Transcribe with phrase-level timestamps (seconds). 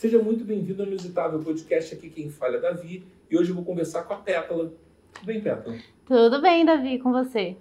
[0.00, 1.94] Seja muito bem-vindo ao Inusitável Podcast.
[1.94, 3.04] Aqui quem fala é Davi.
[3.30, 4.72] E hoje eu vou conversar com a Pétala.
[5.12, 5.76] Tudo bem, Pétala?
[6.06, 7.54] Tudo bem, Davi, com você?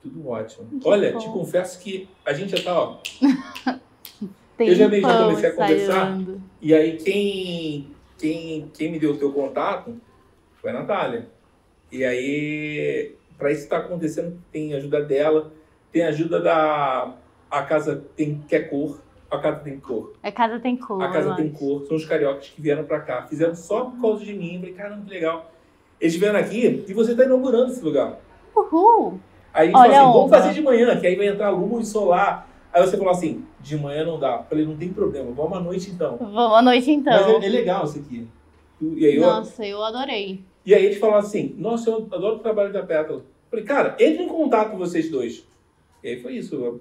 [0.00, 0.80] Tudo ótimo.
[0.80, 1.18] Que Olha, bom.
[1.18, 2.98] te confesso que a gente já tá, ó.
[4.58, 5.76] Eu já meio já comecei a conversar.
[5.76, 6.42] ensaiando.
[6.62, 10.00] E aí quem, quem, quem me deu o teu contato
[10.54, 11.28] foi a Natália.
[11.92, 15.52] E aí, para isso estar acontecendo, tem ajuda dela,
[15.92, 17.14] tem ajuda da.
[17.50, 19.04] A casa tem quer cor.
[19.30, 20.12] A casa tem cor.
[20.22, 21.02] A casa tem cor.
[21.02, 21.84] A casa eu tem cor.
[21.86, 23.26] São os cariocas que vieram pra cá.
[23.26, 24.54] Fizeram só por causa de mim.
[24.54, 25.50] Eu falei, caramba, que legal.
[26.00, 28.18] Eles vieram aqui e você tá inaugurando esse lugar.
[28.54, 29.18] Uhul!
[29.52, 32.48] Aí a gente Olha assim, vamos fazer de manhã, que aí vai entrar luz solar.
[32.72, 34.36] Aí você falou assim, de manhã não dá.
[34.36, 36.16] Eu falei, não tem problema, vamos à noite então.
[36.18, 37.12] Boa noite, então.
[37.12, 38.28] Mas é, é legal isso aqui.
[38.80, 40.44] E aí, eu, Nossa, eu adorei.
[40.64, 43.20] e aí eles falaram assim, nossa, eu adoro o trabalho da Pétala.
[43.20, 45.46] Eu falei, cara, entre em contato vocês dois.
[46.04, 46.78] E aí foi isso.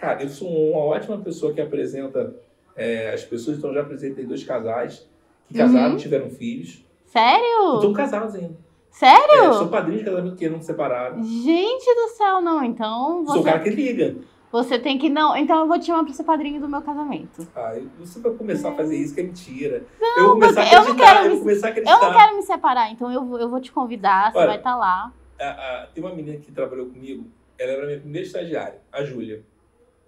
[0.00, 2.34] Eu- Cara, eu sou uma ótima pessoa que apresenta
[2.76, 5.06] é, as pessoas, então eu já apresentei dois casais
[5.48, 5.96] que casaram, Uhum.
[5.96, 6.84] tiveram filhos.
[7.04, 7.74] Sério?
[7.74, 8.54] Estão casados ainda.
[8.54, 9.52] É, Sério?
[9.54, 11.22] sou padrinho de casamento que não se separaram.
[11.22, 12.64] Gente do céu, não.
[12.64, 14.16] Então Sou o você, cara que liga.
[14.50, 15.08] você tem que.
[15.10, 17.46] Não, então eu vou te chamar pra ser padrinho do meu casamento.
[17.54, 19.84] Ah, você vai começar a fazer isso que é mentira.
[20.16, 22.00] eu vou começar a porque eu não acreditar, quero eu me- começar a Eu acreditar.
[22.00, 24.46] não quero me separar, então eu, vou- eu vou te convidar, você Olha.
[24.46, 25.12] vai estar lá.
[25.38, 25.44] A-
[25.82, 27.26] a- tem uma menina que trabalhou comigo,
[27.58, 29.42] ela era minha primeira estagiária, a Júlia.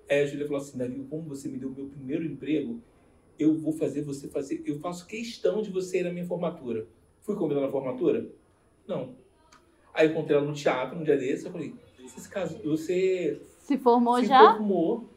[0.09, 2.81] Aí a Júlia falou assim, Davi, como você me deu o meu primeiro emprego,
[3.39, 6.87] eu vou fazer você fazer, eu faço questão de você ir na minha formatura.
[7.21, 8.29] Fui convidada na formatura?
[8.87, 9.15] Não.
[9.95, 13.41] Aí eu encontrei ela no teatro, um dia desse, eu falei, você se casou, você
[13.61, 14.55] Se formou se já?
[14.55, 15.09] formou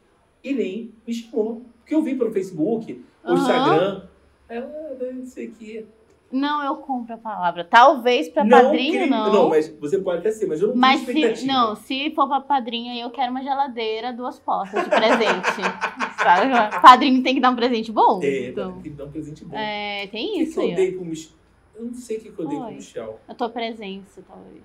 [0.42, 1.64] e nem me chamou.
[1.78, 3.38] Porque eu vi pelo Facebook, o Aham.
[3.38, 4.08] Instagram,
[4.48, 5.86] ela, ah, não sei o que.
[6.30, 7.64] Não, eu compro a palavra.
[7.64, 9.32] Talvez pra Não, padrinho, não.
[9.32, 12.40] Não, mas você pode até ser, mas eu não Mas se, não, se for pra
[12.40, 15.62] padrinho, eu quero uma geladeira, duas portas de presente.
[16.20, 16.80] Sabe?
[16.82, 18.20] Padrinho tem que dar um presente bom.
[18.22, 18.72] É, então.
[18.80, 19.56] tem que dar um presente bom.
[19.56, 20.74] É, tem O que, isso que eu aí.
[20.74, 21.36] dei pro Michel?
[21.76, 22.74] Eu não sei o que, que eu dei pro Oi.
[22.74, 23.20] Michel.
[23.28, 24.62] A tua presença, talvez.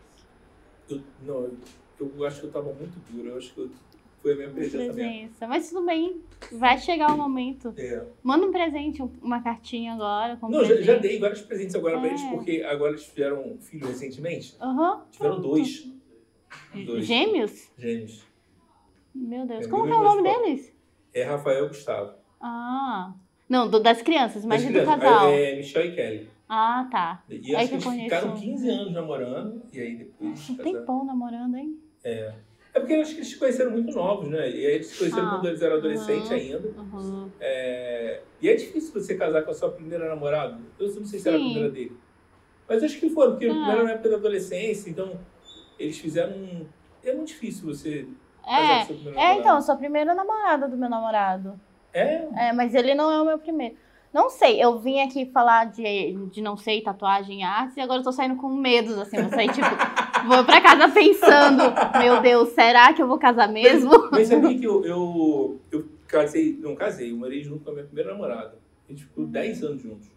[0.89, 1.36] Eu, não,
[2.00, 3.30] eu, eu acho que eu tava muito duro.
[3.30, 3.70] Eu acho que eu,
[4.21, 4.93] foi a minha presença.
[4.93, 5.48] Presença.
[5.48, 6.21] Mas tudo bem.
[6.52, 7.73] Vai chegar o momento.
[7.77, 8.05] É.
[8.23, 10.37] Manda um presente, um- uma cartinha agora.
[10.42, 10.83] Não, já, presente.
[10.86, 12.09] já dei vários presentes agora pra É.
[12.11, 14.55] eles, porque agora eles tiveram um filho recentemente.
[14.61, 15.04] Aham.
[15.11, 15.87] Tiveram dois.
[16.86, 17.05] Dois.
[17.05, 17.70] Gêmeos?
[17.77, 18.26] Gêmeos.
[19.14, 19.65] Meu Deus.
[19.65, 20.73] É, Como que é o nome deles?
[21.14, 22.14] É Rafael Gustavo.
[22.39, 23.14] Ah.
[23.49, 25.30] Não, do- das crianças, mas Das do casal.
[25.30, 26.30] É, Michel e Kelly.
[26.48, 27.23] Ah, tá.
[27.30, 28.03] E Aí acho que eles conheço.
[28.03, 31.77] ficaram 15 anos namorando, e aí depois um tempão namorando, hein?
[32.03, 32.33] É
[32.80, 34.49] porque eu acho que eles se conheceram muito novos, né?
[34.49, 36.39] E aí eles se conheceram Ah, quando eles eram adolescentes aham.
[36.39, 36.67] ainda.
[36.80, 37.30] Uhum.
[37.39, 40.58] É, E é difícil você casar com a sua primeira namorada.
[40.80, 41.45] Eu não sei se era a Sim.
[41.45, 41.98] primeira dele.
[42.67, 43.49] Mas acho que foram, porque Ah.
[43.49, 45.20] primeiro era na época da adolescência, então
[45.77, 46.65] eles fizeram um...
[47.04, 48.08] É muito difícil você
[48.45, 49.39] casar com É, primeiro é, namorado.
[49.42, 51.59] então, eu sou a primeira namorada do meu namorado.
[51.93, 53.76] É, É, mas ele não é o meu primeiro.
[54.14, 58.03] Não sei, eu vim aqui falar de, de não sei, tatuagem artes, e agora eu
[58.03, 59.65] tô saindo com medos, assim, vou sair, tipo,
[60.27, 61.64] vou pra casa pensando,
[61.99, 64.09] meu Deus, será que eu vou casar mesmo?
[64.11, 66.58] mas sabia que eu, eu, eu casei...
[66.61, 68.58] Não casei, eu morei junto com a minha primeira namorada.
[68.87, 70.09] A gente ficou 10 anos juntos.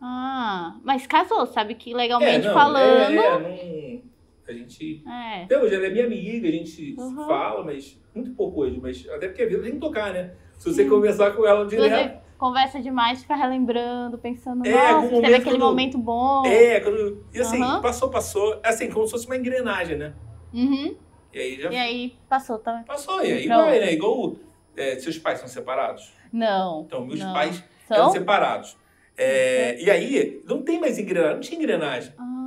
[0.00, 3.12] Ah, mas casou, sabe que legalmente não, falando.
[3.12, 4.02] É, é, não...
[4.48, 5.02] A gente...
[5.06, 5.58] É.
[5.58, 7.26] Hoje ela é minha amiga, a gente Uhum.
[7.26, 8.78] fala, mas muito pouco hoje.
[8.80, 10.32] Mas até porque a vida tem que tocar, né?
[10.58, 10.88] Se você Sim.
[10.88, 12.27] conversar com ela direto...
[12.38, 16.46] Conversa demais, fica relembrando, pensando, É, nossa, teve aquele quando- momento bom.
[16.46, 17.80] É, quando, e assim, Aham.
[17.82, 18.60] passou, passou.
[18.62, 20.14] É assim, como se fosse uma engrenagem, né?
[20.54, 20.94] Uhum.
[21.34, 22.84] E aí já E aí passou também.
[22.84, 23.64] passou, e aí Pronto.
[23.64, 23.92] vai, né?
[23.92, 24.36] Igual
[24.76, 26.12] é, seus pais são separados.
[26.32, 26.82] Não.
[26.86, 27.32] Então, meus não.
[27.32, 28.12] pais eram São?
[28.12, 28.76] separados.
[29.16, 32.12] É, e aí, não tem mais engrenagem, não tinha engrenagem.
[32.16, 32.37] Ah.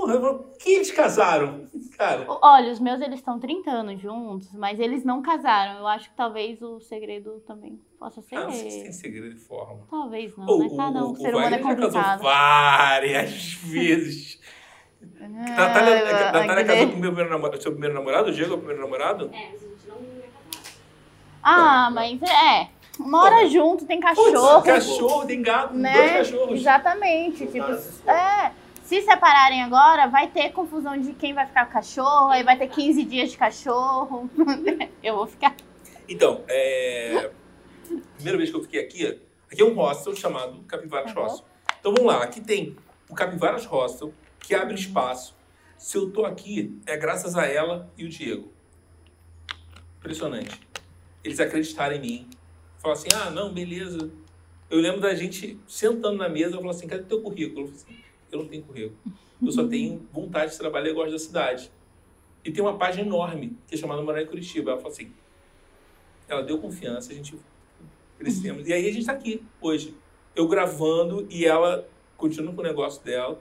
[0.00, 1.66] Porra, eu falo, que eles casaram?
[1.96, 5.78] Cara, Olha, os meus eles estão 30 anos juntos, mas eles não casaram.
[5.78, 8.34] Eu acho que talvez o segredo também possa ser.
[8.34, 9.86] ah, não sei se tem segredo de forma.
[9.88, 10.70] Talvez não, Ou né?
[10.76, 12.22] Cada um, o, ser o humano é Wagner já casou complicado.
[12.22, 14.40] várias vezes.
[15.20, 16.66] É, Natália, Natália Agnes.
[16.66, 18.30] casou com o meu primeiro namorado, seu primeiro namorado?
[18.30, 19.30] O Diego é o primeiro namorado?
[19.34, 20.72] É, mas a gente não ia casar.
[21.42, 22.68] Ah, mas é.
[22.98, 24.32] Mora junto, tem cachorro.
[24.62, 26.18] Putz, cachorro, tem gato, dois né?
[26.18, 26.58] cachorros.
[26.58, 27.46] Exatamente.
[27.46, 27.70] Tipo,
[28.10, 28.50] é.
[28.84, 32.58] Se separarem agora, vai ter confusão de quem vai ficar com o cachorro, aí vai
[32.58, 34.28] ter 15 dias de cachorro.
[35.02, 35.56] Eu vou ficar.
[36.06, 37.30] Então, é...
[38.14, 39.06] primeira vez que eu fiquei aqui,
[39.50, 41.22] aqui é um hostel chamado Capivaras Uhum.
[41.22, 41.46] Hostel.
[41.80, 42.76] Então vamos lá, aqui tem
[43.08, 45.34] o Capivaras Hostel, que abre espaço.
[45.78, 48.52] Se eu tô aqui, é graças a ela e o Diego.
[49.98, 50.60] Impressionante.
[51.22, 52.30] Eles acreditaram em mim.
[52.78, 54.10] Falaram assim, ah, não, beleza.
[54.68, 57.62] Eu lembro da gente sentando na mesa, eu falei assim, cadê teu currículo?
[57.62, 58.04] Eu falei assim,
[58.34, 58.96] eu não tenho currículo.
[59.42, 61.70] Eu só tenho vontade de trabalhar e gosto da cidade.
[62.44, 64.70] E tem uma página enorme, que é chamada Morar em Curitiba.
[64.72, 65.12] Ela falou assim,
[66.28, 67.38] ela deu confiança, a gente
[68.18, 68.66] crescemos.
[68.68, 69.96] E aí a gente está aqui hoje.
[70.36, 71.86] eu gravando e ela
[72.16, 73.38] continua com o negócio dela.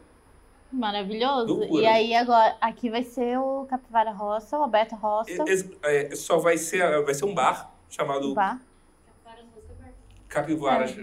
[0.72, 1.54] Maravilhoso.
[1.54, 1.84] Loucura.
[1.84, 5.32] E aí agora, aqui vai ser o Capivara Roça, o Alberto Roça.
[5.50, 8.60] Esse- é, só vai ser, vai ser um bar chamado Bar.
[9.06, 9.92] Capivara Roça Bar.
[10.28, 10.96] Capivaras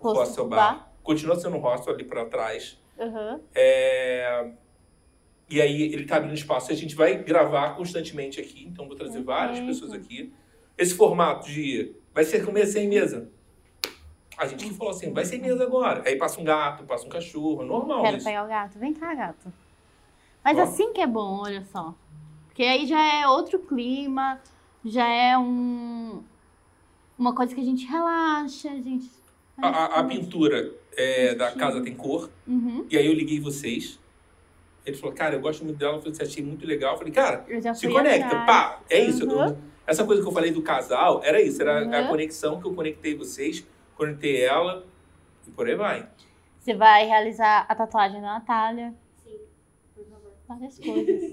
[0.00, 0.92] Roça Bar.
[1.02, 2.80] Continua sendo hostel ali pra trás.
[2.98, 3.40] Uhum.
[3.54, 4.50] É,
[5.48, 6.72] E aí ele tá abrindo espaço.
[6.72, 8.66] A gente vai gravar constantemente aqui.
[8.66, 9.80] Então vou trazer várias Perfeito.
[9.80, 10.32] pessoas aqui.
[10.76, 13.30] Esse formato de vai ser comer sem mesa.
[14.36, 16.02] A gente que falou assim, vai sem mesa agora.
[16.06, 18.26] Aí passa um gato, passa um cachorro, normal Quero isso.
[18.26, 18.78] pegar o gato.
[18.78, 19.52] Vem cá, gato.
[20.44, 20.62] Mas Ó.
[20.62, 21.94] assim que é bom, olha só.
[22.46, 24.40] Porque aí já é outro clima,
[24.84, 26.22] já é um
[27.18, 29.10] uma coisa que a gente relaxa, a gente.
[29.58, 32.30] A, a- a pintura é, da casa tem cor.
[32.46, 32.86] Uhum.
[32.90, 33.98] E aí eu liguei vocês.
[34.84, 35.94] Ele falou, cara, eu gosto muito dela.
[35.96, 36.92] Eu falei, você achei muito legal.
[36.94, 38.26] Eu falei, cara, Eu se conecta.
[38.26, 38.46] atrás.
[38.46, 39.26] Pá, é isso.
[39.26, 39.48] Uhum.
[39.48, 41.60] Eu- essa coisa que eu falei do casal, era isso.
[41.62, 42.08] Era a Uhum.
[42.08, 43.64] conexão que eu conectei vocês,
[43.96, 44.84] conectei ela
[45.46, 46.08] e por aí vai.
[46.60, 48.92] Você vai realizar a tatuagem da Natália,
[49.24, 49.38] Sim,
[49.94, 50.32] por favor.
[50.48, 51.32] várias coisas.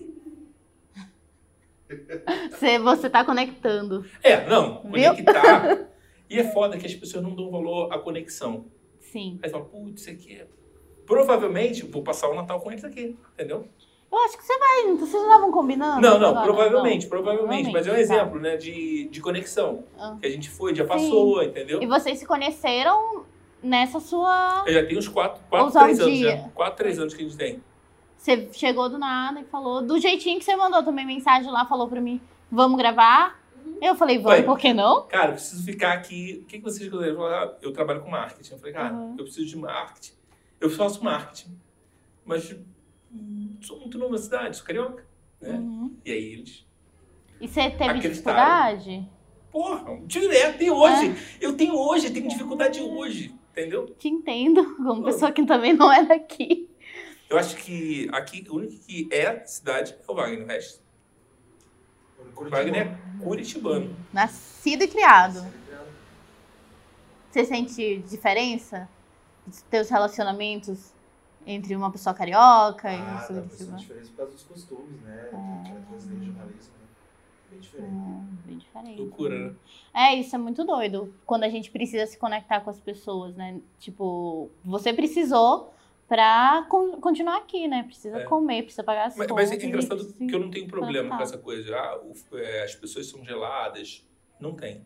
[2.51, 4.05] você, você tá conectando.
[4.21, 5.11] É, não, Viu?
[5.11, 5.87] conectar.
[6.29, 8.65] e é foda que as pessoas não dão valor à conexão.
[9.13, 9.39] Sim.
[9.43, 10.47] Aí fala, putz, isso aqui é...
[11.05, 13.67] Provavelmente vou passar o Natal com eles aqui, entendeu?
[14.11, 16.01] Eu acho que você vai, vocês já estavam combinando?
[16.01, 16.45] não, não, Agora?
[16.45, 17.09] provavelmente, Não.
[17.09, 17.71] provavelmente.
[17.71, 18.15] Mas é um Provavelmente, tá.
[18.15, 19.83] exemplo, né, de, de conexão.
[19.99, 20.17] Ah.
[20.19, 21.81] Que a gente foi, já passou, entendeu?
[21.81, 23.23] E vocês se conheceram
[23.61, 24.63] nessa sua.
[24.65, 26.37] Eu já tenho uns quatro, quatro Usar o três anos, dia.
[26.37, 26.49] já.
[26.49, 27.63] Quatro, três anos que a gente tem.
[28.17, 31.87] Você chegou do nada e falou, do jeitinho que você mandou também mensagem lá, falou
[31.87, 32.21] pra mim,
[32.51, 33.42] vamos gravar?
[33.85, 34.43] Eu falei, vamos, Foi.
[34.43, 35.07] por que não?
[35.07, 36.39] Cara, eu preciso ficar aqui.
[36.43, 37.15] O que, que vocês quiserem?
[37.15, 37.43] falar?
[37.43, 38.53] Ah, Eu trabalho com marketing.
[38.53, 39.15] Eu falei, cara, Uhum.
[39.17, 40.13] eu preciso de marketing.
[40.61, 41.57] Eu faço marketing.
[42.25, 42.55] Mas
[43.11, 45.05] hum, sou muito novo na cidade, sou carioca.
[45.41, 45.51] Né?
[45.51, 45.93] Uhum.
[46.05, 46.65] E aí eles.
[47.41, 49.05] E você teve dificuldade?
[49.51, 51.11] Porra, direto, tem hoje.
[51.41, 51.45] É.
[51.45, 53.35] Eu tenho hoje, tenho dificuldade hoje.
[53.51, 53.85] Entendeu?
[53.99, 55.03] Te entendo, como Pô.
[55.03, 56.67] pessoa que também não é daqui.
[57.29, 60.43] Eu acho que aqui, o único que é cidade é o Wagner.
[60.43, 60.81] O resto.
[62.49, 63.95] Wagner é curitibano.
[64.11, 65.43] Nascido e criado.
[67.31, 68.87] Você sente diferença
[69.45, 70.93] dos teus relacionamentos
[71.45, 73.77] entre uma pessoa carioca e uma Ah, pessoa pra ser curitibana?
[73.79, 75.29] diferença por causa dos costumes, né?
[75.33, 75.63] Ah.
[75.65, 76.87] Que é coisa de jornalismo, né?
[77.51, 77.91] Bem diferente.
[77.93, 79.01] É, bem diferente.
[79.01, 79.55] Loucura, né?
[79.93, 81.13] É, isso é muito doido.
[81.25, 83.59] Quando a gente precisa se conectar com as pessoas, né?
[83.79, 85.73] Tipo, você precisou
[86.07, 87.83] pra con- continuar aqui, né?
[87.83, 88.23] Precisa É.
[88.23, 89.49] comer, precisa pagar as Mas, contas.
[89.49, 91.23] mas é engraçado que eu não tenho problema com conectar.
[91.23, 91.75] essa coisa.
[91.75, 94.05] Ah, o- é, as pessoas são geladas.
[94.39, 94.81] Não tem.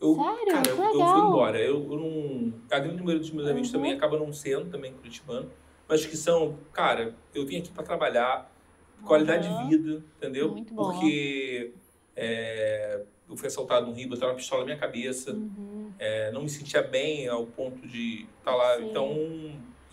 [0.00, 0.46] Eu, Sério?
[0.52, 0.94] cara, eu, eu
[1.28, 1.58] embora.
[1.58, 2.52] Eu, eu não.
[2.70, 3.74] A grande maioria dos meus amigos Uhum.
[3.80, 5.50] também acaba não sendo também curitibano.
[5.88, 8.50] Mas que são, cara, eu vim aqui pra trabalhar,
[9.04, 9.68] qualidade Uhum.
[9.68, 10.50] de vida, entendeu?
[10.50, 10.92] Muito boa.
[10.92, 11.72] Porque
[12.16, 15.32] é, eu fui assaltado no Rio, botaram uma pistola na minha cabeça.
[15.32, 15.92] Uhum.
[15.98, 18.76] é, não me sentia bem ao ponto de estar lá.
[18.78, 18.90] Sim.
[18.90, 19.08] Então,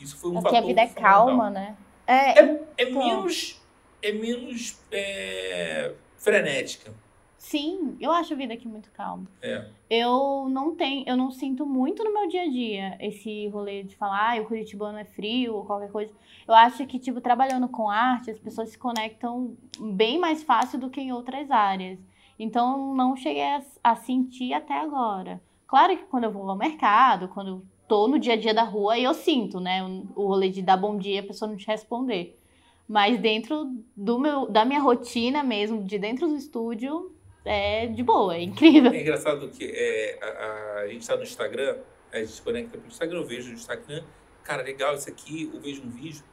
[0.03, 1.75] isso foi um Porque fator a vida é calma, né?
[2.07, 2.39] É,
[2.77, 3.03] É Então.
[3.03, 3.61] menos.
[4.01, 4.79] É menos.
[4.91, 6.93] é, frenética.
[7.37, 9.25] sim, eu acho a vida aqui muito calma.
[9.41, 9.65] É.
[9.89, 13.95] Eu não tenho, eu não sinto muito no meu dia a dia esse rolê de
[13.95, 16.13] falar, ah, o curitibano é frio ou qualquer coisa.
[16.47, 20.89] Eu acho que, tipo, trabalhando com arte, as pessoas se conectam bem mais fácil do
[20.89, 21.99] que em outras áreas.
[22.39, 25.41] Então, não cheguei a, a sentir até agora.
[25.67, 28.97] Claro que quando eu vou ao mercado, quando tô no dia a dia da rua,
[28.97, 29.83] eu sinto, né?
[30.15, 32.39] O, rolê de dar bom dia e a pessoa não te responder.
[32.87, 37.13] Mas dentro do meu, da minha rotina mesmo, de dentro do estúdio,
[37.43, 38.93] é de boa, é incrível.
[38.93, 41.79] É engraçado que é, a, a- gente tá no Instagram,
[42.13, 44.03] a gente se conecta pelo Instagram, eu vejo no Instagram,
[44.41, 46.23] cara, legal isso aqui, eu vejo um vídeo.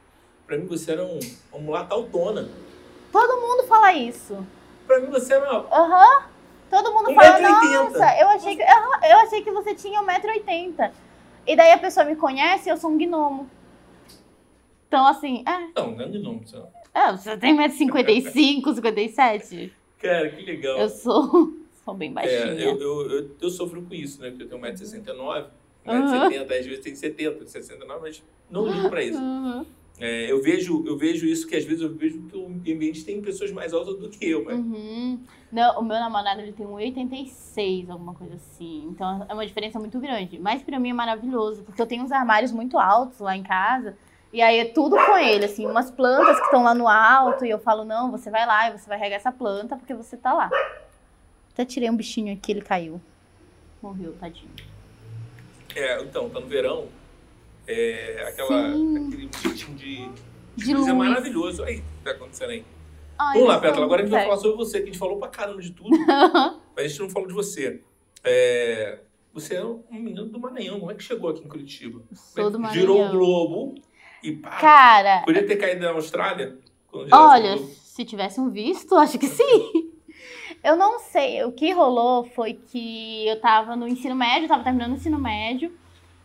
[0.47, 1.19] Pra mim você era um,
[1.51, 2.47] uma mulata autona.
[3.11, 4.47] Todo mundo fala isso.
[4.87, 5.75] Pra mim você era uma.
[5.75, 6.23] Aham.
[6.69, 11.08] Todo mundo Um fala, e nossa, eu achei, que, eu achei que você tinha 1,80m.
[11.47, 13.49] E daí a pessoa me conhece e eu sou um gnomo.
[14.87, 16.67] Então, assim, é, Não, não é de nome, só.
[16.93, 18.31] é você tem 1,55m,
[18.75, 20.77] 57 Cara, que legal.
[20.79, 21.53] Eu sou,
[21.85, 22.43] sou bem É, baixinha.
[22.63, 24.29] eu, eu, eu, eu sofro com isso, né?
[24.29, 25.45] Porque eu tenho 1,69m,
[25.85, 25.93] Uhum.
[26.05, 29.17] 1,70m, às vezes tem 70, 69, mas não ligo pra isso.
[29.17, 29.65] Uhum.
[29.99, 33.21] É, eu, vejo, eu vejo isso que às vezes eu vejo que o ambiente tem
[33.21, 35.19] pessoas mais altas do que eu, mas Uhum.
[35.51, 38.85] Não, o meu namorado ele tem 1,86, alguma coisa assim.
[38.89, 40.39] Então é uma diferença muito grande.
[40.39, 43.97] Mas pra mim é maravilhoso, porque eu tenho uns armários muito altos lá em casa.
[44.31, 47.43] E aí é tudo com ele, assim, umas plantas que estão lá no alto.
[47.43, 50.15] E eu falo, não, você vai lá e você vai regar essa planta porque você
[50.15, 50.51] tá lá.
[51.51, 53.01] Até tirei um bichinho aqui, ele caiu.
[53.81, 54.51] Morreu, tadinho.
[55.75, 56.87] É, então, tá no verão.
[57.71, 58.97] É, aquela, Sim.
[58.97, 60.09] aquele jeitinho de,
[60.55, 61.63] de, De luz é maravilhoso.
[61.63, 62.65] Aí, o que tá acontecendo aí?
[63.19, 63.85] Ai, Vamos lá, eu Pétala.
[63.85, 65.71] Agora a gente vai muito falar sobre você, que a gente falou pra caramba de
[65.71, 65.91] tudo,
[66.75, 67.79] mas a gente não falou de você.
[68.23, 68.99] É,
[69.33, 70.79] Você é um menino do Maranhão.
[70.79, 72.01] Como é que chegou aqui em Curitiba?
[72.11, 72.81] Sou do é Maranhão.
[72.81, 73.75] Girou o Globo
[74.23, 74.49] e pá.
[74.57, 76.57] Cara, Podia ter caído na Austrália?
[76.91, 79.91] olha, se tivesse um visto, acho que sim.
[80.63, 81.43] Eu não sei.
[81.43, 85.71] O que rolou foi que eu tava no ensino médio, tava terminando o ensino médio.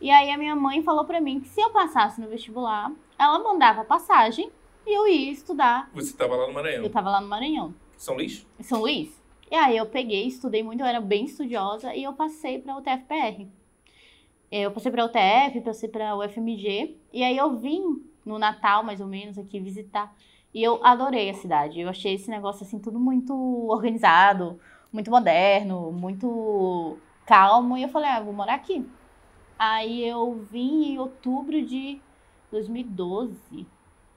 [0.04, 3.38] E aí a minha mãe falou pra mim que se eu passasse no vestibular, ela
[3.38, 4.52] mandava passagem
[4.86, 5.90] e eu ia estudar.
[5.94, 6.84] Você estava lá no Maranhão.
[6.84, 7.74] Eu tava lá no Maranhão.
[7.96, 8.46] São Luís?
[8.60, 9.18] São Luís.
[9.50, 13.46] E aí eu peguei, estudei muito, eu era bem estudiosa e eu passei para UTF-PR.
[14.52, 19.06] Eu passei para UTF, passei para UFMG e aí eu vim no Natal mais ou
[19.06, 20.14] menos aqui visitar
[20.52, 21.80] e eu adorei a cidade.
[21.80, 23.34] Eu achei esse negócio assim tudo muito
[23.70, 24.60] organizado,
[24.92, 28.86] muito moderno, muito calmo e eu falei, ah, vou morar aqui.
[29.66, 31.98] Aí eu vim em outubro de
[32.50, 33.66] 2012,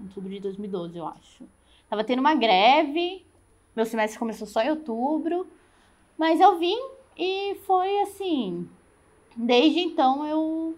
[0.01, 1.45] outubro de 2012 eu acho.
[1.89, 3.25] Tava tendo uma greve,
[3.73, 5.47] meu semestre começou só em outubro,
[6.17, 6.77] mas eu vim
[7.17, 8.67] e foi assim.
[9.37, 10.77] Desde então eu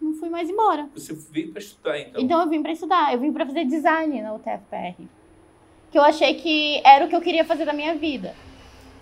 [0.00, 0.90] não fui mais embora.
[0.94, 2.20] Você veio para estudar, então.
[2.20, 5.06] Então eu vim pra estudar, eu vim pra fazer design na UTFPR.
[5.92, 8.34] Que eu achei que era o que eu queria fazer da minha vida.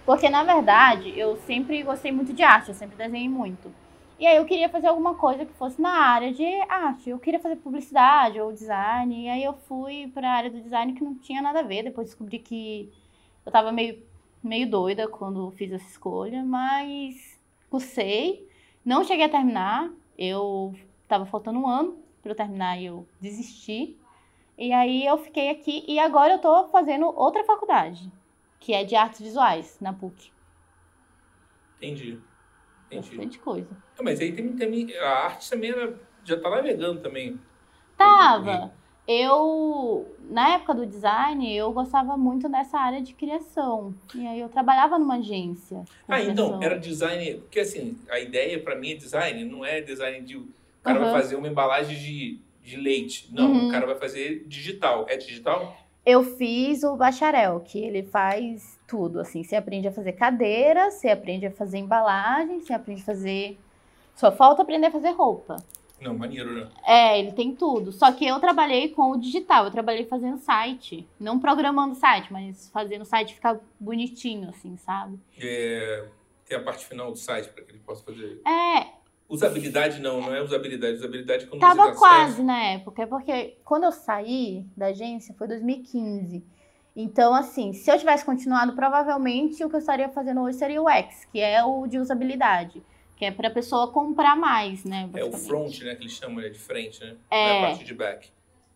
[0.05, 3.73] Porque na verdade, eu sempre gostei muito de arte, eu sempre desenhei muito.
[4.21, 7.09] E aí eu queria fazer alguma coisa que fosse na área de arte.
[7.09, 9.25] Eu queria fazer publicidade ou design.
[9.25, 11.85] E aí eu fui pra área do design que não tinha nada a ver.
[11.85, 12.93] Depois descobri que
[13.47, 14.03] eu tava meio,
[14.43, 18.47] meio doida quando fiz essa escolha, mas cursei.
[18.85, 19.91] Não cheguei a terminar.
[20.19, 20.75] Eu
[21.09, 23.97] tava faltando um ano para eu terminar e eu desisti.
[24.59, 28.13] E aí eu fiquei aqui e agora eu tô fazendo outra faculdade,
[28.59, 30.31] que é de artes visuais, na PUC.
[31.79, 32.21] Entendi.
[32.91, 33.17] Entendi.
[33.17, 33.69] Bastante coisa.
[33.99, 35.95] Ah, mas aí tem, tem, a arte também era,
[36.25, 37.39] já tá navegando também.
[37.97, 38.73] Tava.
[39.07, 43.93] Eu, na época do design, eu gostava muito dessa área de criação.
[44.15, 45.85] E aí eu trabalhava numa agência.
[46.09, 47.41] Ah, então, era design.
[47.41, 50.37] Porque assim, a ideia pra mim é design, não é design de.
[50.37, 50.49] O
[50.83, 51.11] cara Aham.
[51.11, 53.29] vai fazer uma embalagem de, de leite.
[53.33, 53.67] Não, Uhum.
[53.67, 55.07] o cara vai fazer digital.
[55.09, 55.77] É digital?
[56.05, 59.43] Eu fiz o bacharel, que ele faz tudo, assim.
[59.43, 63.59] Você aprende a fazer cadeira, você aprende a fazer embalagem, você aprende a fazer...
[64.17, 65.57] Só falta aprender a fazer roupa.
[66.01, 66.69] Não, maneiro, né?
[66.87, 67.93] É, ele tem tudo.
[67.93, 71.07] Só que eu trabalhei com o digital, eu trabalhei fazendo site.
[71.19, 75.19] Não programando site, mas fazendo o site ficar bonitinho, assim, sabe?
[75.39, 76.07] É,
[76.47, 78.41] tem a parte final do site para que ele possa fazer.
[78.47, 79.00] É,
[79.31, 80.95] Usabilidade não, não é usabilidade.
[80.95, 84.87] Usabilidade é quando Tava você dá quase na época, é porque quando eu saí da
[84.87, 86.45] agência foi 2015.
[86.97, 90.89] Então, assim, se eu tivesse continuado, provavelmente o que eu estaria fazendo hoje seria o
[90.89, 92.83] X, que é o de usabilidade,
[93.17, 95.09] que é pra pessoa comprar mais, né?
[95.15, 95.95] É o front, né?
[95.95, 97.15] Que eles chamam né, de frente, né?
[97.31, 97.39] É.
[97.39, 98.29] É a parte de back.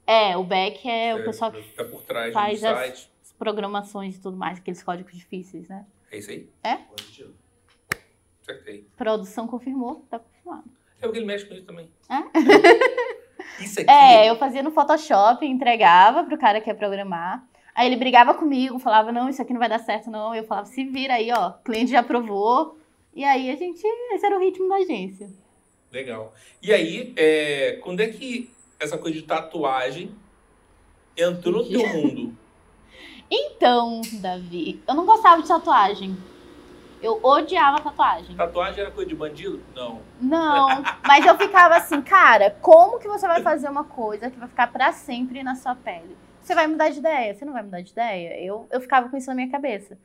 [0.06, 3.10] É, o back é, o pessoal que tá por trás faz do site.
[3.24, 5.84] as programações e tudo mais, aqueles códigos difíceis, né?
[6.12, 6.48] É isso aí?
[6.96, 7.34] Positivo.
[8.40, 8.86] Acertei.
[8.96, 10.20] Produção confirmou, tá
[11.00, 11.90] É porque ele mexe com isso também.
[13.60, 13.90] Isso aqui.
[13.90, 17.46] É, eu fazia no Photoshop, entregava pro cara que ia programar.
[17.74, 20.34] Aí ele brigava comigo, falava, não, isso aqui não vai dar certo, não.
[20.34, 22.78] Eu falava, se vira aí, ó, o cliente já aprovou.
[23.14, 23.82] E aí a gente,
[24.12, 25.28] esse era o ritmo da agência.
[25.92, 26.32] Legal.
[26.62, 30.14] E aí, é, quando é que essa coisa de tatuagem
[31.16, 32.36] entrou no teu mundo?
[33.30, 36.16] Então, Davi, eu não gostava de tatuagem.
[37.04, 38.34] Eu odiava tatuagem.
[38.34, 39.62] Tatuagem era coisa de bandido?
[39.74, 40.00] Não.
[40.18, 44.48] Não, mas eu ficava assim, cara, como que você vai fazer uma coisa que vai
[44.48, 46.16] ficar pra sempre na sua pele?
[46.40, 47.34] Você vai mudar de ideia?
[47.34, 48.42] Você não vai mudar de ideia?
[48.42, 49.98] Eu, eu ficava com isso na minha cabeça.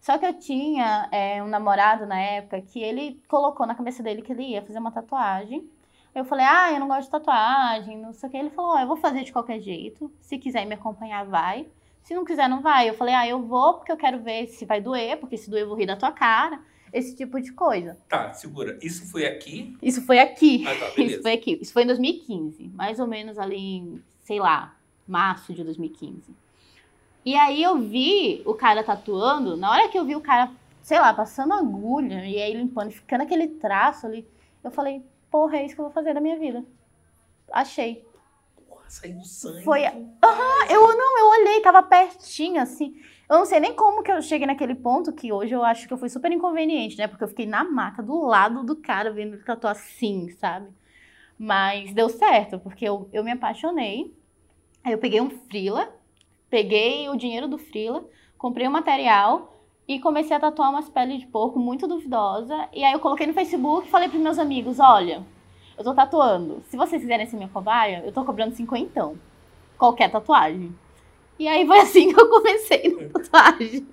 [0.00, 4.22] Só que eu tinha é, um namorado na época que ele colocou na cabeça dele
[4.22, 5.70] que ele ia fazer uma tatuagem.
[6.12, 8.36] Eu falei, ah, eu não gosto de tatuagem, não sei o que.
[8.36, 10.10] Ele falou, ó, eu vou fazer de qualquer jeito.
[10.20, 11.68] Se quiser me acompanhar, vai.
[12.02, 12.88] Se não quiser, não vai.
[12.88, 15.62] Eu falei, ah, eu vou porque eu quero ver se vai doer, porque se doer
[15.62, 16.60] eu vou rir da tua cara.
[16.92, 17.96] Esse tipo de coisa.
[18.08, 18.76] Tá, segura.
[18.82, 19.76] Isso foi aqui?
[19.80, 20.64] Isso foi aqui.
[20.66, 21.22] Ah, tá, Isso beleza.
[21.22, 21.58] foi aqui.
[21.62, 22.68] Isso foi em 2015.
[22.74, 24.74] Mais ou menos ali em, sei lá,
[25.06, 26.34] março de 2015.
[27.24, 29.56] E aí eu vi o cara tatuando.
[29.56, 30.50] Na hora que eu vi o cara,
[30.82, 34.26] sei lá, passando agulha e aí limpando, ficando aquele traço ali,
[34.64, 36.64] eu falei, porra, é isso que eu vou fazer da minha vida.
[37.52, 38.04] Achei.
[38.90, 39.62] Saiu sangue.
[39.62, 39.92] Foi a-
[40.68, 42.94] Eu não, eu olhei, tava pertinho, assim.
[43.28, 45.94] Eu não sei nem como que eu cheguei naquele ponto, que hoje eu acho que
[45.94, 47.06] eu fui super inconveniente, né?
[47.06, 50.68] Porque eu fiquei na maca do lado do cara vendo ele tatuar assim, sabe?
[51.38, 54.12] Mas deu certo, porque eu, eu me apaixonei.
[54.84, 55.88] Aí eu peguei um frila,
[56.50, 58.04] peguei o dinheiro do frila,
[58.36, 62.68] comprei o material e comecei a tatuar umas peles de porco muito duvidosa.
[62.72, 65.24] E aí eu coloquei no Facebook e falei pros meus amigos, olha,
[65.80, 66.62] eu tô tatuando.
[66.68, 69.18] Se vocês quiserem ser minha cobaia, eu tô cobrando cinquentão.
[69.78, 70.76] Qualquer tatuagem.
[71.38, 73.88] E aí foi assim que eu comecei na tatuagem.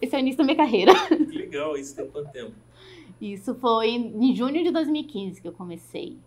[0.00, 0.92] Esse é o início da minha carreira.
[1.28, 2.52] Legal, isso tem quanto tempo?
[3.20, 6.18] Isso foi em junho de 2015 que eu comecei.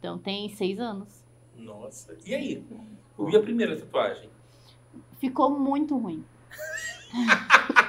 [0.00, 1.24] Então tem seis anos.
[1.56, 2.18] Nossa.
[2.26, 2.64] E aí?
[3.30, 4.28] E a primeira tatuagem?
[5.20, 6.24] Ficou muito ruim.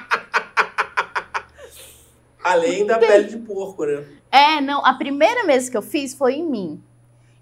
[2.42, 4.04] Além da pele de porco, né?
[4.30, 6.82] É, não, a primeira vez que eu fiz foi em mim.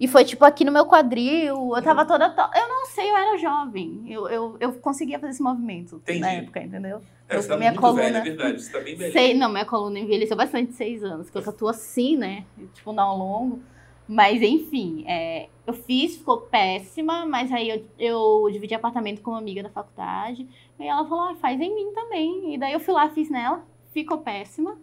[0.01, 2.31] E foi tipo aqui no meu quadril, eu tava toda.
[2.31, 4.05] to- Eu não sei, eu era jovem.
[4.09, 6.21] Eu, eu, eu conseguia fazer esse movimento Entendi.
[6.21, 7.01] na época, entendeu?
[7.29, 8.63] É, Eu- você tá minha muito coluna- velha, é verdade.
[8.63, 9.13] Você tá bem velha.
[9.13, 12.45] Sei, não, minha coluna envelheceu bastante seis anos, que eu tatuo assim, né?
[12.75, 13.59] Tipo, não longo.
[14.07, 19.39] Mas enfim, é, eu fiz, ficou péssima, mas aí eu, eu dividi apartamento com uma
[19.39, 20.49] amiga da faculdade.
[20.79, 22.55] E ela falou, ah, faz em mim também.
[22.55, 23.63] E daí eu fui lá, fiz nela,
[23.93, 24.79] ficou péssima.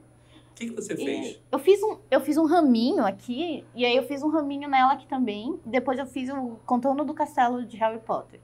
[0.55, 1.37] O que, que você fez?
[1.51, 4.93] eu fiz um, eu fiz um raminho aqui, e aí eu fiz um raminho nela
[4.93, 5.59] aqui também.
[5.65, 8.39] Depois eu fiz o contorno do castelo de Harry Potter.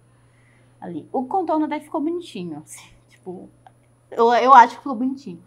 [0.81, 1.07] Ali.
[1.09, 2.85] O contorno daí ficou bonitinho, assim.
[3.07, 3.49] Tipo,
[4.09, 5.41] eu, eu acho que ficou bonitinho.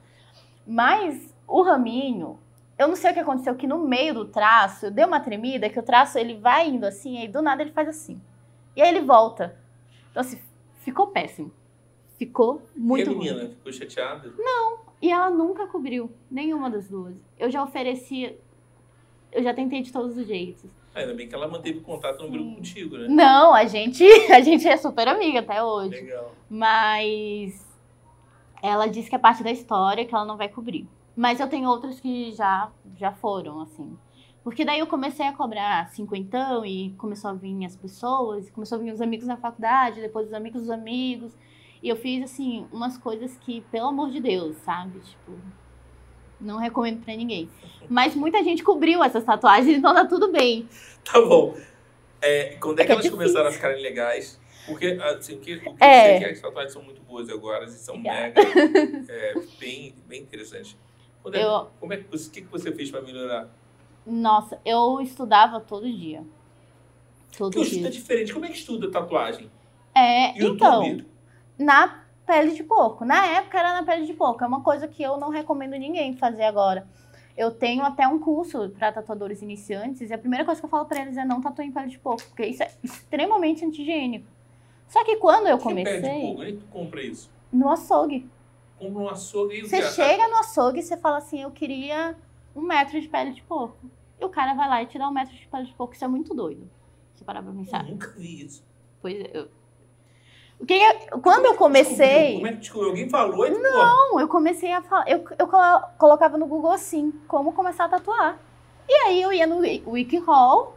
[0.67, 2.39] Mas o raminho,
[2.79, 5.79] eu não sei o que aconteceu, que no meio do traço, deu uma tremida, que
[5.79, 8.19] o traço ele vai indo assim, aí do nada ele faz assim.
[8.75, 9.55] E aí ele volta.
[10.11, 10.41] Então assim,
[10.81, 11.53] ficou péssimo.
[12.17, 13.25] Ficou muito e a ruim.
[13.29, 14.33] menina ficou chateada?
[15.05, 17.15] E ela nunca cobriu, nenhuma das duas.
[17.39, 18.35] Eu já ofereci,
[19.31, 20.65] eu já tentei de todos os jeitos.
[20.95, 22.55] Ah, Ainda bem que ela manteve contato no grupo Sim.
[22.55, 23.07] contigo, né?
[23.07, 25.91] Não, a gente, a gente é super amiga até hoje.
[25.91, 26.33] Legal.
[26.49, 27.71] Mas
[28.63, 30.89] ela disse que é parte da história que ela não vai cobrir.
[31.15, 33.99] Mas eu tenho outras que já, já foram, assim.
[34.43, 38.81] Porque daí eu comecei a cobrar cinquentão e começou a vir as pessoas, começou a
[38.81, 41.37] vir os amigos da faculdade, depois os amigos dos amigos.
[41.85, 44.99] E eu fiz, assim, umas coisas que, pelo amor de Deus, sabe?
[45.01, 45.33] Tipo,
[46.41, 47.51] não recomendo pra ninguém.
[47.91, 50.67] Mas muita gente cobriu essas tatuagens, então tá tudo bem.
[51.05, 51.55] Tá bom.
[52.23, 54.41] É, quando é É que que é elas começaram a ficarem legais?
[54.65, 56.03] Porque, assim, o que, o que eu É.
[56.05, 58.21] sei é que as tatuagens são muito boas agora e são Obrigada.
[58.23, 58.41] mega,
[59.13, 60.75] é, bem, bem interessantes.
[61.23, 63.51] Quando é- Eu- como é que você, o que, que você fez pra melhorar?
[64.07, 66.25] Nossa, eu estudava todo dia.
[67.37, 68.01] Todo Porque o estudo é dia.
[68.01, 68.33] diferente.
[68.33, 69.51] Como é que estuda tatuagem?
[69.95, 70.55] É, YouTube?
[70.87, 71.14] então,
[71.59, 73.05] na pele de porco.
[73.05, 74.43] Na época era na pele de porco.
[74.43, 76.87] É uma coisa que eu não recomendo ninguém fazer agora.
[77.37, 80.85] Eu tenho até um curso para tatuadores iniciantes e a primeira coisa que eu falo
[80.85, 84.27] para eles é não tatuem pele de porco, porque isso é extremamente antigênico.
[84.89, 86.41] Só que quando eu que é pele de comecei, porco?
[86.43, 87.35] Onde é tu compra isso?
[87.55, 88.29] no açougue.
[88.79, 92.17] Compra um açougue e Você chega no açougue e você fala assim, eu queria
[92.55, 93.79] um metro de pele de porco.
[94.21, 95.95] E o cara vai lá e te dá um metro de pele de porco.
[95.95, 96.69] Isso é muito doido.
[97.15, 97.85] Se parar pra pensar.
[97.85, 98.65] Eu nunca vi isso.
[99.01, 99.49] Pois é, eu...
[100.69, 102.35] É- Quando eu comecei...
[102.35, 102.91] Como é que descobriu?
[102.91, 105.09] Alguém falou e tu, Não, eu comecei a falar.
[105.09, 108.39] Eu, eu colo- colocava no Google assim, como começar a tatuar.
[108.89, 110.75] E aí eu ia no Wi- WikiHow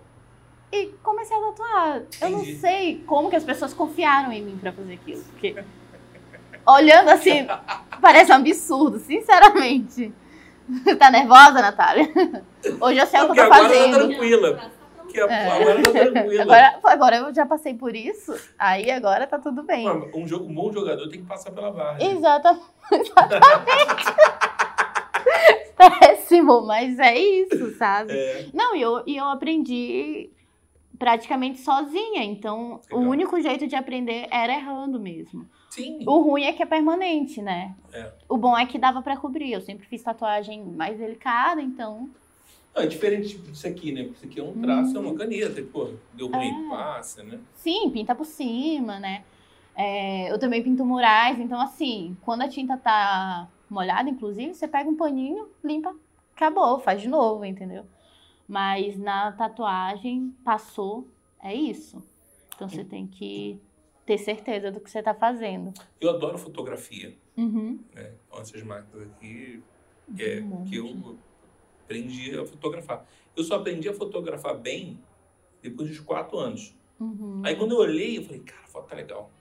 [0.72, 2.02] e comecei a tatuar.
[2.22, 2.58] Eu não Entendi.
[2.60, 5.24] sei como que as pessoas confiaram em mim pra fazer aquilo.
[5.24, 5.56] Porque
[6.66, 7.48] olhando assim,
[8.02, 10.14] parece um absurdo, sinceramente.
[11.00, 12.12] Tá nervosa, Natália?
[12.82, 13.98] Hoje eu sei o que eu tô agora tá fazendo.
[14.10, 14.72] tranquila.
[15.10, 15.50] Que a- É.
[15.62, 16.42] agora tá tranquila.
[16.44, 19.86] Agora, agora eu já passei por isso, aí agora tá tudo bem.
[19.86, 21.98] Mano, Um, jogo, um bom jogador tem que passar pela barra.
[21.98, 22.06] né?
[22.06, 22.60] Exata-
[22.92, 24.06] Exatamente.
[25.78, 28.12] Péssimo, mas é isso, sabe?
[28.14, 28.48] É.
[28.54, 30.30] Não, e eu, e eu aprendi
[30.98, 32.24] praticamente sozinha.
[32.24, 33.12] Então, o Legal.
[33.12, 35.46] único jeito de aprender era errando mesmo.
[35.70, 36.00] Sim.
[36.08, 37.76] O ruim é que é permanente, né?
[37.94, 38.12] É.
[38.28, 39.52] O bom é que dava pra cobrir.
[39.54, 42.10] Eu sempre fiz tatuagem mais delicada, então.
[42.78, 44.04] Não, é diferente tipo, disso aqui, né?
[44.04, 45.08] Porque isso aqui é um traço, é Hum.
[45.08, 45.60] uma caneta.
[45.64, 46.70] Pô, deu ruim, É.
[46.70, 47.40] passa, né?
[47.56, 49.26] Sim, pinta por cima, né?
[49.76, 54.88] É, eu também pinto murais, então assim, quando a tinta tá molhada, inclusive, você pega
[54.90, 55.96] um paninho, limpa,
[56.36, 57.84] acabou, faz de novo, entendeu?
[58.48, 61.08] Mas na tatuagem, passou,
[61.42, 62.04] é isso.
[62.56, 63.60] Então você tem que
[64.06, 65.74] ter certeza do que você tá fazendo.
[66.00, 67.80] Eu adoro fotografia, Uhum.
[67.94, 68.12] né?
[68.40, 69.62] Essas máquinas aqui,
[70.18, 71.18] é, Um que eu.
[71.92, 73.06] Aprendi a fotografar.
[73.36, 75.00] Eu só aprendi a fotografar bem
[75.64, 76.76] depois dos quatro anos.
[77.00, 77.42] Uhum.
[77.46, 79.32] Aí quando eu olhei, eu falei, cara, a foto tá legal.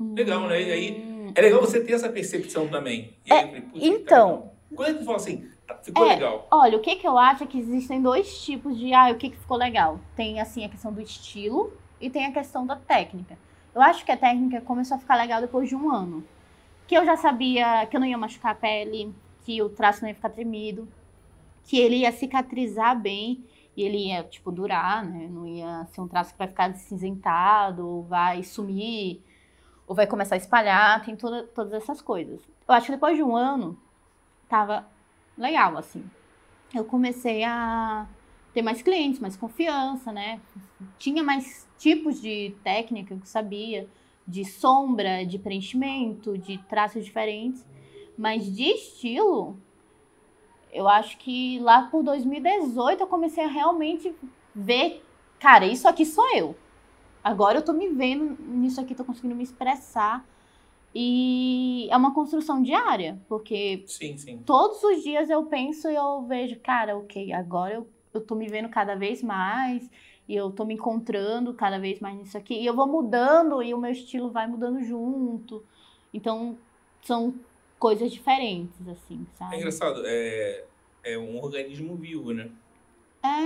[0.00, 0.60] legal, né?
[0.60, 1.32] E aí, Hum.
[1.34, 3.14] É legal você ter essa percepção também.
[3.24, 4.28] E aí eu falei, "Putz, tá então.
[4.30, 6.14] legal." Quando é que tu fala assim, tá, ficou É.
[6.14, 6.48] legal.
[6.50, 9.30] Olha, o que que eu acho é que existem dois tipos de, ah, o que
[9.30, 10.00] que ficou legal.
[10.16, 13.38] Tem, assim, a questão do estilo e tem a questão da técnica.
[13.74, 16.24] Eu acho que a técnica começou a ficar legal depois de um ano.
[16.88, 20.08] Que eu já sabia que eu não ia machucar a pele, que o traço não
[20.08, 20.88] ia ficar tremido,
[21.64, 23.44] que ele ia cicatrizar bem
[23.76, 25.28] e ele ia, tipo, durar, né?
[25.30, 29.22] Não ia ser um traço que vai ficar cinzentado, ou vai sumir,
[29.86, 32.40] ou vai começar a espalhar, tem toda, todas essas coisas.
[32.68, 33.78] Eu acho que depois de um ano,
[34.48, 34.86] tava
[35.36, 36.04] legal, assim.
[36.74, 38.06] Eu comecei a
[38.52, 40.40] ter mais clientes, mais confiança, né?
[40.98, 43.88] Tinha mais tipos de técnica que eu sabia,
[44.26, 47.66] de sombra, de preenchimento, de traços diferentes.
[48.16, 49.58] Mas de estilo,
[50.72, 54.14] eu acho que lá por 2018 eu comecei a realmente
[54.54, 55.04] ver,
[55.38, 56.56] cara, isso aqui sou eu.
[57.22, 60.24] Agora eu tô me vendo nisso aqui, tô conseguindo me expressar.
[60.94, 64.38] E é uma construção diária, porque Sim, sim.
[64.44, 68.46] todos os dias eu penso e eu vejo, cara, ok, agora eu, eu tô me
[68.46, 69.88] vendo cada vez mais
[70.28, 72.54] e eu tô me encontrando cada vez mais nisso aqui.
[72.54, 75.64] E eu vou mudando e o meu estilo vai mudando junto.
[76.12, 76.58] Então,
[77.02, 77.34] são
[77.82, 79.56] coisas diferentes, assim, É sabe?
[79.56, 80.64] engraçado, é,
[81.02, 82.48] é um organismo vivo, né?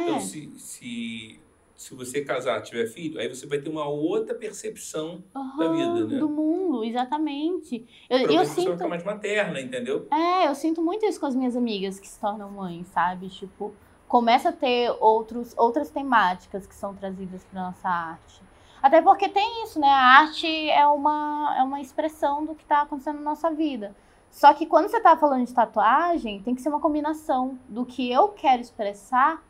[0.03, 1.41] Então, É, se, se,
[1.75, 5.25] se você casar, tiver filho, aí você vai ter uma outra percepção
[5.59, 6.19] da vida, né?
[6.19, 7.87] do mundo, exatamente.
[8.11, 10.07] Eu, eu Provavelmente você vai sinto, ficar mais materna, entendeu?
[10.11, 13.29] é, eu sinto muito isso com as minhas amigas que se tornam mães, sabe?
[13.31, 13.75] Tipo,
[14.07, 18.43] começa a ter outros, outras temáticas que são trazidas para nossa arte.
[18.83, 19.89] Até porque tem isso, né?
[19.89, 23.97] A arte é uma, é uma expressão do que está acontecendo na nossa vida.
[24.37, 28.13] Só que quando você tá falando de tatuagem, tem que ser uma combinação do que
[28.13, 29.43] eu quero expressar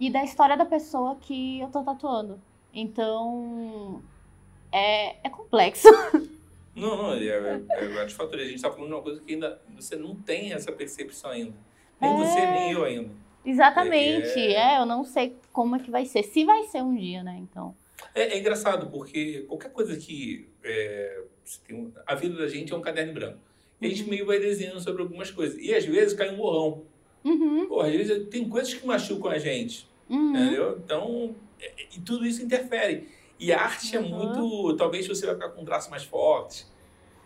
[0.00, 2.40] e da história da pessoa que eu tô tatuando.
[2.72, 4.02] Então,
[4.72, 5.86] é, é complexo.
[6.74, 8.46] Não, não, é, é, é vários fatores.
[8.46, 11.52] A gente tá falando de uma coisa que ainda você não tem essa percepção ainda.
[12.00, 12.16] Nem É.
[12.16, 13.10] você, nem eu ainda.
[13.44, 14.38] Exatamente.
[14.38, 14.76] É.
[14.76, 16.22] É, eu não sei como é que vai ser.
[16.22, 17.36] Se vai ser um dia, né?
[17.38, 17.76] Então.
[18.14, 20.48] É, é engraçado, porque qualquer coisa que.
[20.64, 21.24] é,
[21.68, 23.51] tem a vida da gente é um caderno branco.
[23.82, 24.10] A gente Uhum.
[24.10, 25.58] meio vai desenhando sobre algumas coisas.
[25.60, 26.82] E às vezes cai um borrão.
[27.24, 29.88] Uhum, Pô, às vezes tem coisas que machucam a gente.
[30.08, 30.30] uhum.
[30.30, 30.78] Entendeu?
[30.84, 33.08] Então, é- e tudo isso interfere.
[33.38, 34.08] E a arte é Uhum.
[34.08, 34.76] muito.
[34.76, 36.64] Talvez você vai ficar com um traço mais forte.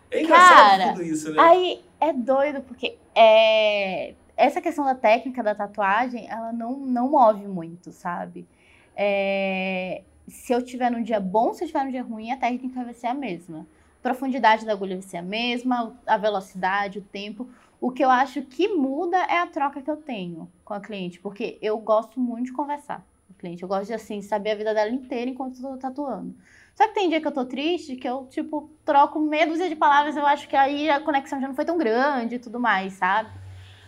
[0.09, 1.39] É engraçado Cara, tudo isso, né?
[1.39, 7.45] Aí é doido, porque é, essa questão da técnica da tatuagem, ela não, não move
[7.47, 8.47] muito, sabe?
[8.95, 12.83] É, se eu tiver num dia bom, se eu tiver num dia ruim, a técnica
[12.83, 13.67] vai ser a mesma.
[14.01, 17.47] Profundidade da agulha vai ser a mesma, a velocidade, o tempo.
[17.79, 21.19] O que eu acho que muda é a troca que eu tenho com a cliente,
[21.19, 23.63] porque eu gosto muito de conversar com a cliente.
[23.63, 26.33] Eu gosto de, assim, saber a vida dela inteira enquanto eu tô tatuando.
[26.75, 29.75] Só que tem dia que eu tô triste, que eu, tipo, troco meia dúzia de
[29.75, 32.93] palavras, eu acho que aí a conexão já não foi tão grande e tudo mais,
[32.93, 33.31] sabe?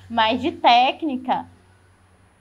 [0.10, 1.45] Mas de técnica,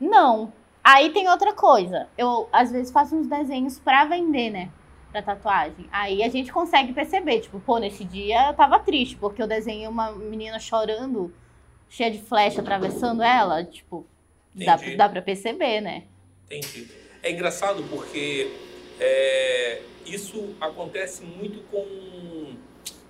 [0.00, 0.50] não.
[0.83, 2.09] Aí tem outra coisa.
[2.16, 4.70] Eu, às vezes, faço uns desenhos pra vender, né?
[5.11, 5.87] Pra tatuagem.
[5.90, 9.87] Aí a gente consegue perceber, tipo, pô, nesse dia eu tava triste, porque eu desenhei
[9.88, 11.33] uma menina chorando,
[11.88, 13.64] cheia de flecha atravessando ela.
[13.64, 14.07] Tipo,
[14.55, 14.97] dá, Entendi.
[14.97, 16.05] dá pra perceber, né?
[16.47, 16.88] Entendi.
[17.23, 18.53] É engraçado porque
[19.01, 22.55] é, isso acontece muito com.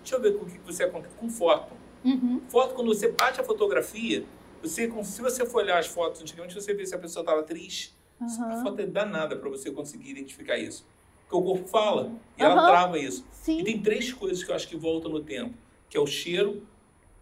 [0.01, 1.15] Deixa eu ver com o que você acontece.
[1.17, 1.75] Com foto.
[2.05, 2.41] Uhum.
[2.49, 4.25] Foto, quando você bate a fotografia,
[4.63, 7.93] você, se você for olhar as fotos antigamente, você vê se a pessoa estava triste.
[8.21, 8.63] A Uhum.
[8.63, 10.87] foto é danada para você conseguir identificar isso.
[11.29, 12.67] Porque o corpo fala e ela Aham.
[12.67, 13.23] trava isso.
[13.31, 13.65] E Sim.
[13.65, 15.55] tem três coisas que eu acho que voltam no tempo.
[15.91, 16.63] Que é o cheiro,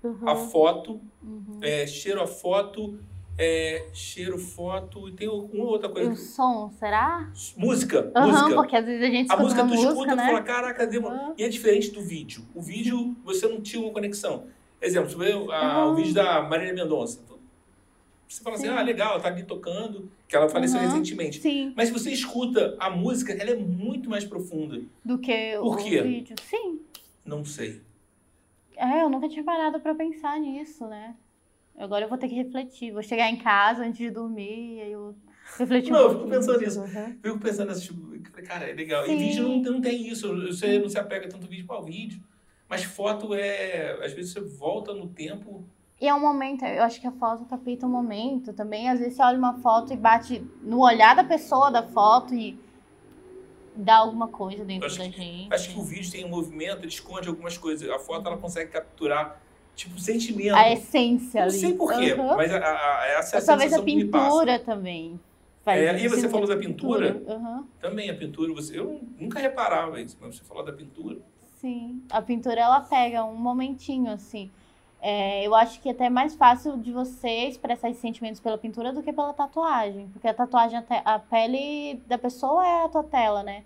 [0.02, 0.28] Uhum.
[0.28, 1.58] a foto, Uhum.
[1.60, 2.98] é, cheiro, a foto,
[3.36, 6.12] é, cheiro, foto, e tem uma outra E coisa.
[6.12, 7.30] o som, será?
[7.56, 8.54] Música, Aham, música.
[8.54, 10.26] porque às vezes a gente A música tu música, escuta e né?
[10.26, 11.06] fala, caraca, deu.
[11.06, 11.34] Aham.
[11.36, 12.44] E é diferente do vídeo.
[12.54, 14.44] O vídeo, você não tinha uma conexão.
[14.80, 15.36] Exemplo, você vê a-
[15.82, 15.92] Aham.
[15.92, 17.20] o vídeo da Marília Mendonça.
[18.28, 18.72] Você fala assim, Sim.
[18.72, 20.88] ah, legal, tá ali tocando, que ela faleceu Aham.
[20.88, 21.40] recentemente.
[21.40, 24.82] Sim, Mas se você escuta a música, ela é muito mais profunda.
[25.04, 26.02] do que Por o quê?
[26.02, 26.36] vídeo.
[26.42, 26.80] Sim.
[27.24, 27.80] Não sei.
[28.76, 31.14] É, eu nunca tinha parado pra pensar nisso, né?
[31.78, 32.92] Agora eu vou ter que refletir.
[32.92, 35.14] Vou chegar em casa antes de dormir e aí eu
[35.58, 36.80] refletir Não, um eu fico pensando nisso.
[36.80, 37.18] Uhum.
[37.22, 39.04] Fico pensando nessa, tipo, cara, é legal.
[39.04, 39.18] E Sim.
[39.18, 40.28] vídeo não, não tem isso.
[40.46, 42.20] Você não se apega tanto vídeo para o vídeo.
[42.68, 43.92] Mas foto é.
[44.04, 45.64] Às vezes você volta no tempo.
[46.00, 48.88] E é um momento, eu acho que a foto capta um momento também.
[48.88, 52.58] Às vezes você olha uma foto e bate no olhar da pessoa da foto e
[53.74, 55.54] dá alguma coisa dentro Acho da que- gente.
[55.54, 57.88] Acho que o vídeo tem um movimento, ele esconde algumas coisas.
[57.88, 59.40] A foto ela consegue capturar,
[59.74, 60.54] tipo, sentimento.
[60.54, 61.58] A essência não ali.
[61.58, 62.36] sei porquê, Uhum.
[62.36, 65.18] mas a, a, a- essa é a talvez a pintura também.
[65.64, 67.20] É, e você falou da pintura?
[67.26, 67.64] Uhum.
[67.80, 71.18] Também a pintura, você, eu nunca reparava isso, mas você falou da pintura.
[71.56, 74.50] Sim, a pintura ela pega um momentinho assim.
[75.08, 78.92] É, eu acho que é até mais fácil de você expressar esses sentimentos pela pintura
[78.92, 83.44] do que pela tatuagem, porque a tatuagem, a pele da pessoa é a tua tela,
[83.44, 83.62] né?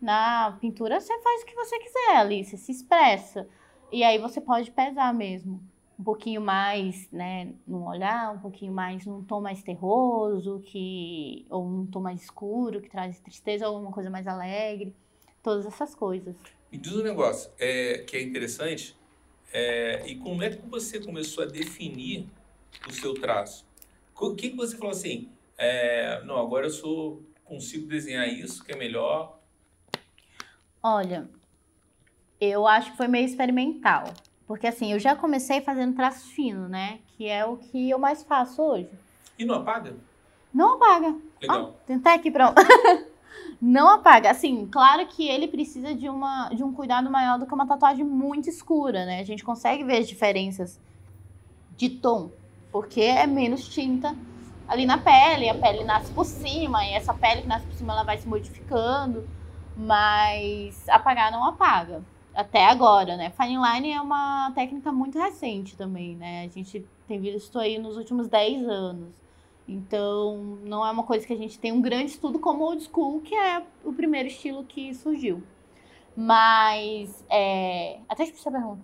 [0.00, 3.48] Na pintura você faz o que você quiser ali, você se expressa.
[3.90, 5.60] E aí você pode pesar mesmo.
[5.98, 11.68] Um pouquinho mais, né, num olhar, um pouquinho mais num tom mais terroso, que ou
[11.68, 14.94] num tom mais escuro, que traz tristeza, ou uma coisa mais alegre.
[15.42, 16.36] Todas essas coisas.
[16.70, 18.96] Me diz um negócio é, que é interessante,
[19.58, 22.28] é, e como é que você começou a definir
[22.86, 23.64] o seu traço?
[24.14, 28.72] O que, que você falou assim, é, não, agora eu sou, consigo desenhar isso, que
[28.72, 29.40] é melhor.
[30.82, 31.26] Olha,
[32.38, 34.12] eu acho que foi meio experimental.
[34.46, 37.00] Porque assim, eu já comecei fazendo traço fino, né?
[37.16, 38.90] Que é o que eu mais faço hoje.
[39.38, 39.96] E não apaga?
[40.52, 41.16] Não apaga.
[41.40, 41.80] Legal.
[41.86, 42.52] Tentar aqui pra.
[43.60, 44.30] não apaga.
[44.30, 48.04] Assim, claro que ele precisa de, uma, de um cuidado maior do que uma tatuagem
[48.04, 49.20] muito escura, né?
[49.20, 50.80] A gente consegue ver as diferenças
[51.76, 52.30] de tom,
[52.70, 54.16] porque é menos tinta
[54.68, 57.92] ali na pele, a pele nasce por cima, e essa pele que nasce por cima
[57.92, 59.28] ela vai se modificando,
[59.76, 62.02] mas apagar não apaga.
[62.34, 63.30] Até agora, né?
[63.30, 66.44] Fine line é uma técnica muito recente também, né?
[66.44, 69.25] A gente tem visto aí nos últimos 10 anos.
[69.68, 73.20] Então, não é uma coisa que a gente tem um grande estudo como old school,
[73.20, 75.42] que é o primeiro estilo que surgiu.
[76.16, 77.98] Mas, é...
[78.08, 78.80] até esqueci a pergunta.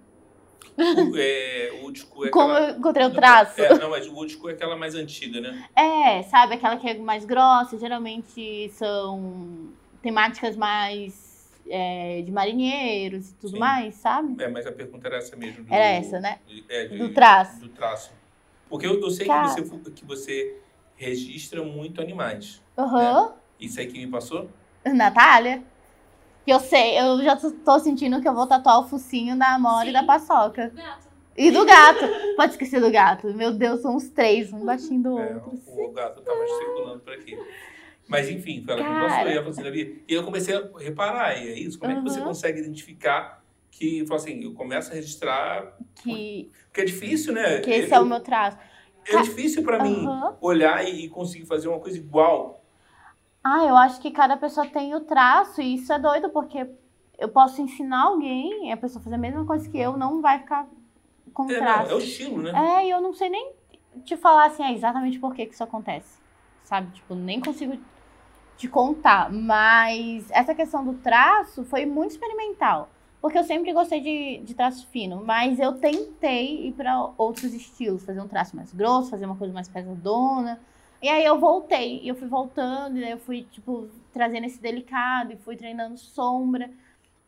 [0.76, 2.70] O, é, o old school é Como aquela...
[2.70, 3.60] eu encontrei o traço?
[3.62, 5.68] É, não, mas o old school é aquela mais antiga, né?
[5.76, 9.68] É, sabe, aquela que é mais grossa, geralmente são
[10.02, 13.58] temáticas mais é, de marinheiros e tudo Sim.
[13.58, 14.42] mais, sabe?
[14.42, 15.62] É, mas a pergunta era essa mesmo.
[15.64, 16.40] do- Era essa, né?
[16.68, 17.60] É, de- Do traço.
[17.60, 18.10] Do traço.
[18.68, 19.54] Porque eu, eu sei Cara.
[19.54, 20.61] que você, que você
[20.96, 22.62] registra muito animais.
[22.76, 23.32] Aham.
[23.60, 24.48] Isso aí que me passou?
[24.84, 25.62] Natália.
[26.44, 29.88] Que eu sei, eu já tô- sentindo que eu vou tatuar o focinho da Amora
[29.88, 30.02] e da.
[30.02, 30.72] Paçoca.
[30.74, 31.06] Gato.
[31.36, 32.04] E do gato.
[32.36, 33.32] Pode esquecer do gato.
[33.32, 35.60] Meu Deus, são os três, um baixinho do É, outro.
[35.66, 37.38] o gato tava circulando por aqui.
[38.08, 39.08] Mas enfim, foi ela que me Cara.
[39.08, 39.28] passou.
[39.28, 40.04] E ela falou assim, Davi.
[40.08, 41.78] E eu comecei a reparar, e é isso.
[41.78, 42.26] Como é que você Uhum.
[42.26, 45.78] consegue identificar que, assim, eu começo a registrar.
[45.94, 47.60] Que, Porque é difícil, né?
[47.60, 48.58] que esse é o meu traço.
[49.08, 50.36] É difícil pra mim Aham.
[50.40, 52.62] olhar e conseguir fazer uma coisa igual.
[53.44, 56.66] Ah, eu acho que cada pessoa tem o traço e isso é doido, porque
[57.18, 60.38] eu posso ensinar alguém e a pessoa fazer a mesma coisa que eu, não vai
[60.38, 60.66] ficar
[61.34, 61.90] com É, não, traço.
[61.90, 62.52] é o estilo, né?
[62.54, 63.52] É, e eu não sei nem
[64.04, 66.20] te falar assim, ah, exatamente por que que isso acontece.
[66.64, 66.92] Sabe?
[66.92, 67.76] Tipo, nem consigo
[68.56, 69.30] te contar.
[69.32, 72.88] Mas essa questão do traço foi muito experimental.
[73.22, 78.04] Porque eu sempre gostei de, de traço fino, mas eu tentei ir para outros estilos,
[78.04, 80.58] fazer um traço mais grosso, fazer uma coisa mais pesadona.
[81.00, 85.32] E aí eu voltei, e eu fui voltando, e eu fui, tipo, trazendo esse delicado,
[85.32, 86.68] e fui treinando sombra.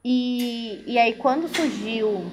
[0.04, 2.24] E, e aí quando surgiu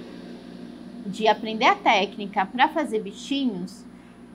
[1.05, 3.85] de aprender a técnica para fazer bichinhos,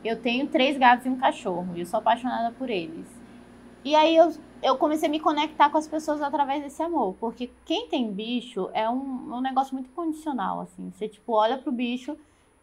[0.05, 3.07] eu tenho três gatos e um cachorro, e eu sou apaixonada por eles.
[3.85, 7.51] E aí eu, eu comecei a me conectar com as pessoas através desse amor, porque
[7.64, 10.90] quem tem bicho é um, um negócio muito condicional, assim.
[10.90, 12.16] Você, tipo, olha pro bicho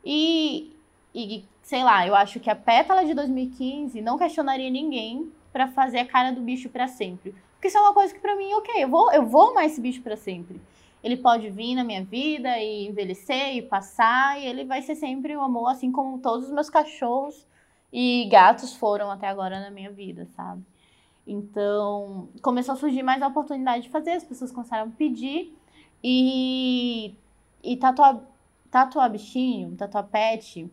[0.03, 0.71] e,
[1.13, 5.99] e, sei lá, eu acho que a pétala de 2015 não questionaria ninguém para fazer
[5.99, 7.33] a cara do bicho para sempre.
[7.53, 9.79] Porque isso é uma coisa que para mim, ok, eu vou, eu vou amar esse
[9.79, 10.59] bicho para sempre.
[11.03, 15.35] Ele pode vir na minha vida e envelhecer e passar, e ele vai ser sempre
[15.35, 17.45] o amor, assim como todos os meus cachorros
[17.91, 20.63] e gatos foram até agora na minha vida, sabe?
[21.25, 25.55] Então, começou a surgir mais a oportunidade de fazer, as pessoas começaram a pedir.
[26.03, 27.15] E,
[27.63, 30.69] e tatuar, bichinho, tatuar pet,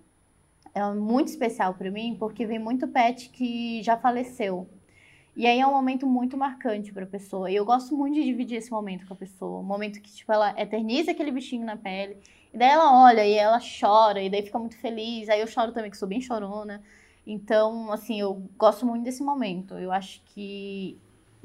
[0.75, 4.69] é muito especial para mim, porque vem muito pet que já faleceu.
[5.37, 7.51] E aí é um momento muito marcante para a pessoa.
[7.51, 9.61] E eu gosto muito de dividir esse momento com a pessoa.
[9.61, 12.19] Um momento que, tipo, ela eterniza aquele bichinho na pele.
[12.53, 15.29] E daí ela olha e ela chora, e daí fica muito feliz.
[15.29, 16.83] Aí eu choro também, que sou bem chorona.
[17.27, 19.75] Então, assim, eu gosto muito desse momento.
[19.79, 20.97] Eu acho que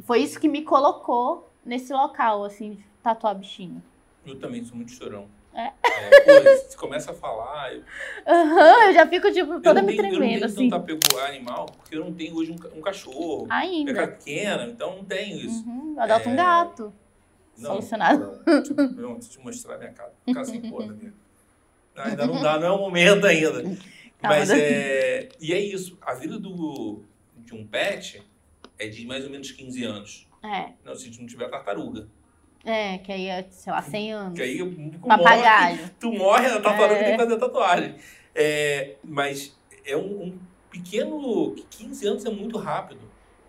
[0.03, 3.81] foi isso que me colocou nesse local, assim, de tatuar bichinho.
[4.25, 5.27] Eu também sou muito chorão.
[5.53, 5.67] É.
[5.67, 7.73] É, pô, você começa a falar.
[7.73, 7.83] Eu,
[8.27, 10.69] Aham, eu já fico, tipo, toda me tenho, eu não tremendo, tenho assim.
[10.69, 13.45] tanto apego a animal, porque eu não tenho hoje um, um cachorro.
[13.45, 13.93] Minha Ainda.
[13.93, 15.63] casa é pequena, então não tenho isso.
[15.65, 16.93] Uhum, eu adoto um É, gato.
[17.57, 18.19] Não, Solucionado.
[18.45, 20.11] Não, deixa, eu- não, deixa eu te mostrar minha casa.
[20.25, 20.81] Ficar assim, pô.
[20.81, 23.63] Não, ainda não dá, não é o momento ainda.
[24.27, 24.61] Mas Davi.
[24.61, 25.29] é.
[25.39, 25.97] E é isso.
[26.01, 27.01] A vida do,
[27.37, 28.21] de um pet
[28.79, 30.27] é de mais ou menos 15 anos.
[30.43, 32.07] É, Não, se não tiver tartaruga.
[32.63, 34.37] é, que aí é, sei lá, 100 anos.
[34.37, 35.89] Que aí tu morre, Papagaio.
[35.99, 37.03] tu morre, a tartaruga É.
[37.03, 37.95] tem que fazer tatuagem.
[38.35, 41.55] É, mas é um, um pequeno.
[41.69, 43.01] 15 anos é muito rápido.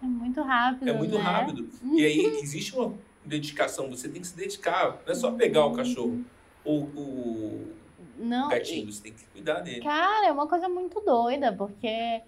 [0.02, 1.22] É muito rápido, É muito né?
[1.22, 1.68] rápido.
[1.94, 5.02] E aí existe uma dedicação, você tem que se dedicar.
[5.04, 6.24] Não é só pegar o cachorro
[6.64, 7.72] ou o
[8.18, 9.82] Não, gatinho, você tem que cuidar dele.
[9.82, 12.22] Cara, é uma coisa muito doida, porque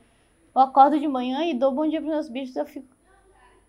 [0.55, 2.87] eu acordo de manhã e dou bom dia pros meus bichos, eu fico.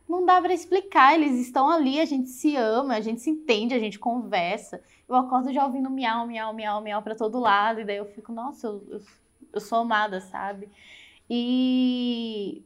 [0.08, 3.75] Não dá pra explicar, eles estão ali, a gente se ama, a gente se entende,
[3.75, 4.82] a gente conversa.
[5.08, 8.32] Eu acordo já ouvindo miau, miau, miau, miau pra todo lado, e daí eu fico,
[8.32, 9.01] nossa, eu, eu,
[9.53, 10.69] eu sou amada, sabe?
[11.29, 12.63] E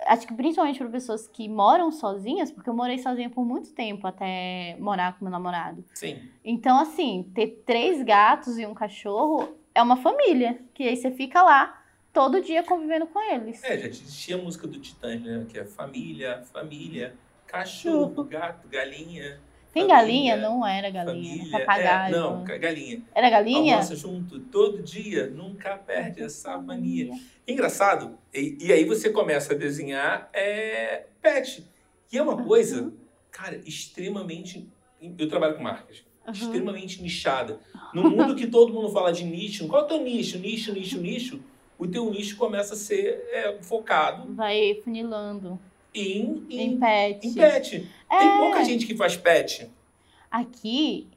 [0.00, 4.06] acho que principalmente para pessoas que moram sozinhas, porque eu morei sozinha por muito tempo
[4.06, 5.84] até morar com meu namorado.
[5.94, 6.18] Sim.
[6.44, 10.60] Então, assim, ter três gatos e um cachorro é uma família.
[10.74, 11.82] Que aí você fica lá
[12.12, 13.62] todo dia convivendo com eles.
[13.64, 15.46] É, já existia a música do Titãs, né?
[15.48, 17.14] Que é família, família,
[17.46, 19.40] cachorro, gato, galinha.
[19.76, 20.36] Tem galinha?
[20.38, 22.14] Não era galinha, Família, papagaio.
[22.14, 23.02] é, não, galinha.
[23.14, 23.74] Era galinha?
[23.74, 27.10] Almoça junto todo dia, nunca perde essa mania.
[27.46, 31.66] Engraçado, e, e aí você começa a desenhar é, pet.
[32.10, 32.90] E é uma coisa,
[33.30, 34.66] cara, extremamente.
[35.18, 36.02] Eu trabalho com marcas.
[36.26, 36.32] Uhum.
[36.32, 37.60] Extremamente nichada.
[37.92, 40.38] No mundo que todo mundo fala de nicho, qual é o teu nicho?
[40.38, 41.40] Nicho, nicho, nicho.
[41.78, 45.60] O teu nicho começa a ser é, focado Vai funilando.
[46.00, 47.26] Em, Em em, pet.
[47.28, 47.88] em pet.
[48.10, 48.18] É.
[48.18, 49.70] Tem pouca gente que faz pet.
[50.30, 51.08] Aqui,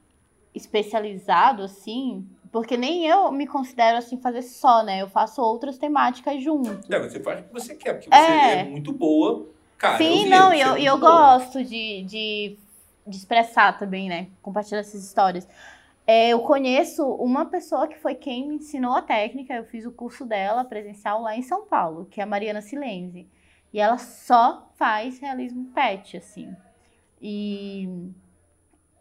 [0.54, 5.02] especializado, assim, porque nem eu me considero assim fazer só, né?
[5.02, 6.92] Eu faço outras temáticas junto.
[6.94, 8.63] É, você faz o que você quer, porque você é, É.
[8.63, 9.48] muito boa.
[9.78, 11.38] Cara, Sim, eu não, e é eu, e eu boa.
[11.38, 12.58] gosto de, de,
[13.08, 14.28] de expressar também, né?
[14.42, 15.48] Compartilhar essas histórias.
[16.06, 19.92] É, eu conheço uma pessoa que foi quem me ensinou a técnica, eu fiz o
[19.92, 23.28] curso dela presencial lá em São Paulo, que é a Mariana Silenzi.
[23.74, 26.56] E ela só faz realismo pet, assim.
[27.22, 28.12] E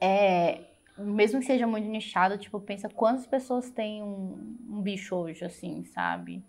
[0.01, 0.61] é,
[0.99, 5.85] mesmo que seja muito nichado, tipo, pensa quantas pessoas têm um, um bicho hoje, assim,
[5.85, 6.43] sabe?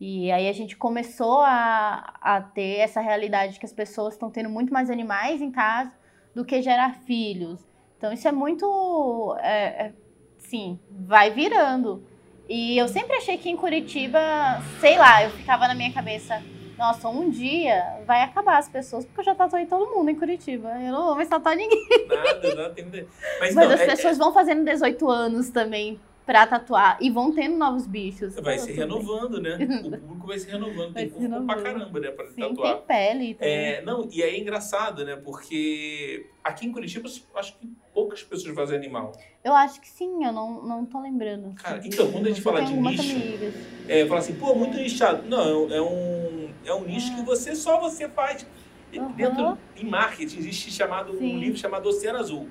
[0.00, 4.50] E aí a gente começou a, a ter essa realidade que as pessoas estão tendo
[4.50, 5.92] muito mais animais em casa
[6.34, 7.64] do que gerar filhos.
[7.96, 9.92] Então isso é muito, é, é,
[10.36, 12.04] sim, vai virando.
[12.48, 14.20] E eu sempre achei que em Curitiba,
[14.80, 16.42] sei lá, eu ficava na minha cabeça,
[16.78, 20.68] nossa, um dia vai acabar as pessoas, porque eu já tatuei todo mundo em Curitiba.
[20.80, 21.86] Eu não vou mais tatuar ninguém.
[22.08, 22.84] Nada, nada, tem.
[23.40, 27.32] Mas, Mas não, as é- pessoas vão fazendo 18 anos também pra tatuar e vão
[27.32, 28.36] tendo novos bichos.
[28.36, 29.56] é- vai se renovando, né?
[29.84, 30.92] O público vai se renovando.
[30.94, 31.62] Vai Tem público pra renovando.
[31.62, 32.10] caramba, né?
[32.10, 32.76] Pra Sim, tatuar.
[32.78, 33.54] tem pele também.
[33.54, 35.16] É, não, e aí é engraçado, né?
[35.16, 39.12] Porque aqui em Curitiba, acho que poucas pessoas fazem animal.
[39.44, 41.54] Eu acho que sim, eu não, não tô lembrando.
[41.62, 43.54] Cara, então, quando a gente fala de nicho, amigas.
[43.86, 45.28] É, fala assim, pô, muito nichado.
[45.28, 46.33] Não, é um,
[46.64, 48.46] é um nicho que você só você faz.
[48.96, 49.12] Aham.
[49.12, 51.38] Dentro, em marketing, existe chamado, um Sim.
[51.38, 52.48] livro chamado Oceano Azul.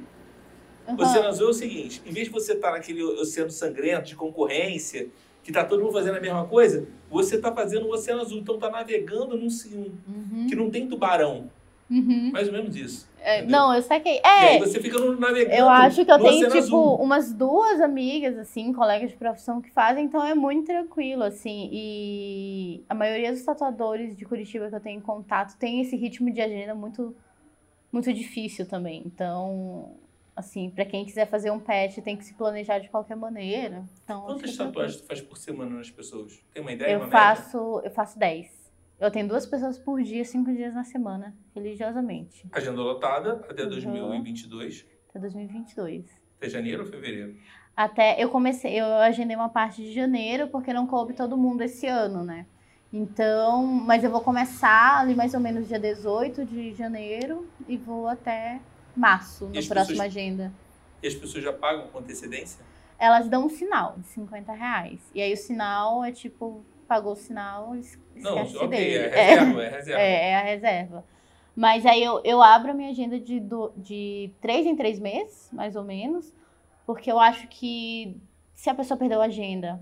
[0.87, 1.01] Aham.
[1.01, 5.07] Oceano Azul é o seguinte, em vez de você estar naquele oceano sangrento de concorrência,
[5.41, 8.39] que tá todo mundo fazendo a mesma coisa, você tá fazendo o Oceano Azul.
[8.39, 11.49] Então tá navegando num sim, Uhum, que não tem tubarão.
[11.99, 12.31] Uhum.
[12.31, 13.11] Mais ou menos isso.
[13.25, 14.15] É, não, eu saquei.
[14.17, 16.95] E aí É, você fica no- navegando eu acho que eu tenho, tipo, Azul.
[16.97, 21.69] umas duas amigas, assim, colegas de profissão que fazem, então é muito tranquilo, assim.
[21.71, 26.29] E a maioria dos tatuadores de Curitiba que eu tenho em contato tem esse ritmo
[26.31, 27.15] de agenda muito,
[27.91, 29.03] muito difícil também.
[29.05, 29.91] Então,
[30.35, 33.83] assim, pra quem quiser fazer um patch, tem que se planejar de qualquer maneira.
[34.03, 36.43] Então, Quantas é tatuagens tu faz por semana nas pessoas?
[36.53, 36.91] Tem uma ideia?
[36.91, 37.19] Eu uma média?
[37.19, 38.62] faço, eu faço 10.
[39.03, 43.69] Eu tenho duas pessoas por dia, cinco dias na semana, religiosamente, Agenda lotada até Uhum.
[43.69, 44.85] 2022.
[45.09, 46.05] até 2022.
[46.37, 47.35] Até janeiro ou fevereiro?
[47.75, 51.85] Até eu comecei, eu agendei uma parte de janeiro porque não coube todo mundo esse
[51.85, 52.45] ano, né?
[52.93, 58.07] Então, mas eu vou começar ali mais ou menos dia 18 de janeiro e vou
[58.07, 58.61] até
[58.95, 60.53] março, na próxima pessoas- agenda.
[61.01, 62.63] E as pessoas já pagam com antecedência?
[62.97, 65.01] Elas dão um sinal de 50 reais.
[65.13, 66.63] E aí o sinal é tipo,
[66.93, 68.93] pagou o sinal, es- Não, esquece ok, dele.
[69.05, 70.01] é reserva, é, reserva.
[70.01, 71.05] É, é a reserva.
[71.55, 75.49] Mas aí eu, eu abro a minha agenda de, do, de três em três meses,
[75.51, 76.31] mais ou menos,
[76.85, 78.15] porque eu acho que
[78.53, 79.79] se a pessoa perdeu a agenda,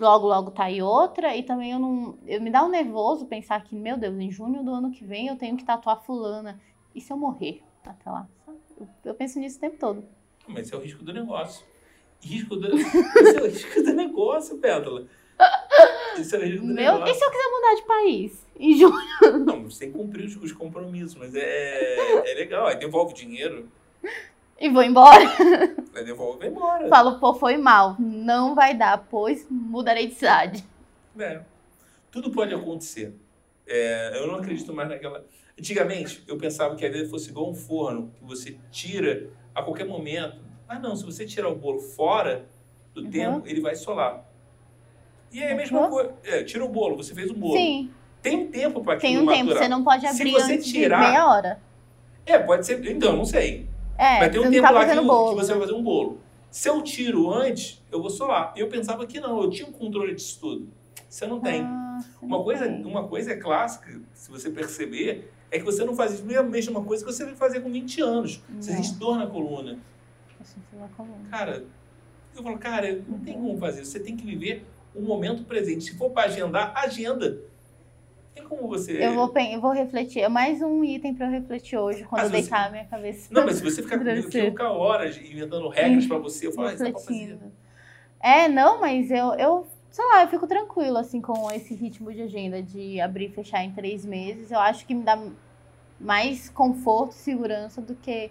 [0.00, 2.18] logo, logo tá aí outra, e também eu não.
[2.26, 5.26] Eu me dá um nervoso pensar que, meu Deus, em junho do ano que vem
[5.26, 6.58] eu tenho que tatuar fulana.
[6.94, 8.26] E se eu morrer até lá?
[8.78, 10.04] Eu, eu penso nisso o tempo todo.
[10.48, 11.66] Mas esse é o risco do negócio.
[12.22, 12.68] Risco do...
[12.76, 15.06] Esse é o risco do negócio, Pétala.
[16.34, 18.46] É do Meu, e se eu quiser mudar de país?
[18.58, 19.44] Em junho.
[19.44, 22.66] Não, você tem que cumprir os, os compromissos, mas é, é legal.
[22.66, 23.68] Aí devolve o dinheiro,
[24.58, 25.24] E vou embora.
[25.94, 26.88] aí devolve e embora.
[26.88, 27.96] Falo, pô, foi mal.
[27.98, 30.64] Não vai dar, pois mudarei de cidade.
[31.18, 31.40] É.
[32.10, 33.14] Tudo pode acontecer.
[33.66, 35.24] É, eu não acredito mais naquela.
[35.58, 39.86] Antigamente, eu pensava que a vida fosse igual um forno, que você tira a qualquer
[39.86, 40.36] momento.
[40.68, 42.46] Ah, não, se você tirar o bolo fora
[42.94, 43.10] do Uhum.
[43.10, 44.24] tempo, ele vai solar.
[45.36, 46.14] E é a mesma coisa.
[46.24, 47.52] É, tira o bolo, você fez o bolo.
[47.58, 47.90] Sim,
[48.22, 49.44] Tem um tempo para tem aquilo um tempo.
[49.50, 49.62] maturar.
[49.62, 51.60] Você não pode Se abrir você antes tirar- meia hora.
[52.24, 52.84] É, pode ser.
[52.90, 53.68] Então, não sei.
[53.98, 55.82] É, Vai ter um você tempo tá lá que, eu- que você vai fazer um
[55.82, 56.18] bolo.
[56.50, 58.54] Se eu tiro antes, eu vou solar.
[58.56, 60.68] Eu pensava que não, eu tinha um controle disso tudo.
[61.08, 61.60] Você não tem.
[61.62, 62.84] Ah, você Uma coisa, tem.
[62.84, 67.04] uma coisa é clássica, se você perceber, é que você não faz a mesma coisa
[67.04, 68.40] que você vai fazer com 20 anos.
[68.58, 69.72] Você sente dor na coluna.
[70.40, 71.28] Eu sinto na coluna.
[71.30, 71.62] Cara,
[72.34, 73.84] eu falo, cara, não tem como fazer.
[73.84, 74.64] Você tem que viver
[74.96, 75.84] o momento presente.
[75.84, 77.38] Se for para agendar, agenda.
[78.34, 78.92] Tem como você.
[79.04, 80.20] Eu vou, eu vou refletir.
[80.20, 82.84] É mais um item pra eu refletir hoje, quando Ah, eu você- deitar a minha
[82.84, 83.28] cabeça.
[83.32, 86.52] Não, mas se você ficar comigo aqui, eu ficar horas inventando regras para você, eu
[86.52, 87.52] falo, ah, isso refletindo.
[88.20, 92.22] É, não, mas eu, eu, sei lá, eu fico tranquila, assim, com esse ritmo de
[92.22, 94.50] agenda de abrir e fechar em três meses.
[94.50, 95.18] Eu acho que me dá
[96.00, 98.30] mais conforto e segurança do que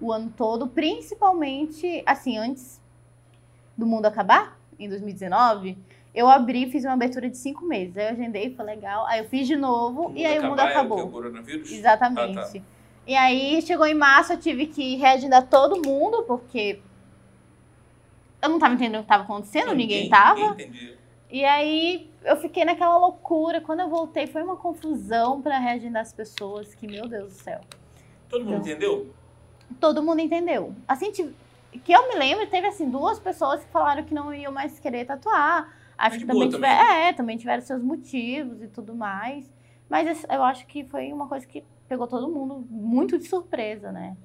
[0.00, 2.80] o ano todo, principalmente, assim, antes
[3.76, 5.78] do mundo acabar, em 2019,
[6.14, 7.96] eu abri e fiz uma abertura de cinco meses.
[7.96, 9.04] Aí eu agendei, foi legal.
[9.06, 10.98] Aí eu fiz de novo e aí o mundo é o acabou.
[10.98, 11.72] que, o coronavírus?
[11.72, 12.38] Exatamente.
[12.38, 12.60] Ah, tá.
[13.06, 16.80] E aí chegou em março, eu tive que reagendar todo mundo, porque
[18.40, 20.50] eu não tava entendendo o que tava acontecendo, ninguém, tava.
[20.50, 20.98] Ninguém entendia.
[21.30, 23.60] E aí eu fiquei naquela loucura.
[23.60, 27.60] Quando eu voltei, foi uma confusão pra reagendar as pessoas, que, meu Deus do céu.
[28.28, 29.14] Todo mundo Então, entendeu?
[29.80, 30.74] Todo mundo entendeu.
[30.86, 34.78] Assim, que eu me lembro, teve assim, duas pessoas que falaram que não iam mais
[34.78, 35.83] querer tatuar.
[35.96, 39.50] Acho Mas de que também boa tiveram, é, também tiveram seus motivos e tudo mais.
[39.88, 43.92] Mas esse- eu acho que foi uma coisa que pegou todo mundo muito de surpresa,
[43.92, 44.16] né?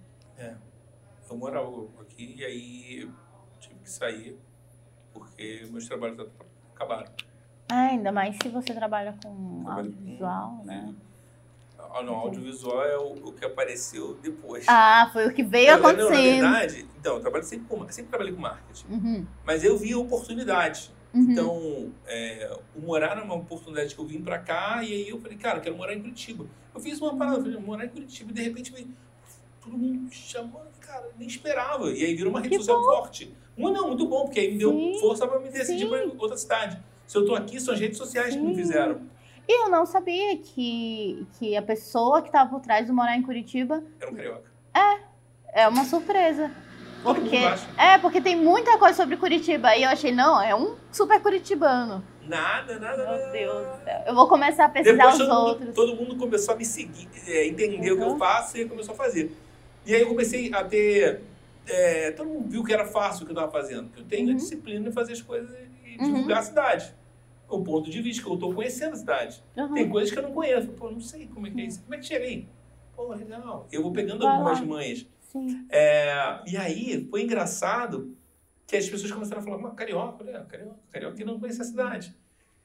[1.29, 1.69] Eu morava
[2.01, 3.11] aqui e aí eu
[3.59, 4.35] tive que sair
[5.13, 6.27] porque meus trabalhos
[6.73, 7.11] acabaram.
[7.71, 10.95] Ah, ainda mais se você trabalha com Trabalho com- audiovisual, né?
[11.77, 14.65] Ah, não, audiovisual é o, o que apareceu depois.
[14.67, 16.41] Ah, foi o que veio Eu- não, na acontecendo.
[16.41, 18.87] verdade, então, eu trabalho sempre com, sempre trabalhei com marketing.
[18.91, 20.91] Uhum, Mas eu vi a oportunidade.
[21.13, 21.31] Uhum.
[21.31, 25.19] Então, é, o morar era uma oportunidade que eu vim pra cá e aí eu
[25.19, 26.45] falei, cara, eu quero morar em Curitiba.
[26.73, 28.87] Eu fiz uma parada, falei, morar em Curitiba e de repente veio
[29.61, 31.91] todo mundo me chamando, cara, nem esperava.
[31.91, 33.33] E aí virou uma rede Que social forte.
[33.57, 35.89] Muito, não, muito bom, porque aí me deu Sim, força pra me decidir sim.
[35.89, 36.81] pra outra cidade.
[37.05, 38.61] Se eu tô aqui, são as redes sociais que me Sim.
[38.61, 39.01] fizeram.
[39.47, 43.23] E eu não sabia que, que a pessoa que estava por trás do morar em
[43.23, 44.51] Curitiba Era um carioca.
[45.53, 46.51] é uma surpresa.
[47.03, 47.37] Porque,
[47.77, 49.75] é, porque tem muita coisa sobre Curitiba.
[49.75, 52.03] E eu achei, não, é um super curitibano.
[52.27, 53.17] Nada, nada, nada.
[53.17, 54.03] Meu Deus do céu.
[54.05, 55.65] Eu vou começar a pesquisar Depois os todo outros.
[55.67, 58.17] mundo, todo mundo começou a me seguir, é, entender o que eu Uhum.
[58.19, 59.31] faço e começou a fazer.
[59.85, 61.21] E aí eu comecei a ter.
[61.71, 63.89] é, todo mundo viu que era fácil o que eu estava fazendo.
[63.91, 64.35] Que eu tenho a Uhum.
[64.37, 65.49] disciplina de fazer as coisas
[65.85, 66.03] e Uhum.
[66.13, 66.93] divulgar a cidade.
[67.47, 69.43] O ponto de vista que eu estou conhecendo a cidade.
[69.55, 69.73] Uhum.
[69.73, 70.67] Tem coisas que eu não conheço.
[70.69, 71.81] Pô, não sei como é que é isso.
[71.81, 72.47] Como é que chega aí?
[72.95, 73.67] Pô, legal.
[73.71, 74.65] Eu vou pegando Vai algumas lá.
[74.65, 75.05] manhas.
[75.31, 75.65] Sim.
[75.69, 78.15] É, e aí foi engraçado
[78.67, 80.45] que as pessoas começaram a falar, mas carioca, né?
[80.47, 82.15] Carioca, carioca que não conhece a cidade.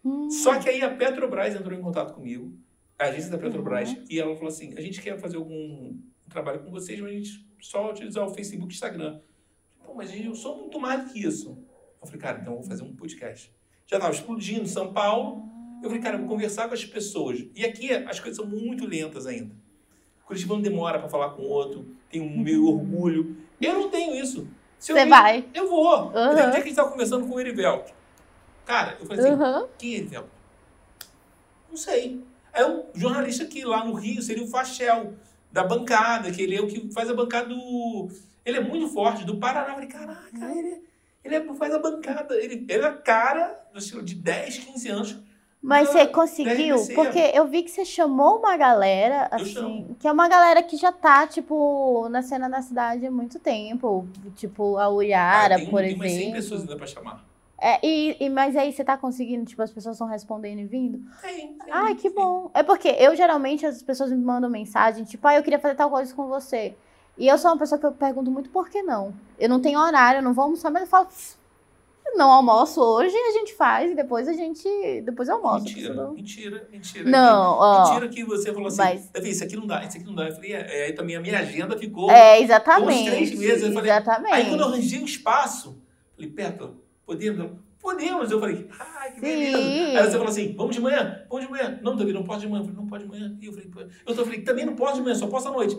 [0.04, 0.30] Hum.
[0.30, 2.52] Só que aí a Petrobras entrou em contato comigo,
[2.98, 4.04] a agência da Petrobras, Uhum.
[4.10, 5.98] e ela falou assim: a gente quer fazer algum
[6.28, 9.20] trabalho com vocês, mas a gente só utilizar o Facebook e Instagram.
[9.84, 11.58] Pô, mas eu sou muito mais do que isso.
[12.00, 13.50] Eu falei, cara, então eu vou fazer um podcast.
[13.86, 15.48] Já estava explodindo São Paulo.
[15.82, 17.44] Eu falei, cara, eu vou conversar com as pessoas.
[17.54, 19.54] E aqui as coisas são muito lentas ainda.
[20.26, 23.36] Curitibano demora para falar com o outro, tem um meio orgulho.
[23.60, 24.46] Eu não tenho isso.
[24.78, 25.44] Se eu Você vai.
[25.54, 26.06] Eu vou.
[26.08, 26.12] Uhum.
[26.18, 27.92] Eu tenho um dia que a gente estava conversando com o Erivelto.
[28.66, 29.66] Cara, eu falei assim, Uhum.
[29.78, 30.28] quem é Erivelto?
[31.70, 32.22] Não sei.
[32.52, 35.12] É um jornalista que lá no Rio seria o Fachel,
[35.50, 38.08] da bancada, que ele é o que faz a bancada do.
[38.44, 39.68] Ele é muito forte, do Paraná.
[39.68, 40.82] Eu falei, caraca, ele,
[41.24, 42.34] ele é- faz a bancada.
[42.36, 45.16] Ele, ele é a cara do estilo de 10, 15 anos.
[45.66, 46.76] Mas Ah, você conseguiu?
[46.94, 50.92] Porque eu vi que você chamou uma galera, assim, que é uma galera que já
[50.92, 54.06] tá, tipo, na cena da cidade há muito tempo.
[54.36, 56.60] Tipo, a Uyara, Ah, tem, por tem umas 100 pessoas exemplo.
[56.72, 57.24] ainda pra chamar.
[57.58, 61.00] É, e, e- mas aí você tá conseguindo, tipo, as pessoas estão respondendo e vindo?
[61.22, 62.14] Tem, tem, Ai, que tem.
[62.14, 62.50] bom.
[62.52, 65.88] É porque eu geralmente as pessoas me mandam mensagem, tipo, ah, eu queria fazer tal
[65.88, 66.76] coisa com você.
[67.16, 69.14] E eu sou uma pessoa que eu pergunto muito por que não.
[69.38, 71.36] Eu não tenho horário, eu não vou almoçar, mas eu falo, "Pff,
[72.16, 74.66] não almoço hoje, a gente faz e depois a gente.
[75.02, 75.64] Depois eu almoço.
[75.64, 77.08] Mentira, Não, mentira, mentira.
[77.10, 77.84] não ó.
[77.88, 80.28] Mentira que você falou assim, mas- Davi, isso aqui não dá, isso aqui não dá.
[80.28, 82.10] Eu falei, é, é, aí também a minha agenda ficou.
[82.10, 83.10] É, Uns exatamente.
[83.10, 84.32] três meses, eu falei- exatamente.
[84.32, 85.76] Aí quando eu arranjei um espaço,
[86.16, 86.74] falei, Pétala,
[87.06, 87.50] podemos?
[87.80, 88.30] Podemos.
[88.30, 89.58] Eu falei, ai, que beleza.
[89.58, 91.20] Aí você falou assim, vamos de manhã?
[91.28, 91.78] Vamos de manhã.
[91.82, 92.60] Não, Davi, não pode de manhã.
[92.62, 93.36] Eu falei, não pode de manhã.
[93.40, 93.70] E eu falei,
[94.06, 95.76] eu falei, também não pode de manhã, só posso à noite.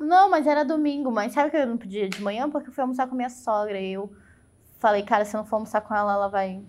[0.00, 1.10] Não, mas era domingo.
[1.10, 2.48] Mas sabe que eu não podia de manhã?
[2.50, 3.80] Porque eu fui almoçar com minha sogra.
[3.80, 4.10] E eu
[4.78, 6.62] falei, cara, se eu não for almoçar com ela, ela vai.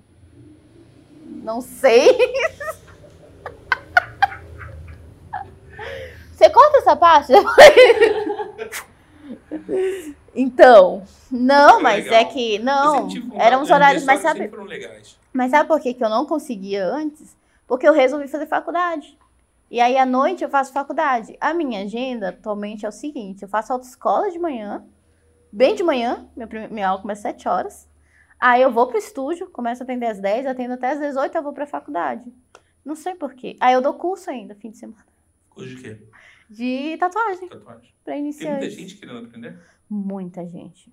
[1.26, 2.18] Não sei.
[6.32, 7.34] Você corta essa parte?
[10.34, 12.22] então, não, mas legal.
[12.22, 12.60] é que.
[12.60, 15.18] Não, eram os horários, mas sogras, sabe.
[15.34, 17.36] Mas sabe por que, que eu não conseguia antes?
[17.68, 19.18] Porque eu resolvi fazer faculdade.
[19.70, 21.38] E aí, à noite, eu faço faculdade.
[21.42, 23.44] A minha agenda, atualmente, é o seguinte.
[23.44, 24.86] Eu faço autoescola de manhã.
[25.52, 26.26] Bem de manhã.
[26.36, 27.89] Minha, minha aula começa às 7 horas.
[28.40, 29.50] Aí, eu vou pro estúdio.
[29.50, 30.46] Começo a atender às 10.
[30.46, 31.36] Atendo até às 18.
[31.36, 32.32] Eu vou pra faculdade.
[32.86, 33.56] Não sei por quê.
[33.60, 35.06] Aí, eu dou curso ainda, fim de semana.
[35.50, 35.98] Coisa de quê?
[36.50, 37.94] De tatuagem, Tatuagem.
[38.04, 39.60] pra Tem muita gente querendo aprender?
[39.88, 40.92] Muita gente.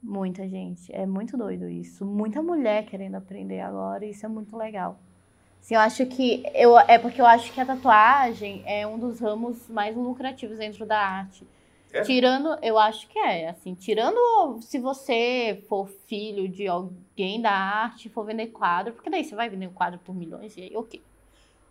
[0.00, 0.94] Muita gente.
[0.94, 2.04] É muito doido isso.
[2.04, 4.04] Muita mulher querendo aprender agora.
[4.04, 5.00] E isso é muito legal.
[5.60, 6.44] Assim, eu acho que.
[6.54, 10.84] Eu, é porque eu acho que a tatuagem é um dos ramos mais lucrativos dentro
[10.84, 11.46] da arte.
[11.94, 12.02] É?
[12.02, 18.08] Tirando, eu acho que é, assim, tirando se você for filho de alguém da arte,
[18.08, 21.00] for vender quadro, porque daí você vai vender um quadro por milhões e aí, ok,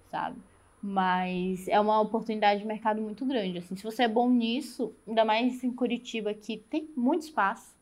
[0.10, 0.38] sabe?
[0.82, 3.58] Mas é uma oportunidade de mercado muito grande.
[3.58, 7.76] Assim, se você é bom nisso, ainda mais em Curitiba, que tem muito espaço.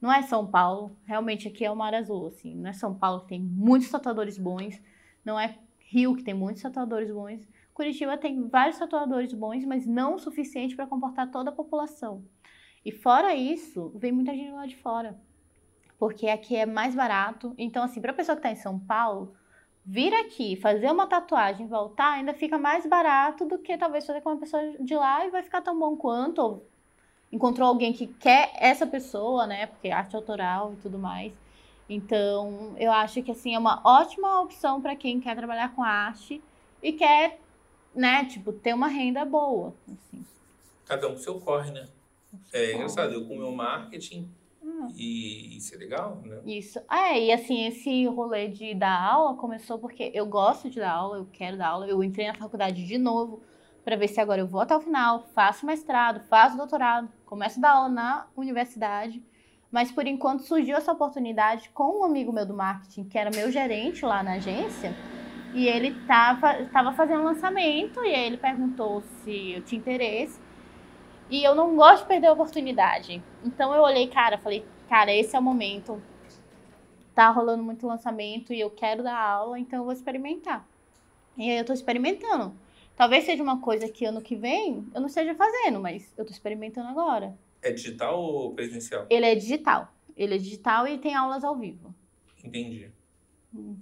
[0.00, 2.54] Não é São Paulo, realmente aqui é o Mar Azul, assim.
[2.54, 4.80] Não é São Paulo que tem muitos tatuadores bons,
[5.22, 7.46] não é Rio que tem muitos tatuadores bons.
[7.74, 12.24] Curitiba tem vários tatuadores bons, mas não o suficiente para comportar toda a população.
[12.84, 15.18] E fora isso, vem muita gente lá de fora.
[15.98, 17.54] Porque aqui é mais barato.
[17.56, 19.34] Então, assim, para a pessoa que está em São Paulo,
[19.84, 24.30] vir aqui, fazer uma tatuagem voltar, ainda fica mais barato do que talvez fazer com
[24.30, 26.40] uma pessoa de lá e vai ficar tão bom quanto.
[26.40, 26.66] Ou
[27.32, 29.66] encontrou alguém que quer essa pessoa, né?
[29.66, 31.32] Porque é arte autoral e tudo mais.
[31.88, 36.42] Então, eu acho que assim é uma ótima opção para quem quer trabalhar com arte
[36.82, 37.38] e quer,
[37.94, 40.24] né, tipo, ter uma renda boa, assim.
[40.86, 41.88] Cada um com seu corre, né?
[42.52, 44.28] É engraçado, eu com o meu marketing
[44.62, 44.88] Hum.
[44.96, 46.38] e isso é legal, né?
[46.46, 46.78] Isso.
[46.90, 51.18] É, e assim, esse rolê de dar aula começou porque eu gosto de dar aula,
[51.18, 51.86] eu quero dar aula.
[51.86, 53.42] Eu entrei na faculdade de novo
[53.84, 57.62] para ver se agora eu vou até o final, faço mestrado, faço doutorado, começo a
[57.62, 59.22] dar aula na universidade.
[59.70, 63.50] Mas por enquanto surgiu essa oportunidade com um amigo meu do marketing, que era meu
[63.50, 64.94] gerente lá na agência,
[65.54, 70.40] e ele tava, tava fazendo lançamento, e aí ele perguntou se eu tinha interesse.
[71.30, 73.22] E eu não gosto de perder a oportunidade.
[73.44, 76.02] Então eu olhei, cara, falei, cara, esse é o momento.
[77.14, 80.66] Tá rolando muito lançamento e eu quero dar aula, então eu vou experimentar.
[81.36, 82.54] E aí eu tô experimentando.
[82.96, 86.32] Talvez seja uma coisa que ano que vem eu não esteja fazendo, mas eu tô
[86.32, 87.34] experimentando agora.
[87.62, 89.06] É digital ou presencial?
[89.08, 89.92] Ele é digital.
[90.16, 91.94] Ele é digital e tem aulas ao vivo.
[92.44, 92.90] Entendi.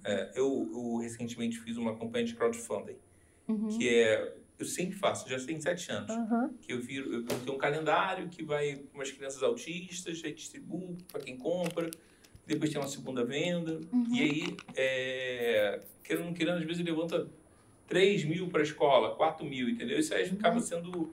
[0.04, 2.96] É, eu, eu recentemente fiz uma campanha de crowdfunding,
[3.48, 3.68] Uhum.
[3.68, 6.54] que é, eu sempre faço, já tem sete anos, Uhum.
[6.60, 10.96] que eu viro, eu tenho um calendário que vai com umas crianças autistas, aí distribuo
[11.10, 11.90] para quem compra,
[12.46, 14.14] depois tem uma segunda venda, Uhum.
[14.14, 17.28] e aí, é, querendo ou não querendo, às vezes levanta
[17.86, 19.98] 3 mil para a escola, 4 mil, entendeu?
[19.98, 21.12] Isso aí acaba sendo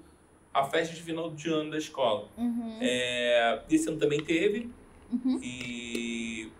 [0.54, 2.30] a festa de final de ano da escola.
[2.38, 2.78] Uhum.
[2.82, 4.70] É, esse ano também teve,
[5.12, 5.40] Uhum.
[5.42, 6.52] e,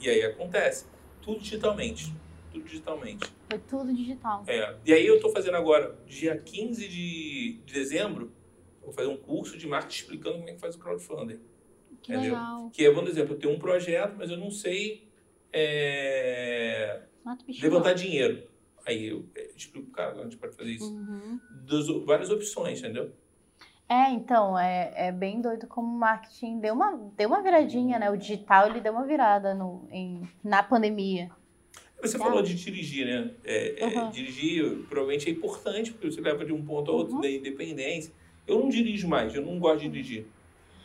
[0.00, 0.84] e aí acontece.
[1.26, 2.14] Tudo digitalmente.
[2.52, 3.32] Tudo digitalmente.
[3.50, 4.44] Foi tudo digital.
[4.46, 4.76] É.
[4.86, 8.32] E aí eu tô fazendo agora, dia 15 de, de dezembro,
[8.80, 11.40] eu vou fazer um curso de marketing explicando como é que faz o crowdfunding.
[12.00, 12.34] Que Entendeu?
[12.34, 12.70] legal.
[12.70, 15.08] Que é, por exemplo, eu tenho um projeto, mas eu não sei
[15.52, 17.02] é,
[17.60, 18.46] levantar dinheiro.
[18.86, 20.92] Aí eu é, explico, cara, a gente pode fazer isso.
[20.92, 21.40] Uhum.
[21.66, 23.10] Das, várias opções, entendeu?
[23.88, 28.10] É, então, é, é bem doido como o marketing deu uma, deu uma viradinha, né?
[28.10, 31.30] O digital, ele deu uma virada no, em, na pandemia.
[32.02, 32.24] Você Tá.
[32.24, 33.30] falou de dirigir, né?
[33.44, 34.10] É, é, Uhum.
[34.10, 37.20] dirigir provavelmente é importante, porque você leva de um ponto a outro Uhum.
[37.20, 38.12] da independência.
[38.46, 40.26] Eu não dirijo mais, eu não gosto de dirigir.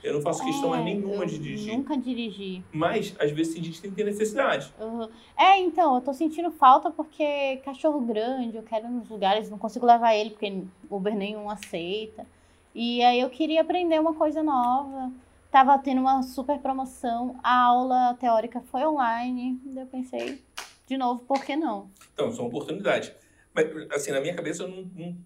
[0.04, 1.74] Eu não faço questão É, nenhuma de dirigir.
[1.78, 2.64] Nunca dirigi.
[2.72, 4.72] Mas, às vezes, tem gente que tem que ter necessidade.
[4.80, 5.08] Uhum.
[5.38, 9.60] É, então, eu tô sentindo falta porque cachorro grande, eu quero ir nos lugares, não
[9.60, 12.26] consigo levar ele porque Uber nenhum aceita.
[12.74, 15.12] E aí eu queria aprender uma coisa nova.
[15.52, 19.60] Tava tendo uma super promoção, a aula teórica foi online.
[19.76, 20.42] Eu pensei,
[20.88, 21.90] de novo, por que não?
[22.14, 23.12] Então, são oportunidades.
[23.54, 24.90] Mas, assim, na minha cabeça, eu não...
[24.96, 25.18] não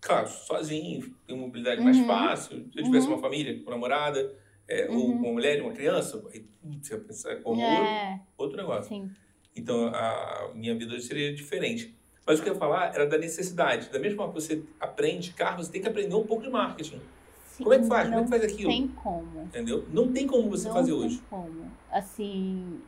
[0.00, 2.06] claro, sozinho, tenho mobilidade mais Uhum.
[2.06, 2.66] fácil.
[2.72, 3.14] Se eu tivesse Uhum.
[3.14, 4.34] uma família, com namorada,
[4.68, 5.18] é, ou Uhum.
[5.18, 8.84] com uma mulher uma criança, aí putz, você ia pensar como outro, É, outro negócio.
[8.88, 9.10] sim.
[9.56, 11.94] Então, a minha vida seria diferente.
[12.26, 13.90] Mas o que eu ia falar era da necessidade.
[13.90, 17.00] Da mesma forma que você aprende carro, você tem que aprender um pouco de marketing.
[17.46, 17.62] sim.
[17.62, 18.04] Como é que faz?
[18.04, 18.70] Como é Não que faz aquilo?
[18.70, 19.42] Tem como.
[19.42, 19.86] Entendeu?
[19.92, 21.22] Não tem como você não fazer tem hoje.
[21.28, 21.70] como.
[21.90, 22.80] Assim,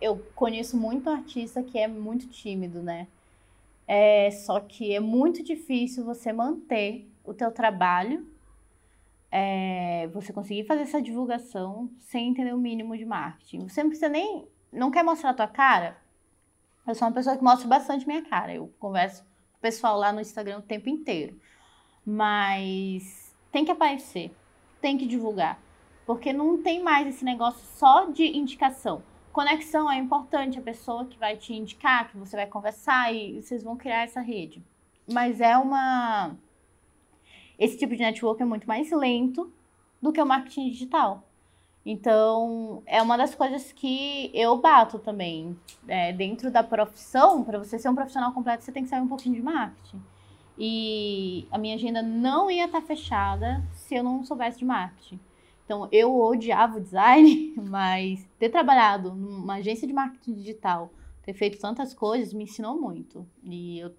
[0.00, 3.06] eu conheço muito artista que é muito tímido, né?
[3.86, 8.26] É, só que é muito difícil você manter o teu trabalho,
[9.30, 13.68] é, você conseguir fazer essa divulgação sem entender o mínimo de marketing.
[13.68, 15.96] Você não precisa nem, não quer mostrar a tua cara?
[16.86, 18.52] Eu sou uma pessoa que mostra bastante minha cara.
[18.52, 19.28] Eu converso com
[19.58, 21.40] o pessoal lá no Instagram o tempo inteiro.
[22.04, 24.34] Mas tem que aparecer,
[24.80, 25.60] tem que divulgar.
[26.04, 29.02] Porque não tem mais esse negócio só de indicação.
[29.32, 33.62] Conexão é importante, a pessoa que vai te indicar, que você vai conversar e vocês
[33.62, 34.62] vão criar essa rede.
[35.10, 36.36] Mas é uma.
[37.58, 39.52] Esse tipo de network é muito mais lento
[40.02, 41.22] do que o marketing digital.
[41.84, 45.58] Então, é uma das coisas que eu bato também.
[45.88, 49.08] É, dentro da profissão, para você ser um profissional completo, você tem que saber um
[49.08, 50.00] pouquinho de marketing.
[50.56, 55.18] E a minha agenda não ia estar fechada se eu não soubesse de marketing.
[55.64, 60.90] Então, eu odiava o design, mas ter trabalhado numa agência de marketing digital,
[61.22, 63.26] ter feito tantas coisas, me ensinou muito.
[63.42, 63.92] E eu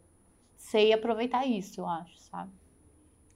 [0.56, 2.52] sei aproveitar isso, eu acho, sabe?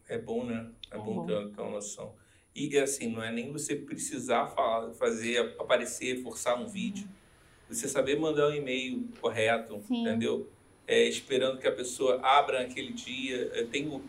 [0.07, 0.71] É bom, né?
[0.89, 1.25] É, É bom, bom.
[1.25, 2.13] Ter, ter uma noção.
[2.57, 7.07] E assim, não é nem você precisar falar, fazer, aparecer, forçar um vídeo.
[7.69, 10.01] Você saber mandar um e-mail correto, Sim.
[10.01, 10.49] entendeu?
[10.87, 13.51] é, esperando que a pessoa abra naquele dia.
[13.53, 14.01] Eu tenho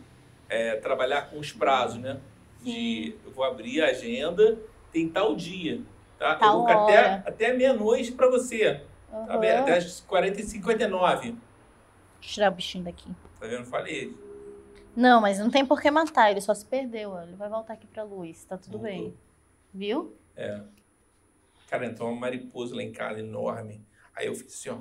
[0.48, 2.20] é, trabalhar com os prazos, né?
[2.62, 4.58] De eu vou abrir a agenda,
[4.92, 5.82] tem tal dia.
[6.18, 6.34] Tá?
[6.34, 8.80] eu Tal vou ficar até, até meia-noite para você.
[9.10, 9.40] Tá Aham.
[9.40, 9.50] bem?
[9.50, 11.20] Até as 40 e 59.
[11.20, 11.38] Deixa eu
[12.20, 13.10] tirar o bichinho daqui.
[13.40, 13.64] Tá vendo?
[13.64, 14.14] Falei.
[14.98, 17.12] Não, mas não tem por que matar, ele só se perdeu.
[17.12, 17.22] ó.
[17.22, 18.90] Ele vai voltar aqui pra luz, tá tudo Voltou.
[18.90, 19.16] bem.
[19.72, 20.16] Viu?
[20.34, 20.60] É.
[21.68, 23.86] Cara, entrou uma mariposa lá em casa enorme.
[24.12, 24.78] Aí eu fiz assim, ó.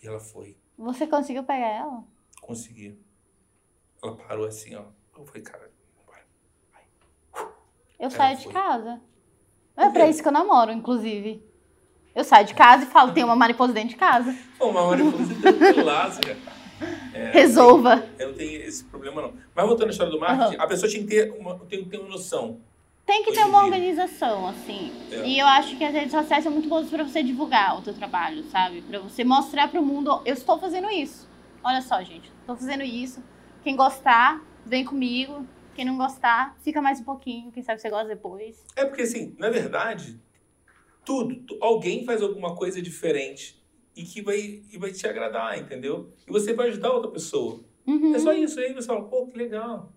[0.00, 0.56] E ela foi.
[0.78, 2.04] Você conseguiu pegar ela?
[2.40, 2.96] Consegui.
[4.00, 4.84] Ela parou assim, ó.
[5.18, 5.68] Eu falei, cara,
[6.06, 6.22] bora.
[7.34, 7.50] Eu
[7.98, 9.00] Ela saio de casa.
[9.74, 11.44] Por É pra isso que eu namoro, inclusive.
[12.14, 14.32] Eu saio de casa e falo, tem uma mariposa dentro de casa.
[14.56, 16.59] Pô, uma mariposa tranquilaça, cara.
[17.14, 18.04] É, Resolva.
[18.18, 19.34] Eu não tenho esse problema, não.
[19.54, 21.98] Mas voltando à história do marketing, a pessoa tinha que ter uma, tem que ter
[21.98, 22.60] uma noção.
[23.06, 23.64] Tem que ter uma dia.
[23.64, 24.92] organização, assim.
[25.10, 25.26] É.
[25.26, 27.92] E eu acho que as redes sociais são muito boas pra você divulgar o teu
[27.92, 28.82] trabalho, sabe?
[28.82, 31.28] Pra você mostrar pro mundo, eu estou fazendo isso.
[31.64, 33.22] Olha só, gente, estou fazendo isso.
[33.64, 35.44] Quem gostar, vem comigo.
[35.74, 37.50] Quem não gostar, fica mais um pouquinho.
[37.50, 38.64] Quem sabe você gosta depois.
[38.76, 40.20] É porque, assim, na verdade,
[41.04, 43.59] tudo, tu- alguém faz alguma coisa diferente
[44.00, 46.08] e que vai, e vai te agradar, entendeu?
[46.26, 47.60] E você vai ajudar outra pessoa.
[47.86, 48.14] Uhum.
[48.14, 49.92] É só isso aí, você fala, pô, que legal.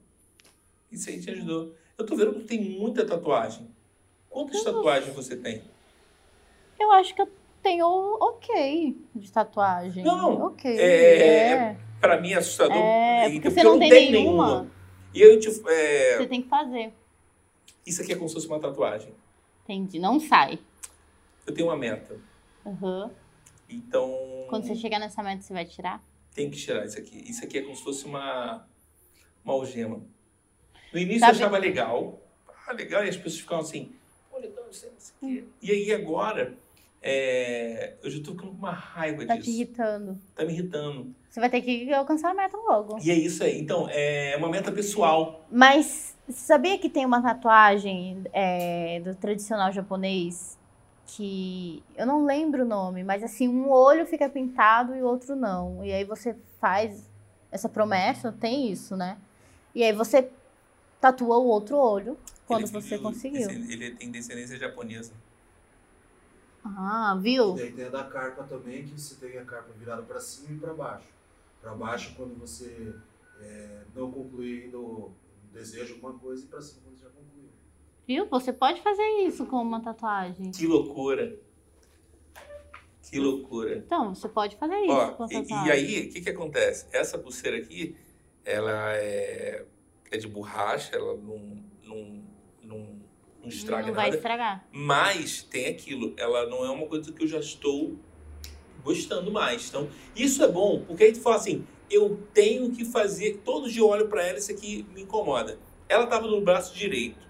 [0.92, 1.74] Isso aí te ajudou.
[1.98, 3.66] Eu tô vendo que tem muita tatuagem.
[4.30, 5.64] Quantas tatuagens você tem?
[6.78, 7.30] Eu acho que eu
[7.62, 7.88] tenho
[8.20, 10.04] ok de tatuagem.
[10.04, 10.46] Não, não.
[10.48, 10.70] Ok.
[10.70, 11.78] É, é.
[12.02, 12.76] Pra mim é assustador.
[12.76, 14.70] É, porque você eu não tem tenho nenhuma.
[15.14, 16.92] E eu te, é, Você tem que fazer.
[17.86, 19.14] isso aqui é como se fosse uma tatuagem.
[19.64, 19.98] Entendi.
[19.98, 20.60] Não sai.
[21.48, 22.18] Eu tenho uma meta.
[22.66, 23.10] Uhum.
[23.76, 26.02] Então, Quando você chegar nessa meta, você vai tirar?
[26.34, 27.24] tem que tirar isso aqui.
[27.30, 28.66] Isso aqui é como se fosse uma,
[29.46, 30.02] uma algema.
[30.92, 32.20] No início Sabe- eu achava legal.
[32.68, 33.06] Ah, legal.
[33.06, 33.92] E as pessoas ficavam assim,
[34.32, 35.48] pô, legal, isso isso aqui.
[35.62, 36.56] E aí agora,
[37.02, 39.52] é, eu já tô ficando com uma raiva Tá te disso.
[39.52, 40.18] irritando.
[40.36, 41.14] Tá me irritando.
[41.30, 42.98] Você vai ter que alcançar a meta logo.
[43.04, 43.60] E é isso aí.
[43.60, 45.46] Então, é uma meta pessoal.
[45.52, 50.58] Mas sabia que tem uma tatuagem é, do tradicional japonês
[51.16, 55.36] que eu não lembro o nome, mas assim, um olho fica pintado e o outro
[55.36, 55.84] não.
[55.84, 57.10] E aí você faz
[57.52, 59.18] essa promessa, tem isso, né?
[59.76, 60.30] E aí você
[61.02, 63.50] tatua o outro olho quando Ele- você conseguiu.
[63.50, 65.12] Ele, tem descendência japonesa.
[66.66, 67.56] Ah, E viu?
[67.56, 70.58] daí tem a da carpa também, que você tem a carpa virada para cima e
[70.60, 71.08] para baixo.
[71.62, 72.94] Para baixo quando você
[73.42, 75.12] é, não concluir ainda o
[75.52, 77.50] desejo alguma coisa e para cima quando já concluiu.
[78.08, 78.28] Viu?
[78.28, 80.52] Você pode fazer isso com uma tatuagem.
[80.52, 81.38] Que loucura.
[83.10, 83.78] Que loucura.
[83.78, 85.68] Então, você pode fazer isso Ó, com a e, tatuagem.
[85.68, 86.88] e aí, o que que acontece?
[86.92, 87.96] Essa pulseira aqui,
[88.44, 89.66] ela é,
[90.12, 92.24] é de borracha, ela não, não,
[92.64, 92.78] não,
[93.42, 94.16] não estraga não vai nada.
[94.18, 94.68] estragar.
[94.72, 97.96] Mas tem aquilo, ela não é uma coisa que eu já estou
[98.84, 99.70] gostando mais.
[99.70, 103.82] Então, isso é bom, porque aí tu fala assim, eu tenho que fazer, todo dia
[103.82, 105.60] eu olho pra ela, isso aqui me incomoda.
[105.88, 107.24] Ela tava no braço direito.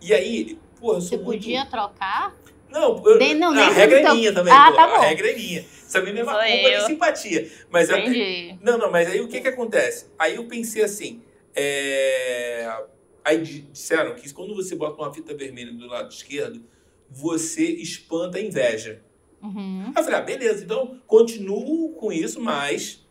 [0.00, 1.42] E aí, porra, eu sou Você muito...
[1.42, 2.34] podia trocar?
[2.70, 5.00] Não, eu, De- não, a regra teu- é minha também, Ah, pô, tá a bom.
[5.00, 5.64] regra é minha.
[5.86, 6.80] Sabe, nem é uma culpa nem eu.
[6.86, 7.50] simpatia.
[7.70, 8.58] Mas Entendi.
[8.60, 10.06] não, não, mas aí o que que acontece?
[10.18, 11.22] Aí eu pensei assim,
[11.54, 12.68] é...
[13.24, 16.62] aí di- disseram que quando você bota uma fita vermelha do lado esquerdo,
[17.08, 19.00] você espanta a inveja.
[19.40, 19.84] Uhum.
[19.86, 23.06] Aí eu falei, ah, beleza, então continuo com isso, mas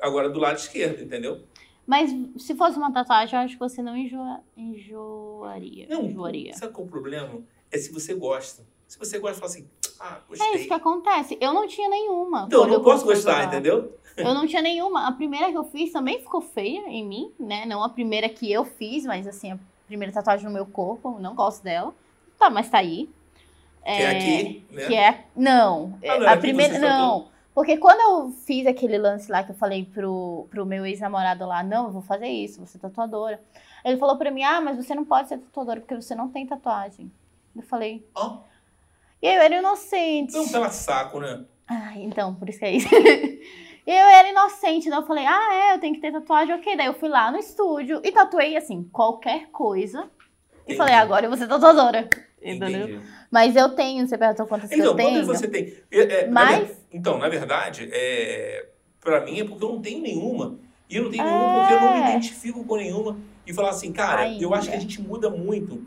[0.00, 1.42] agora do lado esquerdo, entendeu?
[1.86, 5.86] Mas se fosse uma tatuagem, eu acho que você não enjoa, enjoaria.
[5.88, 6.54] Não, enjoaria.
[6.54, 7.40] sabe qual é o problema?
[7.70, 8.62] É se você gosta.
[8.86, 9.66] Se você gosta, fala assim,
[9.98, 10.66] ah, É isso gostei.
[10.66, 11.38] que acontece.
[11.40, 12.44] Eu não tinha nenhuma.
[12.46, 13.96] Então, eu não eu posso gostar, entendeu?
[14.16, 15.06] Eu não tinha nenhuma.
[15.08, 17.64] A primeira que eu fiz também ficou feia em mim, né?
[17.64, 21.20] Não a primeira que eu fiz, mas assim, a primeira tatuagem no meu corpo, eu
[21.20, 21.94] não gosto dela.
[22.38, 23.08] Tá, mas tá aí.
[23.84, 24.86] Que é aqui, né?
[24.86, 25.24] Que é.
[25.34, 25.98] Não.
[26.04, 26.78] Ah, não, a aqui primeira.
[26.78, 27.31] Não.
[27.54, 31.62] Porque quando eu fiz aquele lance lá que eu falei pro, pro meu ex-namorado lá,
[31.62, 33.40] não, eu vou fazer isso, vou ser tatuadora.
[33.84, 36.46] Ele falou pra mim, ah, mas você não pode ser tatuadora porque você não tem
[36.46, 37.12] tatuagem.
[37.54, 38.38] Eu falei, Ó,
[39.22, 40.32] e eu era inocente.
[40.34, 41.44] não pela saco, né?
[41.68, 42.88] Ah, então, por isso que é isso.
[42.92, 43.40] E
[43.86, 46.76] eu era inocente, daí eu falei, ah, é, eu tenho que ter tatuagem, ok.
[46.76, 50.10] Daí eu fui lá no estúdio e tatuei, assim, qualquer coisa.
[50.66, 50.76] E Entendi.
[50.76, 52.08] falei, agora eu vou ser tatuadora.
[52.44, 52.88] Entendeu?
[52.88, 53.00] Entendi.
[53.30, 55.10] Mas eu tenho, você perguntou quantas que Então, eu tenho.
[55.24, 55.74] quantas você tem?
[55.90, 58.66] É, é, na Mas- ver- Então, na verdade, é,
[59.00, 60.58] pra mim é porque eu não tenho nenhuma.
[60.90, 62.10] E eu não tenho nenhuma porque eu não me É.
[62.10, 63.18] identifico com nenhuma.
[63.46, 64.82] E falar assim, cara, eu acho que a Ainda.
[64.82, 65.84] gente muda muito.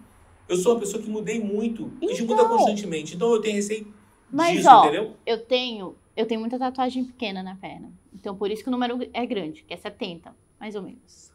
[0.50, 1.92] Eu sou uma pessoa que mudei muito.
[2.02, 2.58] a gente muda Então.
[2.58, 3.16] constantemente.
[3.16, 3.94] Então eu tenho receio
[4.32, 5.16] Mas, disso, ó, entendeu?
[5.26, 7.92] eu tenho, eu tenho muita tatuagem pequena na perna.
[8.14, 11.32] Então, por isso que o número é grande, que é 70, mais ou menos.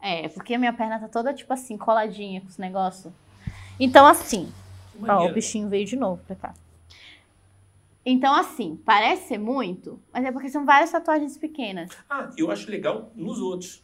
[0.00, 3.12] É, porque a minha perna tá toda, tipo assim, coladinha com os negócios.
[3.78, 4.52] Então, assim,
[5.06, 6.54] Ó, o bichinho veio de novo pra cá.
[8.04, 11.90] Então, assim, parece ser muito, mas é porque são várias tatuagens pequenas.
[12.08, 13.82] Ah, eu acho legal nos outros.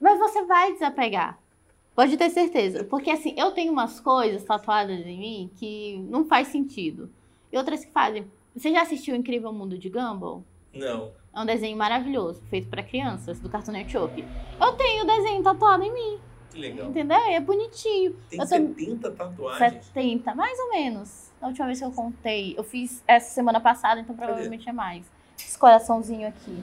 [0.00, 1.38] Mas você vai desapegar.
[1.94, 2.84] Pode ter certeza.
[2.84, 7.08] Porque assim, eu tenho umas coisas tatuadas em mim que não faz sentido.
[7.52, 8.26] E outras que fazem.
[8.54, 10.42] Você já assistiu o Incrível Mundo de Gumball?
[10.74, 11.12] Não.
[11.34, 14.24] É um desenho maravilhoso, feito pra crianças, do Cartoon Network.
[14.60, 16.18] Eu tenho o desenho tatuado em mim,
[16.52, 16.88] Que legal.
[16.90, 17.18] entendeu?
[17.18, 18.16] E é bonitinho.
[18.30, 19.84] Tem Eu tô- 70 tatuagens.
[19.86, 21.30] 70, mais ou menos.
[21.40, 25.04] Na última vez que eu contei, eu fiz essa semana passada, então provavelmente é mais.
[25.38, 26.62] Esse coraçãozinho aqui.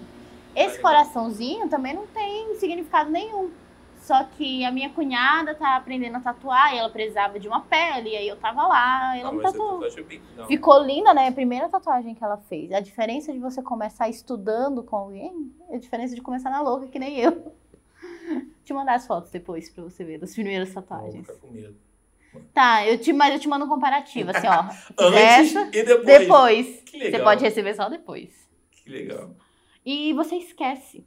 [0.56, 3.52] Esse coraçãozinho também não tem significado nenhum.
[4.02, 8.10] Só que a minha cunhada tá aprendendo a tatuar e ela precisava de uma pele,
[8.10, 9.86] e aí eu tava lá, ela Ah, me a tatuou.
[9.86, 10.22] é bem.
[10.48, 11.28] Ficou linda, né?
[11.28, 12.72] A primeira tatuagem que ela fez.
[12.72, 16.88] A diferença de você começar estudando com alguém é a diferença de começar na louca,
[16.88, 17.54] que nem eu.
[18.64, 21.26] Te mandar as fotos depois pra você ver, das primeiras Vou tatuagens.
[21.26, 21.76] ficar com medo.
[22.54, 24.66] Tá, eu te, mas eu te mando um comparativo, assim, ó.
[25.04, 26.06] Antes Essa, e depois.
[26.06, 26.82] depois.
[26.86, 27.12] Que legal.
[27.12, 28.48] Você pode receber só depois.
[28.72, 29.32] Que legal.
[29.84, 31.04] E você esquece.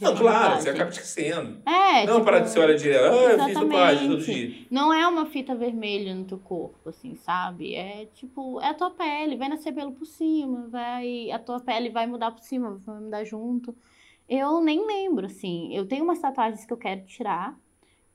[0.00, 1.60] Não, claro, você acaba esquecendo.
[1.66, 3.04] É, não, tipo, para de você olhar direto.
[3.04, 4.66] Ah, eu fiz tatuagem todo dia.
[4.70, 7.74] Não é uma fita vermelha no teu corpo, assim, sabe?
[7.74, 11.30] É tipo, é a tua pele, vai nascer pelo por cima, vai.
[11.32, 13.74] A tua pele vai mudar por cima, vai mudar junto.
[14.28, 15.74] Eu nem lembro, assim.
[15.74, 17.58] Eu tenho umas tatuagens que eu quero tirar,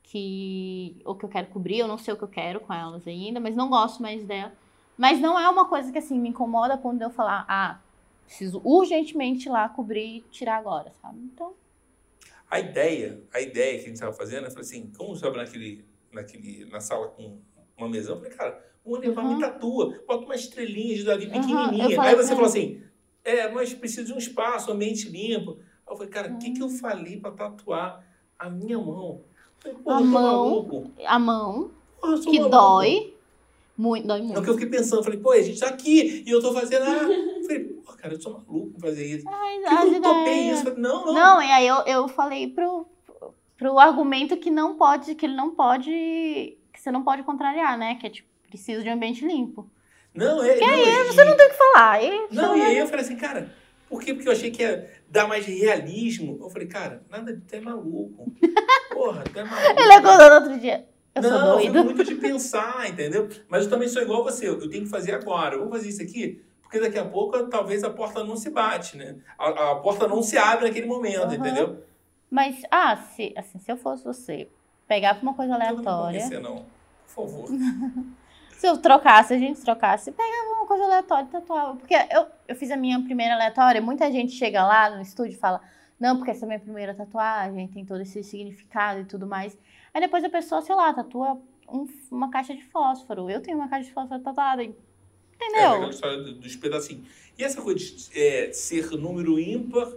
[0.02, 1.00] que.
[1.04, 3.40] ou que eu quero cobrir, eu não sei o que eu quero com elas ainda,
[3.40, 4.56] mas não gosto mais dela.
[4.96, 7.84] Mas não é uma coisa que assim me incomoda quando eu falar, ah,
[8.24, 11.20] preciso urgentemente ir lá cobrir e tirar agora, sabe?
[11.20, 11.56] Então,
[12.50, 15.84] A ideia, a ideia que a gente estava fazendo, eu falei assim, como sobe naquele,
[16.12, 17.40] naquele, na sala com
[17.76, 19.28] uma mesa, eu falei, cara, vamos levar Uhum.
[19.34, 22.00] me tatua, bota uma estrelinha de Davi Uhum, pequenininha.
[22.02, 22.82] Aí você falou assim,
[23.24, 25.58] é, mas precisa de um espaço, ambiente limpo.
[25.94, 26.78] Eu falei, cara, o que que eu Uhum.
[26.78, 28.04] falei para tatuar
[28.38, 29.20] a minha mão?
[29.64, 30.66] Eu falei, A mão.
[31.06, 31.70] a mão,
[32.00, 32.48] Porra, que maluco.
[32.50, 33.14] dói,
[33.78, 34.36] muito, dói muito.
[34.36, 36.40] É o que eu fiquei pensando, eu falei, pô, a gente tá aqui e eu
[36.40, 36.82] tô fazendo.
[36.84, 37.08] Ah.
[37.44, 39.24] Eu falei, pô, cara, eu sou maluco fazer isso.
[39.24, 39.32] Por
[39.90, 40.64] que eu topei ideias- isso?
[40.64, 41.12] Falei, não, não.
[41.12, 42.86] Não, e aí eu, eu falei pro,
[43.58, 45.90] pro argumento que não pode, que ele não pode,
[46.72, 47.96] que você não pode contrariar, né?
[47.96, 49.68] Que é tipo, preciso de um ambiente limpo.
[50.14, 50.54] Não, é.
[50.54, 52.02] Que não, aí, e- você não tem o que falar.
[52.02, 53.52] E, Não, e aí eu falei assim, cara,
[53.90, 54.14] por quê?
[54.14, 56.38] Porque eu achei que ia dar mais realismo.
[56.42, 58.30] Eu falei, cara, nada de tu é maluco.
[58.92, 59.80] Porra, tu é maluco.
[59.80, 60.84] Ele acordou no outro dia.
[61.14, 61.84] Eu não, sou doido.
[61.84, 63.28] muito de pensar, entendeu?
[63.48, 65.54] Mas eu também sou igual você, eu tenho que fazer agora.
[65.54, 68.96] Eu vou fazer isso aqui, porque daqui a pouco talvez a porta não se bate,
[68.96, 69.14] né?
[69.38, 71.34] A, a porta não se abre naquele momento, Aham.
[71.36, 71.84] entendeu?
[72.28, 74.48] Mas, ah, se, assim, se eu fosse você,
[74.88, 76.18] pegava uma coisa Não aleatória.
[76.20, 76.64] convencer, não.
[77.06, 77.48] Por favor.
[78.58, 81.76] Se eu trocasse, a gente trocasse, pegava uma coisa aleatória e tatuava.
[81.76, 85.36] Porque eu, eu fiz a minha primeira aleatória, muita gente chega lá no estúdio e
[85.38, 85.60] fala,
[86.00, 89.56] não, porque essa é a minha primeira tatuagem, tem todo esse significado e tudo mais.
[89.92, 93.28] Aí depois a pessoa, sei lá, tatua um- uma caixa de fósforo.
[93.30, 94.62] Eu tenho uma caixa de fósforo tatuada.
[94.62, 94.66] É,
[95.34, 95.70] Entendeu?
[95.72, 97.06] aquela história do- dos pedacinhos.
[97.38, 99.90] E essa coisa de é, ser número ímpar,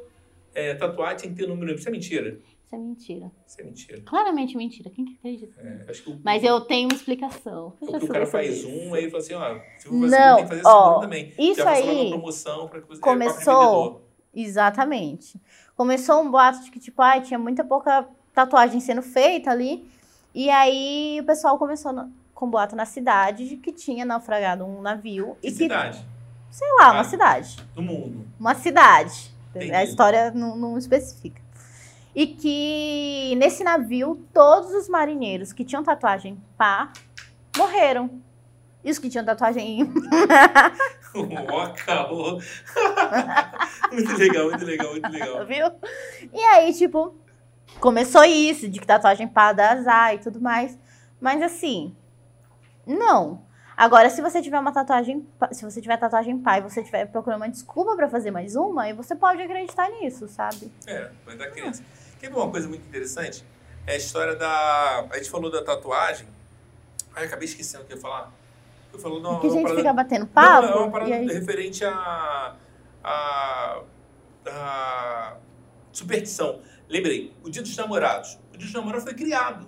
[0.53, 1.79] é, tatuagem tem que ter número ímpar.
[1.79, 2.39] Isso é mentira.
[2.67, 3.31] Isso é mentira.
[3.47, 4.01] Isso é mentira.
[4.05, 4.89] Claramente mentira.
[4.89, 5.53] Quem que acredita?
[5.61, 7.73] É, que o, Mas eu tenho uma explicação.
[7.81, 8.67] Eu o, o cara faz isso.
[8.67, 11.33] um, aí fala assim, ó, se fazer Não, tem que fazer ó, segundo também.
[11.39, 14.01] isso Já aí uma promoção para que você começou- é, pra vendedor.
[14.35, 15.41] Exatamente.
[15.77, 19.87] Começou um boato de que, tipo, ai, tinha muita pouca tatuagem sendo feita ali.
[20.35, 24.81] E aí o pessoal começou no- com boato na cidade de que tinha naufragado um
[24.81, 25.37] navio.
[25.41, 26.05] Que e que, cidade?
[26.51, 26.93] sei lá, Ah.
[26.93, 27.55] uma cidade.
[27.73, 28.27] Do mundo.
[28.39, 29.31] Uma cidade.
[29.55, 29.71] Entendi.
[29.71, 31.41] A história não, não especifica.
[32.19, 36.91] E que nesse navio, todos os marinheiros que tinham tatuagem pá
[37.55, 38.09] morreram.
[38.83, 39.81] E os que tinham tatuagem
[41.13, 42.39] Ó, caô.
[43.93, 45.45] muito legal, muito legal, muito legal.
[45.45, 45.71] viu?
[46.33, 47.13] E aí, tipo,
[47.79, 50.75] começou isso, de que tatuagem pá dá azar e tudo mais.
[51.21, 51.95] Mas assim,
[52.85, 53.45] não.
[53.75, 57.41] Agora, se você tiver uma tatuagem, pá- se você tiver tatuagem e você estiver procurando
[57.41, 60.71] uma desculpa pra fazer mais uma, aí você pode acreditar nisso, sabe?
[60.87, 61.83] É, vai dar criança.
[61.83, 63.45] Quer ver uma coisa muito interessante?
[63.85, 65.05] É a história da.
[65.11, 66.27] A gente falou da tatuagem.
[67.15, 68.31] Ai, acabei esquecendo o que eu ia falar.
[68.91, 70.67] Eu falou de uma, Porque a uma gente parada- fica batendo Não, papo.
[70.67, 71.27] é uma parada aí...
[71.27, 72.55] referente a,
[73.03, 73.81] a,
[74.45, 75.37] a
[75.91, 76.61] superstição.
[76.89, 78.39] Lembrei, o Dia dos Namorados.
[78.53, 79.67] O Dia dos Namorados foi criado.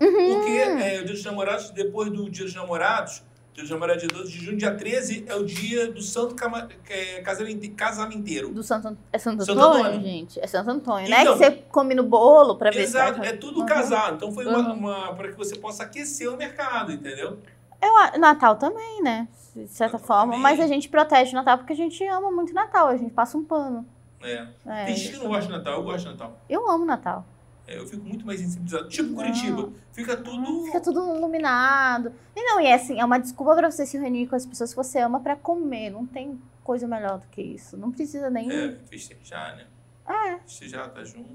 [0.00, 0.34] Uhum.
[0.34, 3.22] Porque é, o Dia dos Namorados, depois do Dia dos Namorados,
[3.56, 7.22] Dos Namorados dia 12 de junho, dia 13 é o dia do Santo Cama- é,
[7.22, 8.50] Casamenteiro.
[8.52, 10.00] Do Santo, é Santo Santo Antônio, Antônio.
[10.02, 10.38] gente?
[10.40, 11.22] É Santo Antônio, né?
[11.22, 13.66] Então- Que você come no bolo pra ver Exato, se é tudo Uhum.
[13.66, 14.16] casado.
[14.16, 17.38] Então foi uma, uma para que você possa aquecer o mercado, entendeu?
[17.80, 19.26] Eu, Natal também, né?
[19.54, 20.24] De certa Natal forma.
[20.32, 20.40] também.
[20.40, 22.88] Mas a gente protege o Natal porque a gente ama muito Natal.
[22.88, 23.86] A gente passa um pano.
[24.22, 24.46] É.
[24.66, 26.38] É, Tem gente que não gosta de Natal, eu gosto de Natal.
[26.48, 27.24] eu amo Natal.
[27.68, 28.88] Eu fico muito mais sensibilizado.
[28.88, 29.16] Tipo Não.
[29.16, 29.72] Curitiba.
[29.92, 30.64] Fica tudo.
[30.66, 32.12] Fica tudo iluminado.
[32.34, 34.70] E não, e é assim, é uma desculpa pra você se reunir com as pessoas
[34.70, 35.90] que você ama pra comer.
[35.90, 37.76] Não tem coisa melhor do que isso.
[37.76, 38.50] Não precisa nem.
[38.50, 39.64] É, festejar, né?
[40.08, 41.26] É, Festejar, tá junto.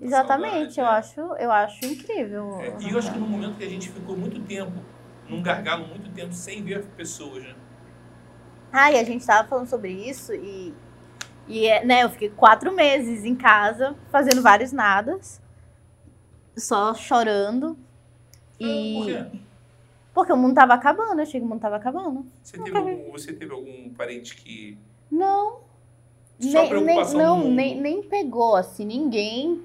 [0.00, 0.74] exatamente.
[0.74, 2.60] saudade, eu acho, eu acho incrível.
[2.60, 4.72] É, e eu acho que no momento que a gente ficou muito tempo,
[5.28, 7.54] num gargalo muito tempo, sem ver pessoas, né?
[8.72, 10.72] Ah, e a gente tava falando sobre isso e,
[11.48, 15.42] e é, né, eu fiquei quatro meses em casa, fazendo vários nadas,
[16.56, 17.76] só chorando.
[18.58, 18.94] E.
[18.96, 19.40] Por quê?
[20.12, 22.26] Porque o mundo tava acabando, eu achei que o mundo tava acabando.
[22.42, 24.76] Você teve, algum, você teve algum parente que.
[25.10, 25.60] Não.
[26.40, 29.62] Só nem, nem, não, nem, nem pegou, assim, ninguém.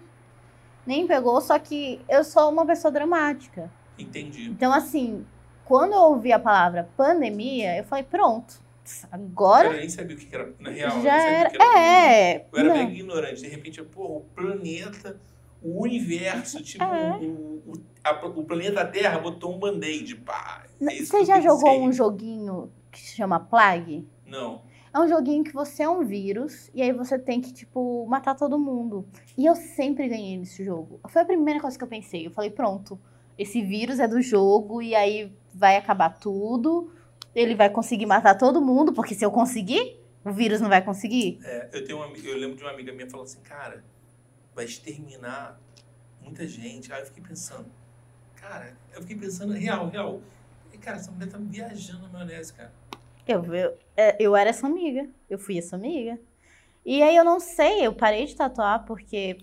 [0.86, 3.72] Nem pegou, só que eu sou uma pessoa dramática.
[3.98, 4.50] Entendi.
[4.50, 5.26] Então, assim,
[5.64, 8.64] quando eu ouvi a palavra pandemia, eu falei, pronto.
[9.12, 10.54] Agora Eu nem sabia o que era.
[10.60, 11.50] Na real, eu já era.
[11.50, 11.80] era.
[11.80, 12.46] É.
[12.52, 12.76] Eu era não.
[12.76, 13.42] bem ignorante.
[13.42, 15.20] De repente, porra, o planeta,
[15.66, 17.18] o universo, tipo, É.
[17.18, 20.16] o, o, a- o planeta Terra botou um band-aid.
[20.18, 20.64] Pá.
[20.82, 24.08] É Você já jogou um joguinho que se chama Plague?
[24.26, 24.62] Não.
[24.94, 28.34] É um joguinho que você é um vírus e aí você tem que, tipo, matar
[28.36, 29.06] todo mundo.
[29.38, 31.00] E eu sempre ganhei nesse jogo.
[31.10, 32.26] Foi a primeira coisa que eu pensei.
[32.28, 32.98] Eu falei, pronto,
[33.38, 36.90] esse vírus é do jogo e aí vai acabar tudo.
[37.36, 41.40] Ele vai conseguir matar todo mundo, porque se eu conseguir, o vírus não vai conseguir.
[41.44, 43.84] É, eu, tenho uma, eu lembro de uma amiga minha falando assim, cara,
[44.56, 45.60] vai exterminar
[46.22, 46.92] muita gente.
[46.92, 47.70] Aí eu fiquei pensando,
[48.36, 50.22] cara, eu fiquei pensando, real, real.
[50.74, 52.72] E, cara, essa mulher tá viajando na maionese, cara.
[53.28, 55.08] Eu, eu, é, eu era essa amiga.
[55.30, 56.18] Eu fui essa amiga.
[56.86, 59.40] E aí eu não sei, eu parei de tatuar porque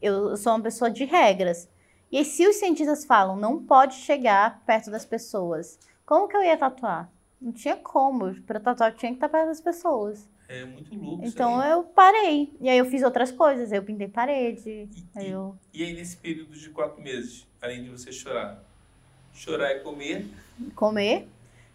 [0.00, 1.68] eu sou uma pessoa de regras.
[2.10, 6.42] E aí, se os cientistas falam não pode chegar perto das pessoas, como que eu
[6.42, 7.10] ia tatuar?
[7.40, 8.34] Não tinha como.
[8.42, 10.28] Pra tatuar eu tinha que estar perto das pessoas.
[10.48, 12.54] É muito louco Então eu parei.
[12.60, 13.72] E aí eu fiz outras coisas.
[13.72, 14.70] Eu pintei parede.
[14.70, 14.88] E,
[15.18, 15.56] Aí eu.
[15.74, 18.62] e aí, nesse período de quatro meses, além de você chorar,
[19.34, 20.26] chorar e comer,
[20.74, 21.28] Comer.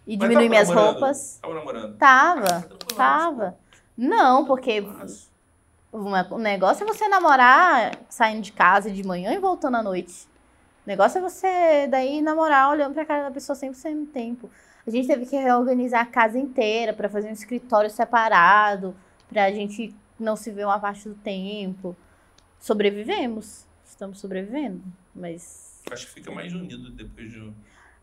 [0.07, 0.91] E Mas diminuir minhas namorando?
[0.93, 1.39] roupas.
[1.41, 1.97] tava namorando.
[1.97, 2.39] Tava.
[2.47, 3.57] Ah, tranquilo, Tava.
[3.97, 5.29] Não, porque Fácil.
[5.93, 10.25] Uma- O negócio é você namorar saindo de casa de manhã e voltando à noite.
[10.85, 14.49] O negócio é você daí namorar olhando pra cara da pessoa 100% do tempo.
[14.85, 18.95] A gente teve que reorganizar a casa inteira pra fazer um escritório separado,
[19.29, 21.95] pra gente não se ver uma parte do tempo.
[22.59, 23.65] Sobrevivemos.
[23.85, 24.83] Estamos sobrevivendo.
[25.13, 25.81] Mas.
[25.91, 27.53] Acho que fica mais unido depois de.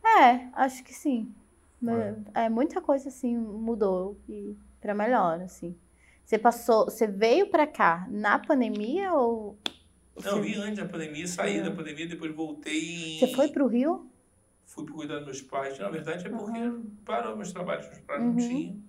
[0.04, 1.32] É, acho que sim.
[2.34, 5.76] É, muita coisa assim mudou e para melhor, assim.
[6.24, 9.56] Você passou, você veio pra cá na pandemia ou
[10.22, 14.07] Não, eu antes da pandemia, saí da pandemia, depois voltei você foi pro Rio?
[14.68, 15.78] Fui cuidar dos meus pais.
[15.78, 16.82] Na verdade é porque Aham.
[17.04, 18.28] parou meus trabalhos, meus pais Uhum.
[18.28, 18.82] não tinham.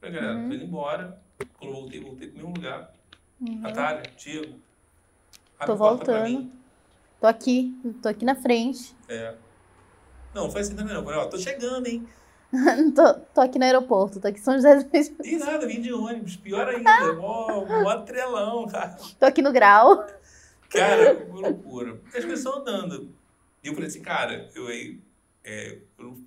[0.00, 0.48] Falei, galera, Uhum.
[0.48, 1.22] tô indo embora.
[1.58, 2.92] Quando voltei, voltei pro mesmo lugar.
[3.40, 3.60] Uhum.
[3.60, 4.58] Natália, Diego.
[5.64, 6.50] Tô voltando.
[7.20, 8.96] Tô aqui, tô aqui na frente.
[9.08, 9.34] É.
[10.34, 11.04] Não, foi assim também não.
[11.04, 12.08] Falei, ó, tô chegando, hein?
[12.96, 15.12] tô, tô aqui no aeroporto, tô aqui em São José dos Pinhais.
[15.22, 16.36] E nada, vim de ônibus.
[16.36, 17.12] Pior ainda.
[17.12, 18.96] Mó, mó trelão, cara.
[19.18, 20.06] Tô aqui no grau.
[20.70, 21.96] Cara, que loucura.
[21.96, 23.12] Porque as estão andando.
[23.62, 24.66] E eu falei assim, cara, eu,
[25.44, 26.20] é, eu,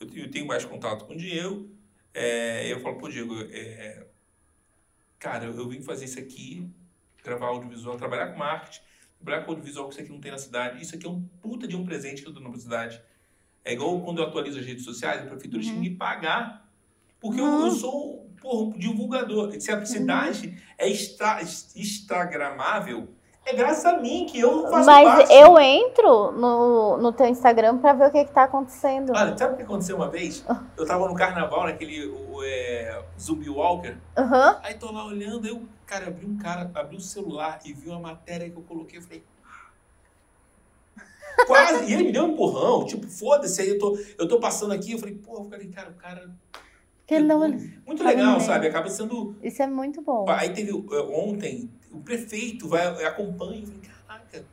[0.00, 1.68] eu, tenho mais contato com o Diego.
[2.14, 4.06] É, eu falo, pô, Diego, é,
[5.18, 6.68] cara, eu, eu vim fazer isso aqui,
[7.22, 8.80] gravar audiovisual, trabalhar com marketing,
[9.18, 10.82] trabalhar com audiovisual que isso aqui não tem na cidade.
[10.82, 13.00] Isso aqui é um puta de um presente que eu dou na cidade.
[13.64, 16.66] É igual quando eu atualizo as redes sociais, a prefeitura tinha que me pagar.
[17.20, 17.70] Porque eu, eu Uhum.
[17.70, 19.60] sou porra, um divulgador.
[19.60, 23.14] Se a cidade é extra, instagramável,
[23.48, 25.32] é graças a mim que eu faço Mas parte.
[25.32, 29.12] eu entro no, no teu Instagram pra ver o que que tá acontecendo.
[29.14, 30.44] Olha, sabe o que aconteceu uma vez?
[30.76, 33.96] Eu tava no carnaval, naquele o, é, Zumbi Walker.
[34.16, 34.60] Aham.
[34.62, 38.00] Aí tô lá olhando, eu, cara, abri um cara, abri o celular e vi uma
[38.00, 39.24] matéria que eu coloquei, eu falei.
[41.46, 41.84] Quase!
[41.90, 44.92] E ele me deu um empurrão, tipo, foda-se, aí eu tô, eu tô passando aqui,
[44.92, 46.30] eu falei, pô, falei, cara, o cara.
[47.08, 47.14] Que
[47.86, 48.66] Muito legal, sabe?
[48.66, 49.34] Acaba sendo.
[49.42, 50.26] Isso é muito bom.
[50.28, 54.44] Aí teve eh, ontem, o prefeito vai acompanha, eu falei, caraca,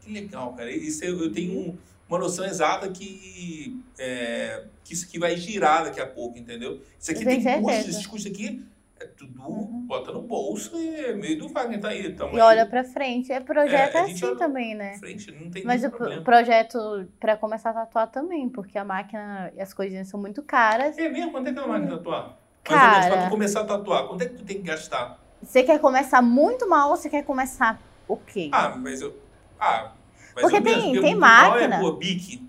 [0.00, 0.70] que legal, cara.
[0.70, 1.76] Isso eu, eu tenho um-
[2.08, 6.80] uma noção exata que, é, que isso aqui vai girar daqui a pouco, entendeu?
[6.98, 8.64] Isso aqui Tem tem, esses custos aqui
[9.00, 9.86] é tudo, Uhum.
[9.86, 12.14] bota no bolso e é meio do Wagner tá aí.
[12.14, 13.32] Tamo E aí, olha pra frente.
[13.32, 14.98] É projeto É, é, a assim também, né?
[14.98, 16.22] frente, não tem Mas o pro- problema.
[16.22, 20.98] projeto pra começar a tatuar também, porque a máquina e as coisinhas são muito caras.
[20.98, 21.32] É mesmo?
[21.32, 22.36] Quanto é que é uma máquina tatuar?
[22.68, 23.26] Mais ou menos, pra Cara.
[23.28, 25.18] tu começar a tatuar, quanto é que tu tem que gastar?
[25.42, 28.50] Você quer começar muito mal ou você quer começar o quê?
[28.52, 29.16] Ah, mas eu...
[29.58, 29.92] Ah,
[30.34, 31.76] mais Porque menos, tem- porque tem mal máquina.
[31.76, 32.46] É, pô, bique,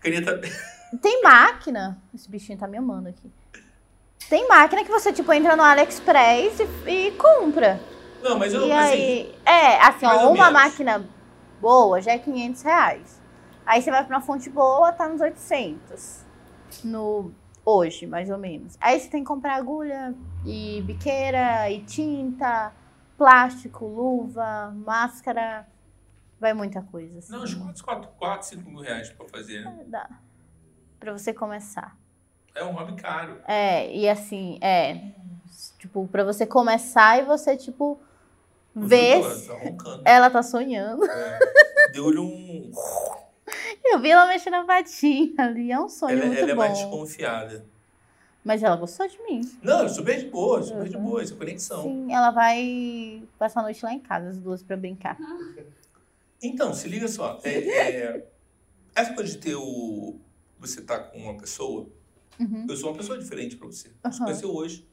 [0.00, 0.40] caneta...
[1.00, 2.02] Tem máquina.
[2.12, 3.30] Esse bichinho tá me amando aqui.
[4.30, 7.80] Tem máquina que você, tipo, entra no AliExpress e, e compra.
[8.22, 8.64] Não, mas eu...
[8.64, 9.34] e assim, aí.
[9.44, 11.04] É, assim, ó, uma máquina
[11.60, 13.20] boa, já é 500 reais.
[13.66, 16.24] Aí você vai pra uma fonte boa, tá nos 800.
[16.84, 17.32] No,
[17.64, 18.78] hoje, mais ou menos.
[18.80, 20.14] Aí você tem que comprar agulha
[20.46, 22.72] e biqueira e tinta,
[23.18, 25.66] plástico, luva, máscara.
[26.38, 27.18] Vai muita coisa.
[27.18, 27.32] Assim.
[27.32, 29.84] Não, uns 4, 4, 4, 5 mil reais pra fazer, né?
[29.88, 30.08] Dá.
[31.00, 31.99] Pra você começar.
[32.54, 33.38] É um hobby caro.
[33.46, 35.12] É, e assim, é.
[35.78, 37.98] Tipo, pra você começar e você, tipo,
[38.76, 39.22] Eu ver.
[39.46, 40.02] Tá roncando.
[40.04, 41.04] Ela tá sonhando.
[41.04, 41.38] É.
[41.92, 42.70] Deu-lhe um.
[43.84, 45.72] Eu vi ela mexendo a patinha ali.
[45.72, 46.60] É um sonho Ela, muito ela é bom.
[46.60, 47.64] mais desconfiada.
[48.44, 49.40] Mas ela gostou de mim.
[49.62, 51.02] Não, super de boa, super de Uhum.
[51.04, 51.82] boa, essa conexão.
[51.82, 55.18] Sim, ela vai passar a noite lá em casa, as duas, pra brincar.
[56.42, 57.38] Então, se liga só.
[57.44, 58.26] é, é,
[58.94, 60.16] essa coisa de ter o.
[60.58, 61.86] Você tá com uma pessoa.
[62.40, 62.66] Uhum.
[62.68, 63.88] Eu sou uma pessoa diferente pra você.
[63.88, 64.24] Se Aham.
[64.24, 64.86] conheceu hoje.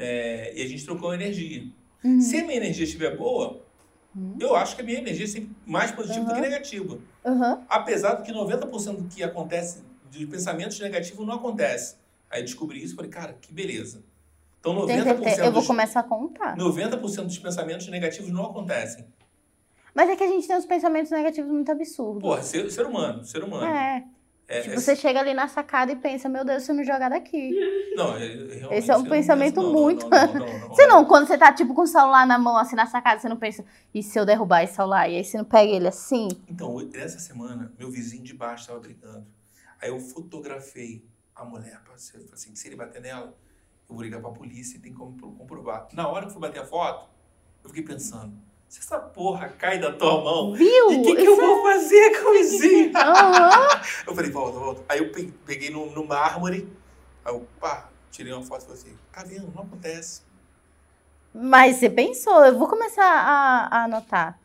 [0.00, 1.64] é, e a gente trocou energia.
[2.04, 2.20] Uhum.
[2.20, 3.60] Se a minha energia estiver boa,
[4.14, 4.36] Uhum.
[4.40, 6.98] eu acho que a minha energia é sempre mais positiva do que negativa.
[7.24, 7.64] Uhum.
[7.68, 11.96] Apesar de que 90% do que acontece, de pensamentos negativos, não acontece.
[12.30, 14.02] Aí eu descobri isso e falei, cara, que beleza.
[14.60, 15.40] Então Tem 90%, certeza.
[15.44, 16.56] Eu vou dos, começar a contar.
[16.56, 19.04] 90 dos pensamentos negativos não acontecem.
[19.94, 22.22] Mas é que a gente tem uns pensamentos negativos muito absurdos.
[22.22, 23.66] Porra, ser, ser humano, ser humano.
[23.66, 24.04] É.
[24.50, 26.82] É, Tipo, é- você chega ali na sacada e pensa, meu Deus, se eu me
[26.82, 27.50] jogar daqui.
[27.94, 31.52] Não, é- Esse é um pensamento não, muito- Não, não, Você não, quando você tá,
[31.52, 34.24] tipo, com o celular na mão, assim, na sacada, você não pensa, e se eu
[34.24, 35.06] derrubar esse celular?
[35.08, 36.28] E aí você não pega ele assim?
[36.48, 39.26] Então, essa semana, meu vizinho de baixo estava brigando.
[39.82, 41.04] Aí eu fotografei
[41.36, 41.80] a mulher.
[41.84, 41.96] Falei
[42.32, 43.34] assim, se ele bater nela,
[43.88, 45.88] eu vou ligar pra polícia e tem como pro- comprovar.
[45.92, 47.08] Na hora que eu fui bater a foto,
[47.62, 48.32] eu fiquei pensando,
[48.68, 50.92] se essa porra cai da tua mão, Viu?
[50.92, 52.92] e o que, que eu vou fazer com o vizinho?
[52.96, 53.80] Aham.
[54.06, 54.84] Eu falei, volta, volta.
[54.88, 56.70] Aí eu pe- peguei no, no mármore,
[57.24, 60.22] aí eu, pá, tirei uma foto e falei assim, tá vendo, não acontece.
[61.34, 64.38] Mas você pensou, eu vou começar a, a anotar.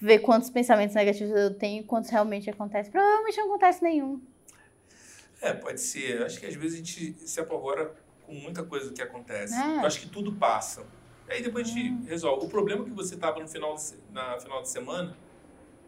[0.00, 2.92] Ver quantos pensamentos negativos eu tenho e quantos realmente acontecem.
[2.92, 4.20] Provavelmente não acontece nenhum.
[5.40, 6.22] É, pode ser.
[6.22, 7.92] Acho que às vezes a gente se apavora
[8.26, 9.54] com muita coisa que acontece.
[9.54, 9.76] É.
[9.78, 10.84] Eu acho que tudo passa.
[11.28, 12.04] Aí depois a gente Hum.
[12.06, 12.46] resolve.
[12.46, 15.16] O problema é que você tava no final de, na final de semana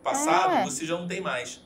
[0.02, 0.64] passado, É.
[0.64, 1.60] você já não tem mais.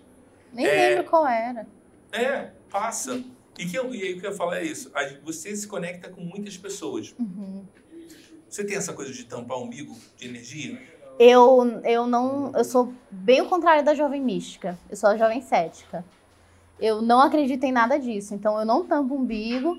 [0.53, 0.89] Nem É.
[0.91, 1.67] lembro qual era.
[2.13, 3.23] É, passa.
[3.59, 4.91] E, que eu, e aí o que eu ia falar é isso.
[5.25, 7.15] Você se conecta com muitas pessoas.
[7.19, 7.65] Uhum.
[8.49, 10.81] Você tem essa coisa de tampar o umbigo de energia?
[11.19, 12.53] Eu, eu não.
[12.55, 14.77] Eu sou bem o contrário da jovem mística.
[14.91, 16.05] Eu sou a jovem cética.
[16.81, 18.35] Eu não acredito em nada disso.
[18.35, 19.77] Então eu não tampo o umbigo.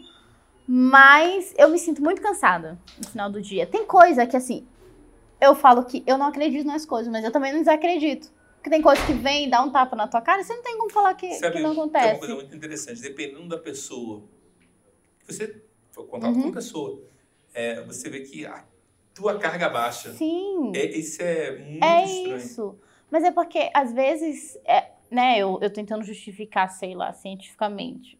[0.67, 3.67] Mas eu me sinto muito cansada no final do dia.
[3.67, 4.65] Tem coisa que, assim,
[5.39, 8.33] eu falo que eu não acredito nas coisas, mas eu também não desacredito.
[8.55, 10.75] Porque tem coisa que vem e dá um tapa na tua cara você não tem
[10.77, 12.19] como falar que, Sabe, que não tem uma acontece.
[12.19, 12.99] coisa muito interessante.
[12.99, 14.23] Dependendo da pessoa,
[15.27, 15.61] você
[15.91, 16.43] for contato Uhum.
[16.43, 16.99] com a pessoa,
[17.53, 18.63] é, você vê que a
[19.13, 20.11] tua carga baixa.
[20.13, 20.71] Sim.
[20.75, 22.37] É, isso é muito É estranho.
[22.37, 22.75] isso.
[23.11, 28.17] Mas é porque, às vezes, é, né, eu, eu tentando justificar, sei lá, cientificamente,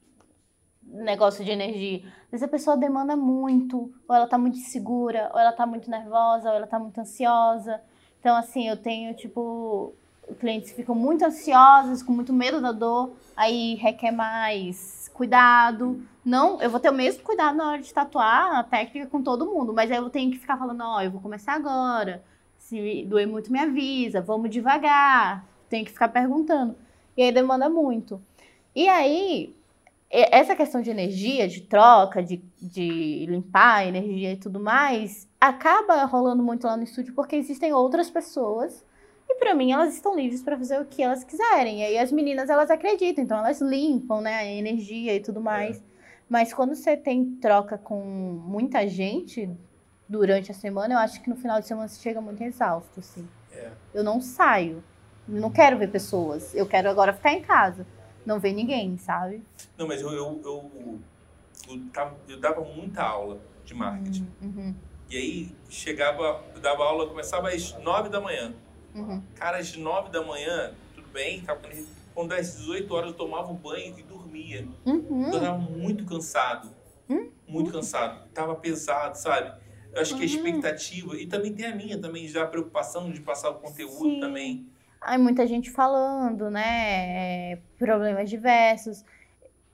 [0.86, 2.04] negócio de energia.
[2.32, 6.50] Vezes a pessoa demanda muito, ou ela tá muito insegura, ou ela tá muito nervosa,
[6.50, 7.82] ou ela tá muito ansiosa.
[8.20, 9.94] Então, assim, eu tenho, tipo,
[10.40, 16.04] clientes que ficam muito ansiosos, com muito medo da dor, aí requer mais cuidado.
[16.24, 19.46] Não, eu vou ter o mesmo cuidado na hora de tatuar a técnica com todo
[19.46, 22.24] mundo, mas aí eu tenho que ficar falando, ó, eu vou começar agora.
[22.58, 24.22] Se doer muito, me avisa.
[24.22, 25.46] Vamos devagar.
[25.70, 26.76] Tenho que ficar perguntando.
[27.16, 28.20] E aí demanda muito.
[28.76, 29.56] E aí,
[30.32, 36.04] essa questão de energia, de troca, de, de limpar a energia e tudo mais, acaba
[36.06, 38.86] rolando muito lá no estúdio porque existem outras pessoas.
[39.28, 41.82] E pra mim, elas estão livres pra fazer o que elas quiserem.
[41.82, 43.24] E aí as meninas, elas acreditam.
[43.24, 45.84] Então, elas limpam, né, a energia e tudo mais.
[46.30, 49.50] Mas quando você tem troca com muita gente
[50.08, 53.28] durante a semana, eu acho que no final de semana você chega muito exausto, assim.
[53.52, 53.72] É.
[53.94, 54.84] Eu não saio.
[55.28, 56.54] Não quero ver pessoas.
[56.54, 57.86] Eu quero agora ficar em casa.
[58.26, 59.44] Não ver ninguém, sabe?
[59.78, 61.00] Não, mas eu, eu, eu,
[61.70, 64.28] eu, tava- eu dava muita aula de marketing.
[64.42, 64.74] Uhum,
[65.10, 68.54] E aí chegava, eu dava aula, começava às 9 da manhã.
[68.96, 69.22] uhum.
[69.36, 71.62] Cara, às 9 da manhã, tudo bem, tava,
[72.14, 74.68] quando às 18 horas eu tomava um banho e dormia.
[74.86, 75.26] Uhum.
[75.32, 76.70] Eu tava muito cansado.
[77.10, 77.30] Hum?
[77.48, 78.28] Muito cansado.
[78.34, 79.54] Tava pesado, sabe?
[79.94, 80.32] Eu acho que a Uhum.
[80.34, 84.20] expectativa, e também tem a minha também, já a preocupação de passar o conteúdo Sim.
[84.20, 84.68] também.
[85.06, 87.52] Aí muita gente falando, né?
[87.54, 89.06] é, Problemas diversos.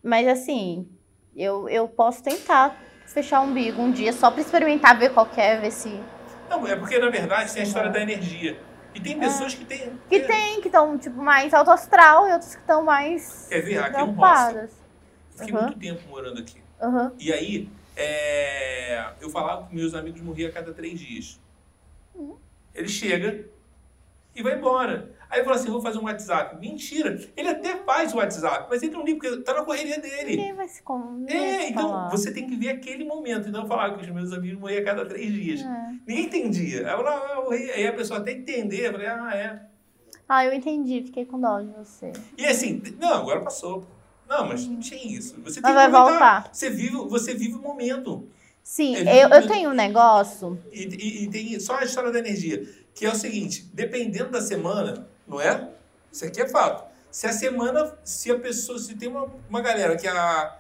[0.04, 0.90] Mas assim,
[1.36, 2.76] eu, eu posso tentar
[3.06, 5.90] fechar o umbigo um dia só pra experimentar, ver qual é, ver se.
[6.50, 8.60] Não, é porque na verdade tem a história da energia.
[8.94, 9.84] E tem pessoas que têm.
[9.84, 9.92] É.
[10.10, 13.78] Que tem, que estão, tipo, mais alto astral e outros que estão mais Quer ver?
[13.78, 14.68] Aqui é um hostel.
[15.38, 15.62] Fiquei Uhum.
[15.62, 16.62] muito tempo morando aqui.
[16.82, 17.14] Aham.
[17.18, 21.40] E aí, é, eu falava que meus amigos morriam a cada três dias.
[22.14, 22.36] Hum.
[22.76, 23.46] Ele chega
[24.36, 25.10] e vai embora.
[25.32, 26.60] Aí fala assim, vou fazer um WhatsApp.
[26.60, 27.18] Mentira.
[27.38, 30.36] Ele até faz o WhatsApp, mas ele não liga, porque tá na correria dele.
[30.36, 32.10] Ninguém vai se com- É, então falar.
[32.10, 33.48] você tem que ver aquele momento.
[33.48, 35.62] Então eu falava que os meus amigos morriam a cada três dias.
[35.62, 35.92] É.
[36.06, 36.80] Ninguém entendia.
[36.86, 37.54] Aí, eu falava, ah.
[37.54, 39.62] Aí a pessoa até entender, eu falei, ah, é.
[40.28, 42.12] Ah, eu entendi, fiquei com dó de você.
[42.38, 43.86] E assim, não, agora passou.
[44.30, 45.36] Não, mas não tinha isso.
[45.44, 46.50] Você tem Mas vai voltar.
[46.54, 48.28] Você vive, você vive o momento.
[48.64, 50.58] Sim, É, eu, eu tenho um negócio.
[50.72, 52.64] E, e- e tem só a história da energia,
[52.94, 55.70] que é o seguinte, dependendo da semana, não é?
[56.12, 56.84] Isso aqui é fato.
[57.10, 60.58] Se a semana, se a pessoa, se tem uma, uma galera que a,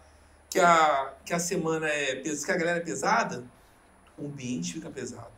[0.50, 3.44] que a, que a semana é, pes- que a galera é pesada,
[4.18, 5.32] o ambiente fica pesado.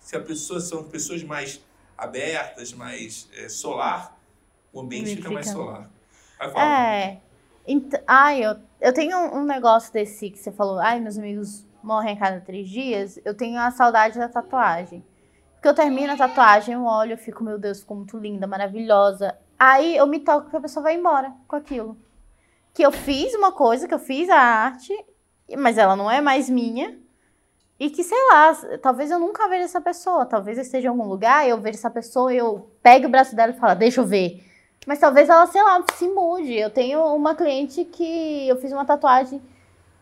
[0.00, 1.60] Se a pessoa são pessoas mais
[1.96, 4.18] abertas, mais é, solar,
[4.72, 5.90] o ambiente Ele fica, mais fica- solar.
[6.38, 7.20] Aí fala, É.
[7.66, 7.92] Ent...
[8.06, 10.78] Ai, eu, eu tenho um, um negócio desse que você falou.
[10.78, 13.18] Ai, meus amigos morrem a cada três dias.
[13.24, 15.02] Eu tenho a saudade da tatuagem.
[15.64, 19.34] Porque eu termino a tatuagem, eu olho, eu fico, meu Deus, ficou muito linda, maravilhosa.
[19.58, 21.96] Aí eu me toco que a pessoa vai embora com aquilo.
[22.74, 24.92] Que eu fiz uma coisa, que eu fiz a arte,
[25.56, 26.98] mas ela não é mais minha.
[27.80, 30.26] E que, sei lá, talvez eu nunca veja essa pessoa.
[30.26, 33.52] Talvez eu esteja em algum lugar, eu vejo essa pessoa, eu pego o braço dela
[33.52, 34.44] e falo, deixa eu ver.
[34.86, 36.52] Mas talvez ela, sei lá, se mude.
[36.52, 39.40] Eu tenho uma cliente que eu fiz uma tatuagem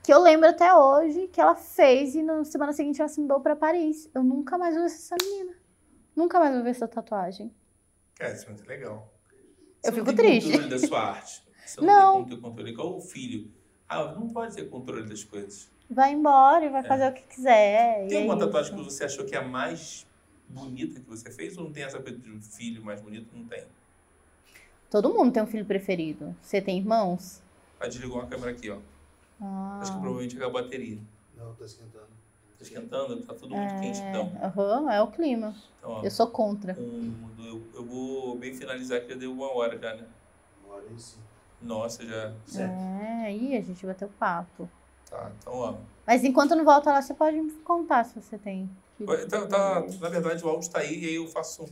[0.02, 3.40] que eu lembro até hoje que ela fez e na semana seguinte ela se mudou
[3.40, 4.10] pra Paris.
[4.14, 5.54] Eu nunca mais vou ver essa menina.
[6.16, 7.52] Nunca mais vou ver essa tatuagem.
[8.16, 9.12] Cara, isso é muito legal.
[9.84, 10.50] Eu Você não fico tem triste.
[10.52, 11.42] controle da sua arte.
[11.64, 12.24] Você não, Não.
[12.24, 12.70] tem controle.
[12.70, 13.50] Igual o filho.
[13.88, 15.70] Ah, não pode ter controle das coisas.
[15.88, 18.06] Vai embora e vai fazer o que quiser.
[18.08, 18.46] Tem é alguma isso.
[18.46, 20.06] tatuagem que você achou que é a mais
[20.48, 21.56] bonita que você fez?
[21.58, 23.28] Ou não tem essa coisa de um filho mais bonito?
[23.36, 23.64] Não tem.
[24.90, 26.34] Todo mundo tem um filho preferido.
[26.42, 27.42] Você tem irmãos?
[27.80, 28.78] Aí desligou a câmera aqui, ó.
[29.42, 30.98] Ah, Acho que provavelmente acabou a bateria.
[31.36, 32.06] Não, tá esquentando.
[32.58, 34.32] Tá esquentando, tá tudo muito quente então.
[34.40, 35.52] aham, é o clima.
[35.78, 36.74] Então, ó, Eu sou contra.
[36.78, 40.06] um, eu, eu vou bem finalizar que já deu uma hora já, né?
[40.64, 41.22] Uma hora e cinco.
[41.60, 42.32] Nossa, já.
[42.60, 44.68] É, aí a gente bateu papo.
[45.10, 45.74] Tá, então, ó.
[46.06, 48.70] Mas enquanto não volta lá, você pode me contar se você tem.
[49.28, 51.64] Tá, tá- na verdade, o áudio tá aí e aí eu faço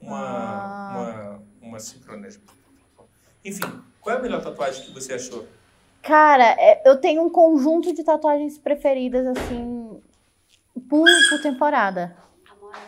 [0.00, 1.38] uma, Ah.
[1.60, 2.30] uma, uma sincronia.
[3.44, 5.46] Enfim, qual é a melhor tatuagem que você achou?
[6.02, 10.00] Cara, é, eu tenho um conjunto de tatuagens preferidas, assim,
[10.88, 12.16] por, por temporada.
[12.50, 12.78] Amora.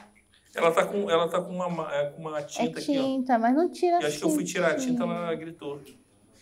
[0.55, 3.03] Ela tá com, ela tá com uma, ma- é, com uma É tinta aqui, ó.
[3.03, 5.05] tinta, mas não tira E acho que eu fui tirar a tinta, tinta.
[5.05, 5.81] ela gritou.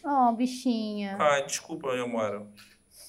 [0.05, 1.17] Ó, bichinha.
[1.19, 2.47] Ah, desculpa, meu amor.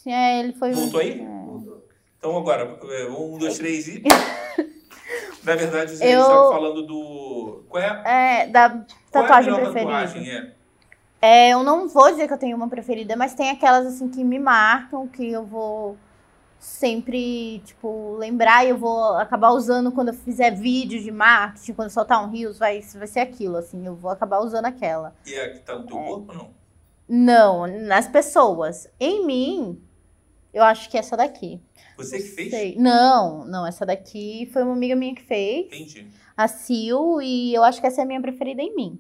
[0.08, 0.72] É, ele foi.
[0.74, 1.22] Voltou aí?
[1.22, 1.82] É.
[2.18, 4.02] Então agora, é, um, dois, três e.
[5.44, 7.64] Na verdade, você Eu- estava falando do.
[7.70, 9.92] Qual é, É, da é a tatuagem melhor preferida.
[9.92, 10.30] tatuagem?
[10.32, 10.56] É.
[11.22, 14.24] É, eu não vou dizer que eu tenho uma preferida, mas tem aquelas assim que
[14.24, 15.96] me marcam, que eu vou
[16.60, 21.90] sempre, tipo, lembrar e eu vou acabar usando quando eu fizer vídeo de marketing, quando
[21.90, 25.14] soltar um Reels, vai, vai ser aquilo, assim, eu vou acabar usando aquela.
[25.26, 26.06] E é a que tá no teu É.
[26.08, 26.50] corpo ou não?
[27.08, 28.88] Não, nas pessoas.
[29.00, 29.82] Em mim,
[30.54, 31.60] eu acho que é essa daqui.
[31.98, 32.50] Você que fez?
[32.50, 32.76] Sei.
[32.78, 35.66] Não, não, essa daqui foi uma amiga minha que fez.
[35.68, 36.08] Entendi.
[36.38, 39.00] a Sil, e eu acho que essa é a minha preferida em mim.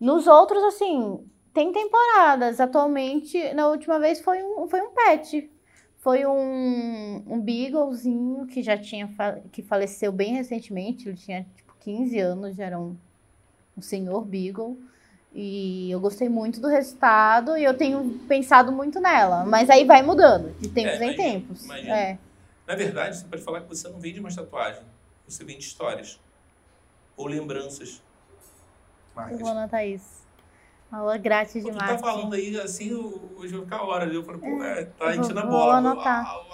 [0.00, 1.24] Nos outros, assim,
[1.54, 2.60] tem temporadas.
[2.60, 5.50] Atualmente, na última vez foi um, foi um pet.
[5.98, 9.10] Foi um, um beaglezinho que já tinha
[9.50, 11.08] que faleceu bem recentemente.
[11.08, 12.96] Ele tinha tipo 15 anos, já era um,
[13.76, 14.78] um senhor beagle.
[15.34, 19.44] E eu gostei muito do resultado e eu tenho pensado muito nela.
[19.44, 21.64] Mas aí vai mudando, de tempos É, em tempos.
[21.64, 21.92] imagino.
[21.92, 22.18] É.
[22.66, 24.82] Na verdade, você pode falar que você não vende mais tatuagem.
[25.28, 26.18] Você vende histórias.
[27.16, 28.02] Ou lembranças.
[29.38, 30.26] Vou anotar isso.
[30.92, 32.02] Aula grátis de Pô, tu tá marketing.
[32.04, 34.12] falando aí assim, hoje eu vou ficar horas.
[34.14, 35.74] Eu falei, pô, é, tá eu enchendo a vou bola.
[35.78, 36.24] anotar.
[36.24, 36.46] Vou Eu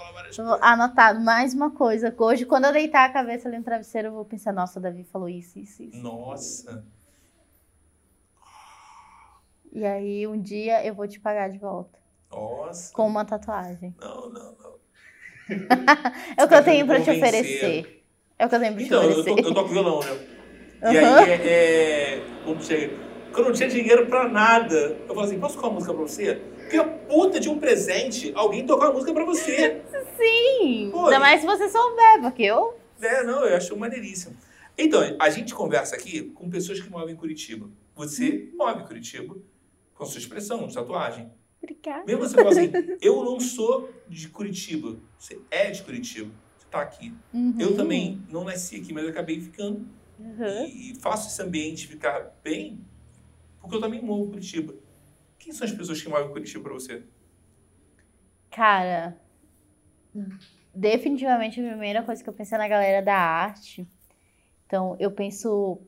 [0.45, 0.59] vou coisas.
[0.61, 2.13] anotar mais uma coisa.
[2.17, 5.03] Hoje, quando eu deitar a cabeça ali no travesseiro, eu vou pensar, nossa, o Davi
[5.03, 6.01] falou isso, isso, isso.
[6.01, 6.83] Nossa.
[9.71, 11.97] E aí, um dia eu vou te pagar de volta.
[12.31, 12.91] Nossa.
[12.93, 13.95] Com uma tatuagem.
[13.99, 14.73] Não, não, não.
[16.37, 18.03] É o que tá eu tenho pra te oferecer.
[18.39, 19.45] É o que eu tenho pra te Então, eu, oferecer.
[19.45, 20.42] eu toco violão, né?
[20.83, 22.93] E aí, é, é, quando, chega,
[23.31, 26.01] quando eu não tinha dinheiro pra nada, eu falei assim, posso tocar uma música pra
[26.01, 26.41] você?
[26.69, 29.81] Que a puta de um presente, alguém tocar uma música pra você.
[30.17, 30.89] Sim!
[30.91, 32.77] Pô, Ainda mais se você souber, porque eu.
[33.01, 34.35] É, não, eu acho maneiríssimo.
[34.77, 37.69] Então, a gente conversa aqui com pessoas que moram em Curitiba.
[37.95, 39.35] Você move em Curitiba
[39.93, 41.31] com sua expressão de tatuagem.
[41.61, 42.03] Obrigada.
[42.05, 44.97] Mesmo você fala assim, eu não sou de Curitiba.
[45.17, 46.31] Você é de Curitiba.
[46.57, 47.13] Você tá aqui.
[47.33, 47.55] Uhum.
[47.57, 49.85] Eu também não nasci aqui, mas eu acabei ficando.
[50.19, 50.65] Uhum.
[50.65, 52.79] E, faço esse ambiente ficar bem,
[53.59, 54.73] porque eu também movo em Curitiba.
[55.39, 57.03] Quem são as pessoas que moram em Curitiba pra você?
[58.49, 59.17] Cara,
[60.73, 63.87] definitivamente a primeira coisa que eu pensei é na galera da arte.
[64.65, 65.79] Então, eu penso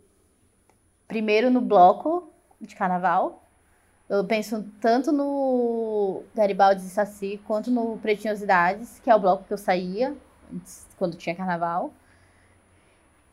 [1.08, 3.48] primeiro no bloco de carnaval.
[4.08, 9.54] Eu penso tanto no Garibaldi e Saci quanto no Pretinhosidades, que é o bloco que
[9.54, 10.16] eu saía
[10.54, 11.92] antes, quando tinha carnaval.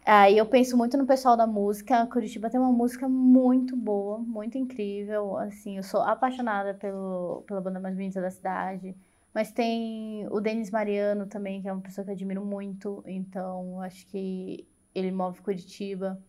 [0.04, 2.06] Aí eu penso muito no pessoal da música.
[2.06, 5.36] Curitiba tem uma música muito boa, muito incrível.
[5.38, 8.96] Assim, eu sou apaixonada pelo, pela banda mais bonita da cidade.
[9.32, 13.02] Mas tem o Denis Mariano também, que é uma pessoa que eu admiro muito.
[13.06, 16.20] Então, acho que ele move Curitiba.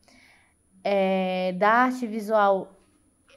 [0.83, 2.79] É, da arte visual,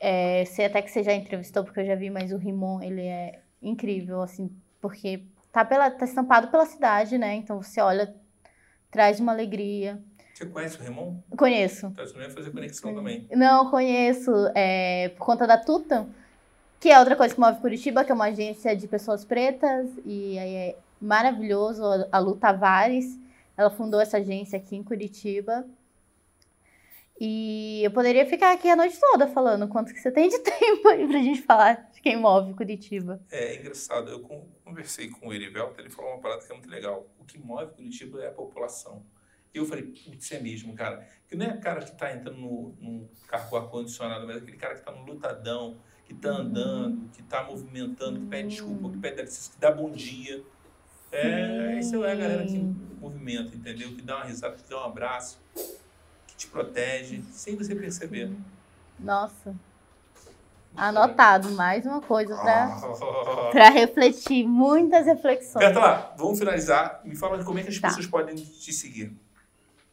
[0.00, 3.02] é, sei até que você já entrevistou, porque eu já vi, mas o Rimon, ele
[3.02, 4.50] é incrível, assim,
[4.80, 7.34] porque tá, pela, tá estampado pela cidade, né?
[7.36, 8.14] Então você olha,
[8.90, 10.02] traz uma alegria.
[10.36, 11.18] Você conhece o Ramon?
[11.34, 11.86] Conheço.
[11.86, 13.26] Então, você não ia fazer conexão também.
[13.30, 16.06] Não, conheço, é, por conta da Tuta,
[16.78, 20.38] que é outra coisa que move Curitiba, que é uma agência de pessoas pretas, e
[20.38, 21.82] aí é maravilhoso,
[22.12, 23.18] a Lu Tavares,
[23.56, 25.64] ela fundou essa agência aqui em Curitiba,
[27.18, 30.86] e eu poderia ficar aqui a noite toda falando quanto que você tem de tempo
[30.88, 33.18] aí pra gente falar de quem move Curitiba.
[33.30, 34.20] É engraçado, eu
[34.62, 37.06] conversei com o Erivelto, ele falou uma parada que é muito legal.
[37.18, 39.02] O que move Curitiba é a população.
[39.56, 41.06] E eu falei, putz, é mesmo, cara.
[41.26, 44.56] Que não é o cara que tá entrando no, no carro ar-condicionado, mas é aquele
[44.58, 48.98] cara que tá no lutadão, que tá andando, que tá movimentando, que pede desculpa, que
[48.98, 50.42] pede licença, que dá bom dia.
[51.10, 52.58] É, isso é a galera que
[53.00, 53.94] movimenta, entendeu?
[53.96, 55.38] Que dá uma risada, que dá um abraço
[56.36, 58.30] te protege, sem você perceber.
[59.00, 59.54] Nossa.
[60.76, 65.64] Anotado, mais uma coisa para refletir, muitas reflexões.
[65.64, 67.00] Berta lá, vamos finalizar.
[67.04, 67.88] Me fala como é que as Tá.
[67.88, 69.16] pessoas podem te seguir.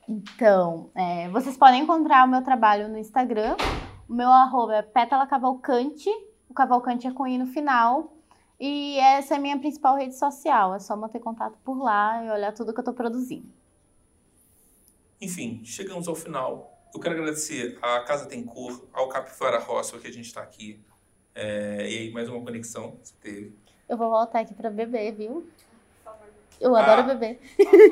[0.07, 3.55] Então, é, vocês podem encontrar o meu trabalho no Instagram.
[4.07, 6.09] O meu arroba é Pétala Cavalcante.
[6.49, 8.13] O Cavalcante é com I no final.
[8.59, 10.75] E essa é a minha principal rede social.
[10.75, 13.47] É só manter contato por lá e olhar tudo que eu tô produzindo.
[15.19, 16.69] Enfim, chegamos ao final.
[16.93, 20.84] Eu quero agradecer à Casa Tem Cor, ao Capivara Hostel que a gente está aqui.
[21.34, 23.57] É, e aí, mais uma conexão que você teve.
[23.89, 25.47] Eu vou voltar aqui pra beber, viu?
[26.64, 26.84] Eu Ah.
[26.94, 27.40] adoro beber.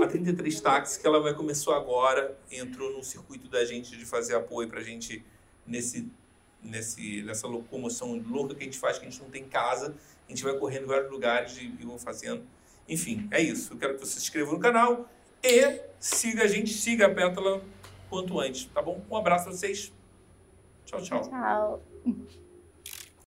[0.02, 4.36] A 33 Táxi, que ela vai começou agora, entrou no circuito da gente de fazer
[4.36, 5.24] apoio pra gente
[5.68, 6.10] nesse,
[6.64, 9.96] nesse, nessa locomoção louca que a gente faz, que a gente não tem casa.
[10.28, 12.44] A gente vai correndo em vários lugares e, e vão fazendo.
[12.88, 13.74] Enfim, é isso.
[13.74, 15.10] Eu quero que você se inscreva no canal
[15.44, 17.62] e siga a gente, siga a Pétala
[18.10, 19.04] quanto antes, tá bom?
[19.10, 19.92] Um abraço pra vocês.
[20.86, 21.22] Tchau, tchau.
[21.30, 21.82] Tchau.